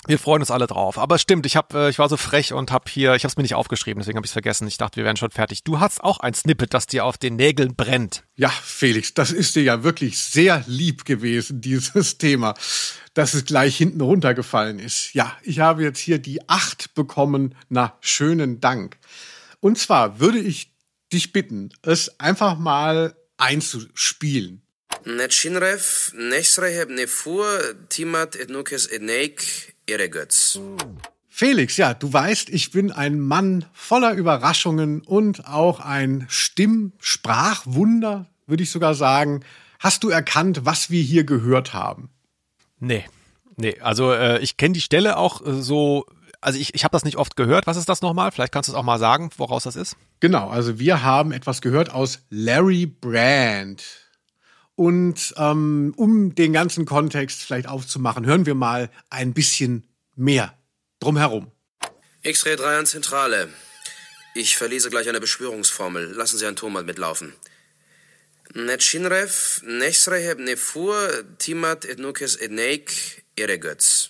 Wir 0.08 0.18
freuen 0.18 0.42
uns 0.42 0.50
alle 0.50 0.68
drauf. 0.68 0.98
Aber 0.98 1.20
stimmt, 1.20 1.46
ich 1.46 1.56
hab, 1.56 1.74
äh, 1.74 1.90
ich 1.90 2.00
war 2.00 2.10
so 2.10 2.18
frech 2.18 2.54
und 2.54 2.72
habe 2.72 2.90
hier, 2.90 3.14
ich 3.16 3.24
habe 3.24 3.32
es 3.32 3.38
mir 3.38 3.44
nicht 3.44 3.56
aufgeschrieben, 3.56 4.02
deswegen 4.02 4.18
habe 4.18 4.26
ich 4.26 4.30
es 4.30 4.34
vergessen. 4.34 4.68
Ich 4.68 4.78
dachte, 4.78 4.98
wir 4.98 5.06
wären 5.06 5.18
schon 5.18 5.32
fertig. 5.32 5.64
Du 5.64 5.80
hast 5.80 6.04
auch 6.04 6.20
ein 6.20 6.34
Snippet, 6.34 6.74
das 6.74 6.88
dir 6.88 7.06
auf 7.06 7.18
den 7.18 7.36
Nägeln 7.36 7.76
brennt. 7.76 8.24
Ja, 8.36 8.50
Felix, 8.50 9.14
das 9.14 9.32
ist 9.32 9.56
dir 9.56 9.64
ja 9.64 9.84
wirklich 9.84 10.18
sehr 10.18 10.64
lieb 10.66 11.06
gewesen, 11.06 11.62
dieses 11.62 12.18
Thema, 12.18 12.56
dass 13.14 13.34
es 13.34 13.46
gleich 13.46 13.78
hinten 13.78 14.02
runtergefallen 14.02 14.80
ist. 14.80 15.14
Ja, 15.14 15.38
ich 15.44 15.60
habe 15.60 15.84
jetzt 15.84 16.00
hier 16.00 16.18
die 16.18 16.50
acht 16.50 16.94
bekommen. 16.96 17.56
Na, 17.70 17.98
schönen 18.02 18.60
Dank. 18.60 18.98
Und 19.60 19.78
zwar 19.78 20.20
würde 20.20 20.40
ich 20.40 20.72
dich 21.14 21.32
bitten, 21.32 21.70
es 21.84 22.20
einfach 22.20 22.58
mal 22.58 23.16
einzuspielen. 23.38 24.62
Netschinrev, 25.06 26.14
Nesreheb 26.16 26.90
Nefur, 26.90 27.60
Timat 27.90 28.36
Etnukes 28.36 28.86
Eneik, 28.86 29.44
Eregötz. 29.92 30.60
Felix, 31.28 31.78
ja, 31.78 31.94
du 31.94 32.12
weißt, 32.12 32.50
ich 32.50 32.72
bin 32.72 32.92
ein 32.92 33.20
Mann 33.20 33.66
voller 33.74 34.14
Überraschungen 34.14 35.02
und 35.02 35.48
auch 35.48 35.80
ein 35.80 36.26
Stimm-Sprachwunder, 36.30 38.28
würde 38.48 38.64
ich 38.64 38.70
sogar 38.72 38.96
sagen. 38.96 39.44
Hast 39.80 40.04
du 40.04 40.10
erkannt, 40.10 40.66
was 40.66 40.92
wir 40.92 41.02
hier 41.02 41.24
gehört 41.24 41.74
haben? 41.74 42.10
Nee. 42.80 43.06
Nee, 43.56 43.80
also 43.80 44.12
äh, 44.12 44.40
ich 44.40 44.58
kenne 44.58 44.74
die 44.74 44.82
Stelle 44.82 45.18
auch 45.18 45.46
äh, 45.46 45.62
so, 45.62 46.06
also 46.42 46.60
ich, 46.60 46.74
ich 46.76 46.84
habe 46.84 46.92
das 46.92 47.06
nicht 47.06 47.18
oft 47.18 47.36
gehört. 47.36 47.66
Was 47.68 47.78
ist 47.78 47.90
das 47.90 48.02
nochmal? 48.02 48.32
Vielleicht 48.32 48.52
kannst 48.52 48.70
du 48.70 48.74
es 48.74 48.78
auch 48.78 48.84
mal 48.84 49.00
sagen, 49.00 49.30
woraus 49.38 49.64
das 49.64 49.76
ist. 49.76 49.96
Genau, 50.20 50.50
also 50.50 50.80
wir 50.80 51.04
haben 51.04 51.32
etwas 51.32 51.62
gehört 51.62 51.92
aus 51.92 52.20
Larry 52.30 52.86
Brand. 52.86 53.84
Und 54.82 55.36
ähm, 55.38 55.94
um 55.96 56.34
den 56.34 56.54
ganzen 56.54 56.86
Kontext 56.86 57.44
vielleicht 57.44 57.68
aufzumachen, 57.68 58.26
hören 58.26 58.48
wir 58.48 58.56
mal 58.56 58.90
ein 59.12 59.32
bisschen 59.32 59.86
mehr 60.16 60.58
drumherum. 61.00 61.52
X-Ray 62.24 62.56
3 62.56 62.80
an 62.80 62.86
Zentrale. 62.88 63.50
Ich 64.34 64.58
verlese 64.58 64.90
gleich 64.90 65.08
eine 65.08 65.20
Beschwörungsformel. 65.20 66.14
Lassen 66.14 66.40
Sie 66.40 66.46
Herrn 66.46 66.56
Thomas 66.56 66.84
mitlaufen. 66.84 67.34
Netschinrev, 68.56 69.62
Nesreheb 69.68 70.40
Nefur, 70.40 71.26
Timat 71.38 71.86
Etnukes 71.86 72.36
Eneik, 72.36 73.24
Eregötz. 73.36 74.10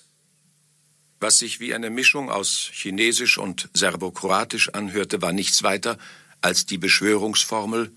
Was 1.19 1.39
sich 1.39 1.59
wie 1.59 1.73
eine 1.73 1.89
Mischung 1.89 2.31
aus 2.31 2.69
Chinesisch 2.71 3.37
und 3.37 3.67
Serbokroatisch 3.73 4.69
anhörte, 4.69 5.21
war 5.21 5.33
nichts 5.33 5.63
weiter 5.63 5.97
als 6.39 6.65
die 6.65 6.77
Beschwörungsformel 6.77 7.91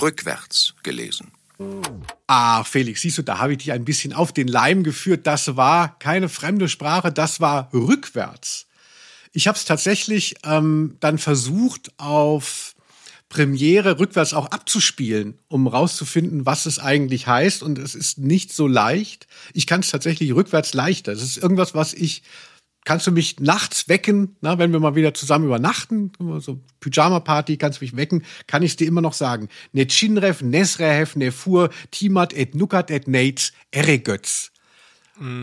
rückwärts 0.00 0.72
gelesen. 0.82 1.30
Ah, 2.26 2.64
Felix, 2.64 3.02
siehst 3.02 3.18
du, 3.18 3.22
da 3.22 3.38
habe 3.38 3.52
ich 3.52 3.58
dich 3.58 3.72
ein 3.72 3.84
bisschen 3.84 4.12
auf 4.12 4.32
den 4.32 4.48
Leim 4.48 4.82
geführt. 4.82 5.26
Das 5.26 5.56
war 5.56 5.98
keine 5.98 6.28
fremde 6.28 6.68
Sprache, 6.68 7.12
das 7.12 7.40
war 7.40 7.68
rückwärts. 7.72 8.66
Ich 9.32 9.48
habe 9.48 9.58
es 9.58 9.64
tatsächlich 9.64 10.36
ähm, 10.44 10.96
dann 11.00 11.18
versucht, 11.18 11.92
auf 11.98 12.74
Premiere 13.28 13.98
rückwärts 13.98 14.32
auch 14.32 14.46
abzuspielen, 14.46 15.38
um 15.48 15.66
rauszufinden, 15.66 16.46
was 16.46 16.66
es 16.66 16.78
eigentlich 16.78 17.26
heißt. 17.26 17.64
Und 17.64 17.78
es 17.78 17.96
ist 17.96 18.18
nicht 18.18 18.52
so 18.52 18.68
leicht. 18.68 19.26
Ich 19.52 19.66
kann 19.66 19.80
es 19.80 19.90
tatsächlich 19.90 20.34
rückwärts 20.34 20.72
leichter. 20.72 21.12
Es 21.12 21.22
ist 21.22 21.38
irgendwas, 21.38 21.74
was 21.74 21.94
ich 21.94 22.22
kannst 22.84 23.06
du 23.06 23.10
mich 23.12 23.40
nachts 23.40 23.88
wecken, 23.88 24.36
na, 24.40 24.58
wenn 24.58 24.72
wir 24.72 24.80
mal 24.80 24.94
wieder 24.94 25.14
zusammen 25.14 25.46
übernachten, 25.46 26.12
so 26.38 26.60
Pyjama-Party, 26.80 27.56
kannst 27.56 27.80
du 27.80 27.84
mich 27.84 27.96
wecken, 27.96 28.22
kann 28.46 28.62
ich 28.62 28.72
es 28.72 28.76
dir 28.76 28.86
immer 28.86 29.00
noch 29.00 29.14
sagen. 29.14 29.48
Netschinrev, 29.72 30.42
Nesrehev, 30.44 31.16
Nefur, 31.16 31.70
Timat 31.90 32.32
et 32.32 32.54
Nukat 32.54 32.90
et 32.90 33.08
Neitz, 33.08 33.52
Eregötz. 33.70 34.50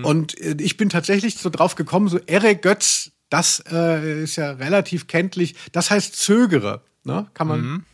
Und 0.03 0.37
äh, 0.39 0.57
ich 0.59 0.75
bin 0.75 0.89
tatsächlich 0.89 1.37
so 1.37 1.49
drauf 1.49 1.75
gekommen, 1.75 2.09
so 2.09 2.19
Eregötz, 2.25 3.11
das 3.29 3.63
äh, 3.71 4.23
ist 4.23 4.35
ja 4.35 4.51
relativ 4.51 5.07
kenntlich, 5.07 5.55
das 5.71 5.89
heißt 5.89 6.15
zögere. 6.15 6.83
Ne? 7.05 7.27
Kann 7.33 7.47
man, 7.47 7.61
Mhm. 7.61 7.85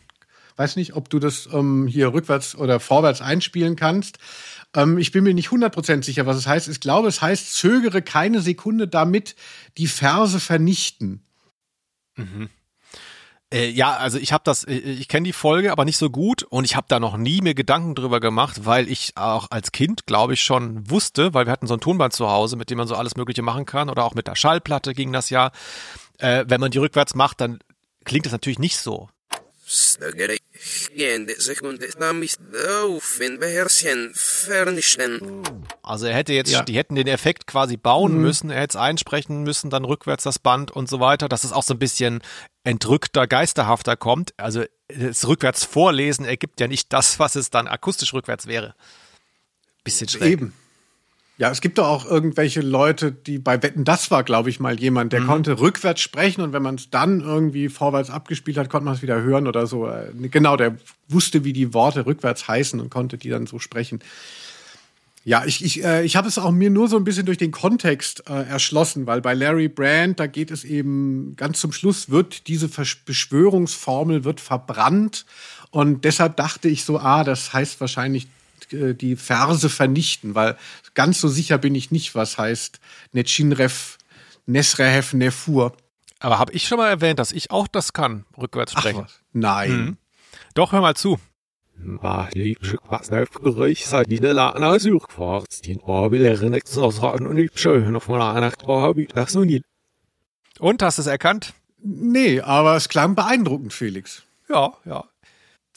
weiß 0.56 0.74
nicht, 0.74 0.94
ob 0.96 1.08
du 1.08 1.20
das 1.20 1.48
ähm, 1.52 1.86
hier 1.86 2.12
rückwärts 2.12 2.56
oder 2.56 2.80
vorwärts 2.80 3.20
einspielen 3.20 3.76
kannst. 3.76 4.18
Ähm, 4.74 4.98
ich 4.98 5.12
bin 5.12 5.24
mir 5.24 5.34
nicht 5.34 5.48
100% 5.48 6.04
sicher, 6.04 6.26
was 6.26 6.36
es 6.36 6.46
heißt. 6.46 6.68
Ich 6.68 6.80
glaube, 6.80 7.08
es 7.08 7.22
heißt, 7.22 7.54
zögere 7.54 8.02
keine 8.02 8.40
Sekunde 8.40 8.88
damit, 8.88 9.36
die 9.76 9.86
Verse 9.86 10.40
vernichten. 10.40 11.22
Mhm. 12.16 12.48
Äh, 13.50 13.70
ja, 13.70 13.96
also 13.96 14.18
ich 14.18 14.32
habe 14.32 14.44
das, 14.44 14.64
äh, 14.64 14.74
ich 14.74 15.08
kenne 15.08 15.24
die 15.24 15.32
Folge, 15.32 15.72
aber 15.72 15.86
nicht 15.86 15.96
so 15.96 16.10
gut 16.10 16.42
und 16.42 16.64
ich 16.64 16.76
habe 16.76 16.86
da 16.88 17.00
noch 17.00 17.16
nie 17.16 17.40
mir 17.40 17.54
Gedanken 17.54 17.94
drüber 17.94 18.20
gemacht, 18.20 18.66
weil 18.66 18.90
ich 18.90 19.16
auch 19.16 19.46
als 19.50 19.72
Kind, 19.72 20.04
glaube 20.04 20.34
ich, 20.34 20.42
schon 20.42 20.90
wusste, 20.90 21.32
weil 21.32 21.46
wir 21.46 21.52
hatten 21.52 21.66
so 21.66 21.74
ein 21.74 21.80
Tonband 21.80 22.12
zu 22.12 22.28
Hause, 22.28 22.56
mit 22.56 22.68
dem 22.68 22.76
man 22.76 22.88
so 22.88 22.94
alles 22.94 23.16
Mögliche 23.16 23.40
machen 23.40 23.64
kann 23.64 23.88
oder 23.88 24.04
auch 24.04 24.14
mit 24.14 24.26
der 24.26 24.36
Schallplatte 24.36 24.92
ging 24.92 25.12
das 25.12 25.30
ja. 25.30 25.50
Äh, 26.18 26.44
wenn 26.48 26.60
man 26.60 26.70
die 26.70 26.78
rückwärts 26.78 27.14
macht, 27.14 27.40
dann 27.40 27.60
klingt 28.04 28.26
das 28.26 28.32
natürlich 28.32 28.58
nicht 28.58 28.76
so. 28.76 29.08
Also 35.82 36.06
er 36.06 36.14
hätte 36.14 36.32
jetzt, 36.32 36.50
Ja. 36.50 36.62
die 36.62 36.76
hätten 36.76 36.94
den 36.94 37.06
Effekt 37.06 37.46
quasi 37.46 37.76
bauen 37.76 38.14
Mhm. 38.14 38.22
müssen, 38.22 38.50
er 38.50 38.60
hätte 38.62 38.78
es 38.78 38.82
einsprechen 38.82 39.42
müssen, 39.42 39.70
dann 39.70 39.84
rückwärts 39.84 40.24
das 40.24 40.38
Band 40.38 40.70
und 40.70 40.88
so 40.88 41.00
weiter, 41.00 41.28
dass 41.28 41.44
es 41.44 41.52
auch 41.52 41.62
so 41.62 41.74
ein 41.74 41.78
bisschen 41.78 42.22
entrückter, 42.64 43.26
geisterhafter 43.26 43.96
kommt. 43.96 44.32
Also 44.38 44.64
das 44.88 45.26
rückwärts 45.28 45.64
vorlesen 45.64 46.24
ergibt 46.24 46.60
ja 46.60 46.66
nicht 46.68 46.92
das, 46.92 47.18
was 47.18 47.34
es 47.36 47.50
dann 47.50 47.66
akustisch 47.68 48.12
rückwärts 48.14 48.46
wäre. 48.46 48.74
Bisschen 49.84 50.08
schräg. 50.08 50.32
Eben. 50.32 50.54
Ja, 51.38 51.52
es 51.52 51.60
gibt 51.60 51.78
doch 51.78 51.86
auch 51.86 52.04
irgendwelche 52.04 52.60
Leute, 52.60 53.12
die 53.12 53.38
bei 53.38 53.62
Wetten, 53.62 53.84
das 53.84 54.10
war, 54.10 54.24
glaube 54.24 54.50
ich, 54.50 54.58
mal 54.58 54.78
jemand, 54.78 55.12
der 55.12 55.20
mhm. 55.20 55.26
konnte 55.28 55.60
rückwärts 55.60 56.00
sprechen 56.00 56.40
und 56.40 56.52
wenn 56.52 56.64
man 56.64 56.74
es 56.74 56.90
dann 56.90 57.20
irgendwie 57.20 57.68
vorwärts 57.68 58.10
abgespielt 58.10 58.58
hat, 58.58 58.68
konnte 58.68 58.86
man 58.86 58.94
es 58.94 59.02
wieder 59.02 59.22
hören 59.22 59.46
oder 59.46 59.68
so. 59.68 59.86
Äh, 59.86 60.10
genau, 60.30 60.56
der 60.56 60.76
wusste, 61.08 61.44
wie 61.44 61.52
die 61.52 61.72
Worte 61.72 62.06
rückwärts 62.06 62.48
heißen 62.48 62.80
und 62.80 62.90
konnte 62.90 63.18
die 63.18 63.28
dann 63.28 63.46
so 63.46 63.60
sprechen. 63.60 64.00
Ja, 65.24 65.44
ich, 65.44 65.64
ich, 65.64 65.84
äh, 65.84 66.04
ich 66.04 66.16
habe 66.16 66.26
es 66.26 66.38
auch 66.38 66.50
mir 66.50 66.70
nur 66.70 66.88
so 66.88 66.96
ein 66.96 67.04
bisschen 67.04 67.26
durch 67.26 67.38
den 67.38 67.52
Kontext 67.52 68.24
äh, 68.28 68.32
erschlossen, 68.32 69.06
weil 69.06 69.20
bei 69.20 69.34
Larry 69.34 69.68
Brand, 69.68 70.18
da 70.18 70.26
geht 70.26 70.50
es 70.50 70.64
eben 70.64 71.34
ganz 71.36 71.60
zum 71.60 71.70
Schluss, 71.70 72.10
wird 72.10 72.48
diese 72.48 72.68
Beschwörungsformel 72.68 74.24
wird 74.24 74.40
verbrannt. 74.40 75.24
Und 75.70 76.04
deshalb 76.04 76.36
dachte 76.36 76.68
ich 76.68 76.84
so, 76.84 76.98
ah, 76.98 77.22
das 77.22 77.52
heißt 77.52 77.80
wahrscheinlich 77.80 78.26
die 78.72 79.16
Verse 79.16 79.68
vernichten, 79.68 80.34
weil 80.34 80.56
ganz 80.94 81.20
so 81.20 81.28
sicher 81.28 81.58
bin 81.58 81.74
ich 81.74 81.90
nicht, 81.90 82.14
was 82.14 82.38
heißt 82.38 82.80
Netschinref, 83.12 83.98
Nesrehev, 84.46 85.14
Nefur. 85.14 85.76
Aber 86.20 86.38
habe 86.38 86.52
ich 86.52 86.66
schon 86.66 86.78
mal 86.78 86.88
erwähnt, 86.88 87.18
dass 87.18 87.32
ich 87.32 87.50
auch 87.50 87.68
das 87.68 87.92
kann, 87.92 88.24
rückwärts 88.36 88.72
sprechen? 88.72 89.06
Ach, 89.06 89.12
Nein. 89.32 89.70
Hm. 89.70 89.96
Doch, 90.54 90.72
hör 90.72 90.80
mal 90.80 90.96
zu. 90.96 91.18
Und 100.58 100.82
hast 100.82 100.98
du 100.98 101.02
es 101.02 101.06
erkannt? 101.06 101.54
Nee, 101.80 102.40
aber 102.40 102.74
es 102.74 102.88
klang 102.88 103.14
beeindruckend, 103.14 103.72
Felix. 103.72 104.24
Ja, 104.48 104.72
ja. 104.84 105.04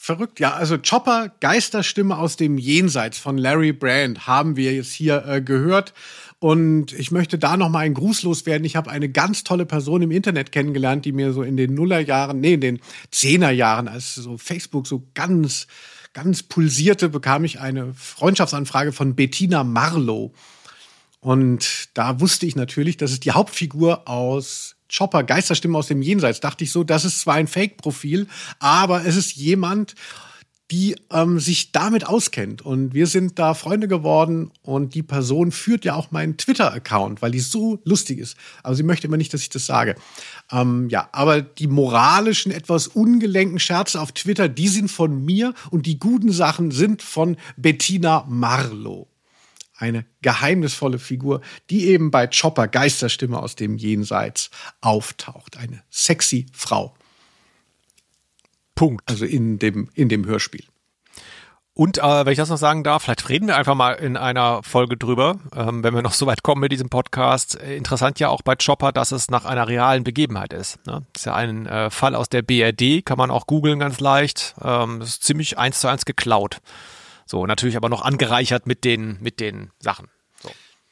Verrückt, 0.04 0.40
ja. 0.40 0.54
Also 0.54 0.78
Chopper, 0.78 1.30
Geisterstimme 1.38 2.18
aus 2.18 2.36
dem 2.36 2.58
Jenseits 2.58 3.18
von 3.18 3.38
Larry 3.38 3.72
Brand 3.72 4.26
haben 4.26 4.56
wir 4.56 4.74
jetzt 4.74 4.90
hier 4.90 5.24
äh, 5.28 5.40
gehört. 5.40 5.94
Und 6.40 6.92
ich 6.92 7.12
möchte 7.12 7.38
da 7.38 7.56
noch 7.56 7.68
mal 7.68 7.84
einen 7.84 7.94
Gruß 7.94 8.24
loswerden. 8.24 8.64
Ich 8.64 8.74
habe 8.74 8.90
eine 8.90 9.08
ganz 9.08 9.44
tolle 9.44 9.64
Person 9.64 10.02
im 10.02 10.10
Internet 10.10 10.50
kennengelernt, 10.50 11.04
die 11.04 11.12
mir 11.12 11.32
so 11.32 11.44
in 11.44 11.56
den 11.56 11.74
Nullerjahren, 11.74 12.40
nee, 12.40 12.54
in 12.54 12.60
den 12.60 12.80
Zehnerjahren, 13.12 13.86
als 13.86 14.16
so 14.16 14.38
Facebook 14.38 14.88
so 14.88 15.06
ganz, 15.14 15.68
ganz 16.14 16.42
pulsierte, 16.42 17.08
bekam 17.08 17.44
ich 17.44 17.60
eine 17.60 17.94
Freundschaftsanfrage 17.94 18.90
von 18.90 19.14
Bettina 19.14 19.62
Marlow. 19.62 20.34
Und 21.20 21.90
da 21.94 22.18
wusste 22.18 22.46
ich 22.46 22.56
natürlich, 22.56 22.96
dass 22.96 23.12
es 23.12 23.20
die 23.20 23.30
Hauptfigur 23.30 24.08
aus 24.08 24.74
Chopper, 24.94 25.22
Geisterstimme 25.24 25.78
aus 25.78 25.86
dem 25.86 26.02
Jenseits, 26.02 26.40
dachte 26.40 26.64
ich 26.64 26.72
so, 26.72 26.84
das 26.84 27.04
ist 27.04 27.20
zwar 27.20 27.34
ein 27.34 27.46
Fake-Profil, 27.46 28.26
aber 28.58 29.04
es 29.04 29.16
ist 29.16 29.34
jemand, 29.34 29.94
die 30.72 30.96
ähm, 31.10 31.38
sich 31.38 31.70
damit 31.72 32.06
auskennt. 32.06 32.62
Und 32.62 32.94
wir 32.94 33.06
sind 33.06 33.38
da 33.38 33.52
Freunde 33.52 33.88
geworden 33.88 34.50
und 34.62 34.94
die 34.94 35.02
Person 35.02 35.52
führt 35.52 35.84
ja 35.84 35.94
auch 35.94 36.10
meinen 36.12 36.38
Twitter-Account, 36.38 37.20
weil 37.20 37.30
die 37.30 37.40
so 37.40 37.78
lustig 37.84 38.18
ist. 38.18 38.38
Aber 38.62 38.74
sie 38.74 38.82
möchte 38.82 39.06
immer 39.06 39.18
nicht, 39.18 39.34
dass 39.34 39.42
ich 39.42 39.50
das 39.50 39.66
sage. 39.66 39.96
Ähm, 40.50 40.88
ja, 40.88 41.10
aber 41.12 41.42
die 41.42 41.66
moralischen, 41.66 42.52
etwas 42.52 42.86
ungelenken 42.86 43.58
Scherze 43.58 44.00
auf 44.00 44.12
Twitter, 44.12 44.48
die 44.48 44.68
sind 44.68 44.90
von 44.90 45.22
mir 45.22 45.52
und 45.70 45.84
die 45.84 45.98
guten 45.98 46.32
Sachen 46.32 46.70
sind 46.70 47.02
von 47.02 47.36
Bettina 47.58 48.24
Marlow 48.26 49.11
eine 49.82 50.06
geheimnisvolle 50.22 51.00
Figur, 51.00 51.40
die 51.68 51.88
eben 51.88 52.12
bei 52.12 52.28
Chopper 52.28 52.68
Geisterstimme 52.68 53.38
aus 53.38 53.56
dem 53.56 53.76
Jenseits 53.76 54.50
auftaucht. 54.80 55.56
Eine 55.56 55.82
sexy 55.90 56.46
Frau. 56.52 56.94
Punkt. 58.76 59.10
Also 59.10 59.24
in 59.24 59.58
dem, 59.58 59.90
in 59.94 60.08
dem 60.08 60.24
Hörspiel. 60.24 60.64
Und 61.74 61.98
äh, 61.98 62.24
wenn 62.24 62.32
ich 62.32 62.38
das 62.38 62.50
noch 62.50 62.58
sagen 62.58 62.84
darf, 62.84 63.02
vielleicht 63.02 63.28
reden 63.28 63.48
wir 63.48 63.56
einfach 63.56 63.74
mal 63.74 63.94
in 63.94 64.16
einer 64.16 64.62
Folge 64.62 64.96
drüber, 64.96 65.36
ähm, 65.56 65.82
wenn 65.82 65.94
wir 65.94 66.02
noch 66.02 66.12
so 66.12 66.26
weit 66.26 66.42
kommen 66.42 66.60
mit 66.60 66.70
diesem 66.70 66.90
Podcast. 66.90 67.58
Äh, 67.60 67.76
interessant 67.76 68.20
ja 68.20 68.28
auch 68.28 68.42
bei 68.42 68.54
Chopper, 68.56 68.92
dass 68.92 69.10
es 69.10 69.30
nach 69.30 69.46
einer 69.46 69.66
realen 69.66 70.04
Begebenheit 70.04 70.52
ist. 70.52 70.84
Ne? 70.86 71.02
Das 71.12 71.22
ist 71.22 71.26
ja 71.26 71.34
ein 71.34 71.66
äh, 71.66 71.90
Fall 71.90 72.14
aus 72.14 72.28
der 72.28 72.42
BRD, 72.42 73.04
kann 73.04 73.18
man 73.18 73.30
auch 73.30 73.46
googeln 73.46 73.78
ganz 73.78 74.00
leicht. 74.00 74.54
Ähm, 74.62 75.00
das 75.00 75.08
ist 75.08 75.24
ziemlich 75.24 75.58
eins 75.58 75.80
zu 75.80 75.88
eins 75.88 76.04
geklaut. 76.04 76.60
So, 77.32 77.46
natürlich 77.46 77.78
aber 77.78 77.88
noch 77.88 78.02
angereichert 78.02 78.66
mit 78.66 78.84
den, 78.84 79.16
mit 79.22 79.40
den 79.40 79.70
Sachen. 79.78 80.10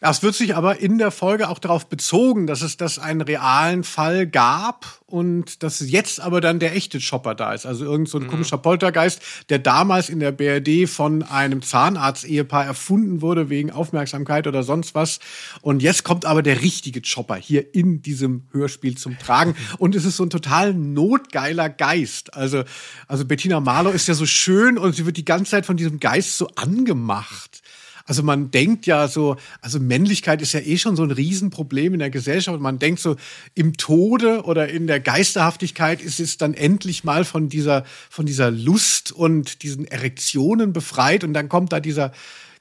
Es 0.02 0.22
wird 0.22 0.34
sich 0.34 0.56
aber 0.56 0.80
in 0.80 0.96
der 0.96 1.10
Folge 1.10 1.50
auch 1.50 1.58
darauf 1.58 1.86
bezogen, 1.86 2.46
dass 2.46 2.62
es 2.62 2.78
das 2.78 2.98
einen 2.98 3.20
realen 3.20 3.84
Fall 3.84 4.26
gab 4.26 4.86
und 5.04 5.62
dass 5.62 5.80
jetzt 5.80 6.20
aber 6.20 6.40
dann 6.40 6.58
der 6.58 6.74
echte 6.74 6.98
Chopper 7.00 7.34
da 7.34 7.52
ist. 7.52 7.66
Also 7.66 7.84
irgend 7.84 8.08
so 8.08 8.16
ein 8.16 8.24
mhm. 8.24 8.28
komischer 8.28 8.56
Poltergeist, 8.56 9.20
der 9.50 9.58
damals 9.58 10.08
in 10.08 10.18
der 10.20 10.32
BRD 10.32 10.88
von 10.88 11.22
einem 11.22 11.60
Zahnarzt-Ehepaar 11.60 12.64
erfunden 12.64 13.20
wurde 13.20 13.50
wegen 13.50 13.70
Aufmerksamkeit 13.72 14.46
oder 14.46 14.62
sonst 14.62 14.94
was. 14.94 15.20
Und 15.60 15.82
jetzt 15.82 16.02
kommt 16.02 16.24
aber 16.24 16.42
der 16.42 16.62
richtige 16.62 17.02
Chopper 17.02 17.36
hier 17.36 17.74
in 17.74 18.00
diesem 18.00 18.46
Hörspiel 18.52 18.96
zum 18.96 19.18
Tragen. 19.18 19.54
Und 19.78 19.94
es 19.94 20.06
ist 20.06 20.16
so 20.16 20.24
ein 20.24 20.30
total 20.30 20.72
notgeiler 20.72 21.68
Geist. 21.68 22.32
Also, 22.32 22.64
also 23.06 23.26
Bettina 23.26 23.60
Marlow 23.60 23.90
ist 23.90 24.08
ja 24.08 24.14
so 24.14 24.24
schön 24.24 24.78
und 24.78 24.94
sie 24.94 25.04
wird 25.04 25.16
die 25.16 25.24
ganze 25.24 25.50
Zeit 25.50 25.66
von 25.66 25.76
diesem 25.76 26.00
Geist 26.00 26.38
so 26.38 26.48
angemacht. 26.56 27.62
Also 28.10 28.24
man 28.24 28.50
denkt 28.50 28.86
ja 28.86 29.06
so, 29.06 29.36
also 29.60 29.78
Männlichkeit 29.78 30.42
ist 30.42 30.52
ja 30.52 30.58
eh 30.58 30.78
schon 30.78 30.96
so 30.96 31.04
ein 31.04 31.12
Riesenproblem 31.12 31.92
in 31.92 32.00
der 32.00 32.10
Gesellschaft. 32.10 32.58
Man 32.58 32.80
denkt 32.80 32.98
so, 32.98 33.14
im 33.54 33.76
Tode 33.76 34.42
oder 34.42 34.68
in 34.68 34.88
der 34.88 34.98
Geisterhaftigkeit 34.98 36.02
ist 36.02 36.18
es 36.18 36.36
dann 36.36 36.54
endlich 36.54 37.04
mal 37.04 37.24
von 37.24 37.48
dieser, 37.48 37.84
von 38.08 38.26
dieser 38.26 38.50
Lust 38.50 39.12
und 39.12 39.62
diesen 39.62 39.84
Erektionen 39.84 40.72
befreit 40.72 41.22
und 41.22 41.34
dann 41.34 41.48
kommt 41.48 41.72
da 41.72 41.78
dieser 41.78 42.10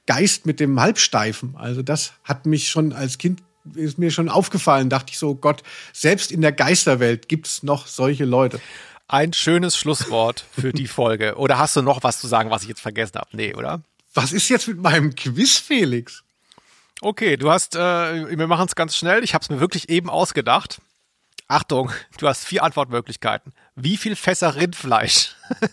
Geist 0.06 0.46
mit 0.46 0.60
dem 0.60 0.78
Halbsteifen. 0.78 1.56
Also 1.56 1.82
das 1.82 2.12
hat 2.22 2.46
mich 2.46 2.68
schon 2.68 2.92
als 2.92 3.18
Kind 3.18 3.42
ist 3.74 3.98
mir 3.98 4.12
schon 4.12 4.28
aufgefallen, 4.28 4.88
dachte 4.88 5.10
ich 5.10 5.18
so, 5.18 5.34
Gott, 5.34 5.64
selbst 5.92 6.30
in 6.30 6.42
der 6.42 6.52
Geisterwelt 6.52 7.28
gibt's 7.28 7.64
noch 7.64 7.88
solche 7.88 8.24
Leute. 8.24 8.60
Ein 9.08 9.32
schönes 9.32 9.76
Schlusswort 9.76 10.44
für 10.52 10.72
die 10.72 10.86
Folge. 10.86 11.34
Oder 11.38 11.58
hast 11.58 11.74
du 11.74 11.82
noch 11.82 12.04
was 12.04 12.20
zu 12.20 12.28
sagen, 12.28 12.50
was 12.50 12.62
ich 12.62 12.68
jetzt 12.68 12.80
vergessen 12.80 13.16
habe? 13.16 13.30
Nee, 13.32 13.52
oder? 13.56 13.82
Was 14.14 14.32
ist 14.32 14.48
jetzt 14.48 14.66
mit 14.66 14.78
meinem 14.78 15.14
Quiz, 15.14 15.58
Felix? 15.58 16.24
Okay, 17.00 17.36
du 17.36 17.50
hast, 17.50 17.76
äh, 17.76 18.36
wir 18.36 18.46
machen 18.46 18.66
es 18.66 18.74
ganz 18.74 18.96
schnell. 18.96 19.22
Ich 19.22 19.34
habe 19.34 19.42
es 19.42 19.50
mir 19.50 19.60
wirklich 19.60 19.88
eben 19.88 20.10
ausgedacht. 20.10 20.80
Achtung, 21.48 21.92
du 22.18 22.28
hast 22.28 22.44
vier 22.44 22.62
Antwortmöglichkeiten. 22.62 23.52
Wie 23.74 23.96
viel 23.96 24.16
Fässer 24.16 24.56
Rindfleisch, 24.56 25.34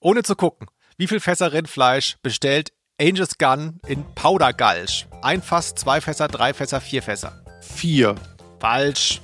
ohne 0.00 0.22
zu 0.22 0.34
gucken, 0.34 0.68
wie 0.96 1.06
viel 1.06 1.20
Fässer 1.20 1.52
Rindfleisch 1.52 2.16
bestellt 2.22 2.72
Angels 3.00 3.38
Gun 3.38 3.80
in 3.86 4.04
Powder 4.14 4.52
Gulch? 4.52 5.06
Ein 5.22 5.42
Fass, 5.42 5.74
zwei 5.74 6.00
Fässer, 6.00 6.28
drei 6.28 6.52
Fässer, 6.52 6.80
vier 6.80 7.02
Fässer. 7.02 7.44
Vier. 7.62 8.16
Falsch. 8.60 9.20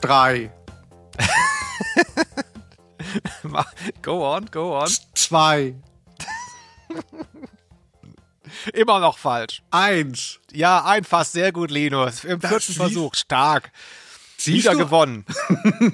Drei. 0.00 0.52
go 4.02 4.34
on, 4.34 4.46
go 4.50 4.78
on. 4.78 4.90
Zwei. 5.14 5.74
Immer 8.72 9.00
noch 9.00 9.18
falsch. 9.18 9.62
Eins. 9.70 10.40
Ja, 10.52 10.84
ein 10.84 11.04
Fass, 11.04 11.32
sehr 11.32 11.52
gut, 11.52 11.70
Linus. 11.70 12.24
Im 12.24 12.40
das 12.40 12.50
vierten 12.50 12.72
Versuch, 12.74 13.14
stark. 13.14 13.70
Siehst 14.36 14.64
Wieder 14.64 14.72
du? 14.72 14.78
gewonnen. 14.78 15.24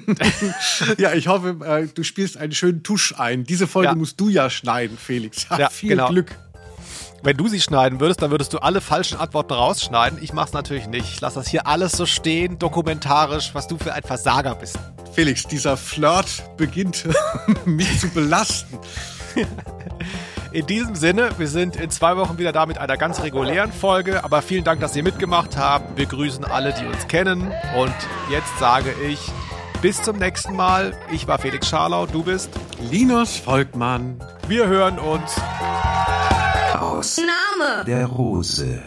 ja, 0.97 1.13
ich 1.13 1.27
hoffe, 1.27 1.57
äh, 1.63 1.87
du 1.87 2.03
spielst 2.03 2.37
einen 2.37 2.51
schönen 2.51 2.83
Tusch 2.83 3.13
ein. 3.17 3.43
Diese 3.43 3.67
Folge 3.67 3.89
ja. 3.89 3.95
musst 3.95 4.19
du 4.19 4.29
ja 4.29 4.49
schneiden, 4.49 4.97
Felix. 4.97 5.47
Ja, 5.57 5.69
viel 5.69 5.91
genau. 5.91 6.09
Glück. 6.09 6.35
Wenn 7.23 7.37
du 7.37 7.47
sie 7.47 7.61
schneiden 7.61 7.99
würdest, 7.99 8.21
dann 8.21 8.31
würdest 8.31 8.51
du 8.51 8.57
alle 8.57 8.81
falschen 8.81 9.19
Antworten 9.19 9.53
rausschneiden. 9.53 10.17
Ich 10.23 10.33
mach's 10.33 10.53
natürlich 10.53 10.87
nicht. 10.87 11.07
Ich 11.13 11.21
lasse 11.21 11.35
das 11.35 11.47
hier 11.47 11.67
alles 11.67 11.91
so 11.91 12.07
stehen, 12.07 12.57
dokumentarisch, 12.57 13.51
was 13.53 13.67
du 13.67 13.77
für 13.77 13.93
ein 13.93 14.01
Versager 14.01 14.55
bist. 14.55 14.79
Felix, 15.13 15.43
dieser 15.43 15.77
Flirt 15.77 16.43
beginnt 16.57 17.07
mich 17.65 17.99
zu 17.99 18.09
belasten. 18.09 18.79
In 20.53 20.65
diesem 20.65 20.95
Sinne, 20.95 21.29
wir 21.37 21.47
sind 21.47 21.77
in 21.77 21.89
zwei 21.89 22.17
Wochen 22.17 22.37
wieder 22.37 22.51
da 22.51 22.65
mit 22.65 22.77
einer 22.77 22.97
ganz 22.97 23.21
regulären 23.21 23.71
Folge. 23.71 24.25
Aber 24.25 24.41
vielen 24.41 24.65
Dank, 24.65 24.81
dass 24.81 24.93
ihr 24.97 25.03
mitgemacht 25.03 25.55
habt. 25.55 25.97
Wir 25.97 26.05
grüßen 26.05 26.43
alle, 26.43 26.73
die 26.73 26.85
uns 26.85 27.07
kennen. 27.07 27.53
Und 27.77 27.95
jetzt 28.29 28.59
sage 28.59 28.93
ich 29.07 29.31
bis 29.81 30.01
zum 30.01 30.17
nächsten 30.17 30.53
Mal. 30.55 30.93
Ich 31.09 31.25
war 31.25 31.39
Felix 31.39 31.69
Scharlau, 31.69 32.05
du 32.05 32.23
bist 32.23 32.49
Linus 32.91 33.37
Volkmann. 33.37 34.21
Wir 34.49 34.67
hören 34.67 34.99
uns 34.99 35.39
aus 36.77 37.17
Name 37.17 37.85
der 37.85 38.07
Rose. 38.07 38.81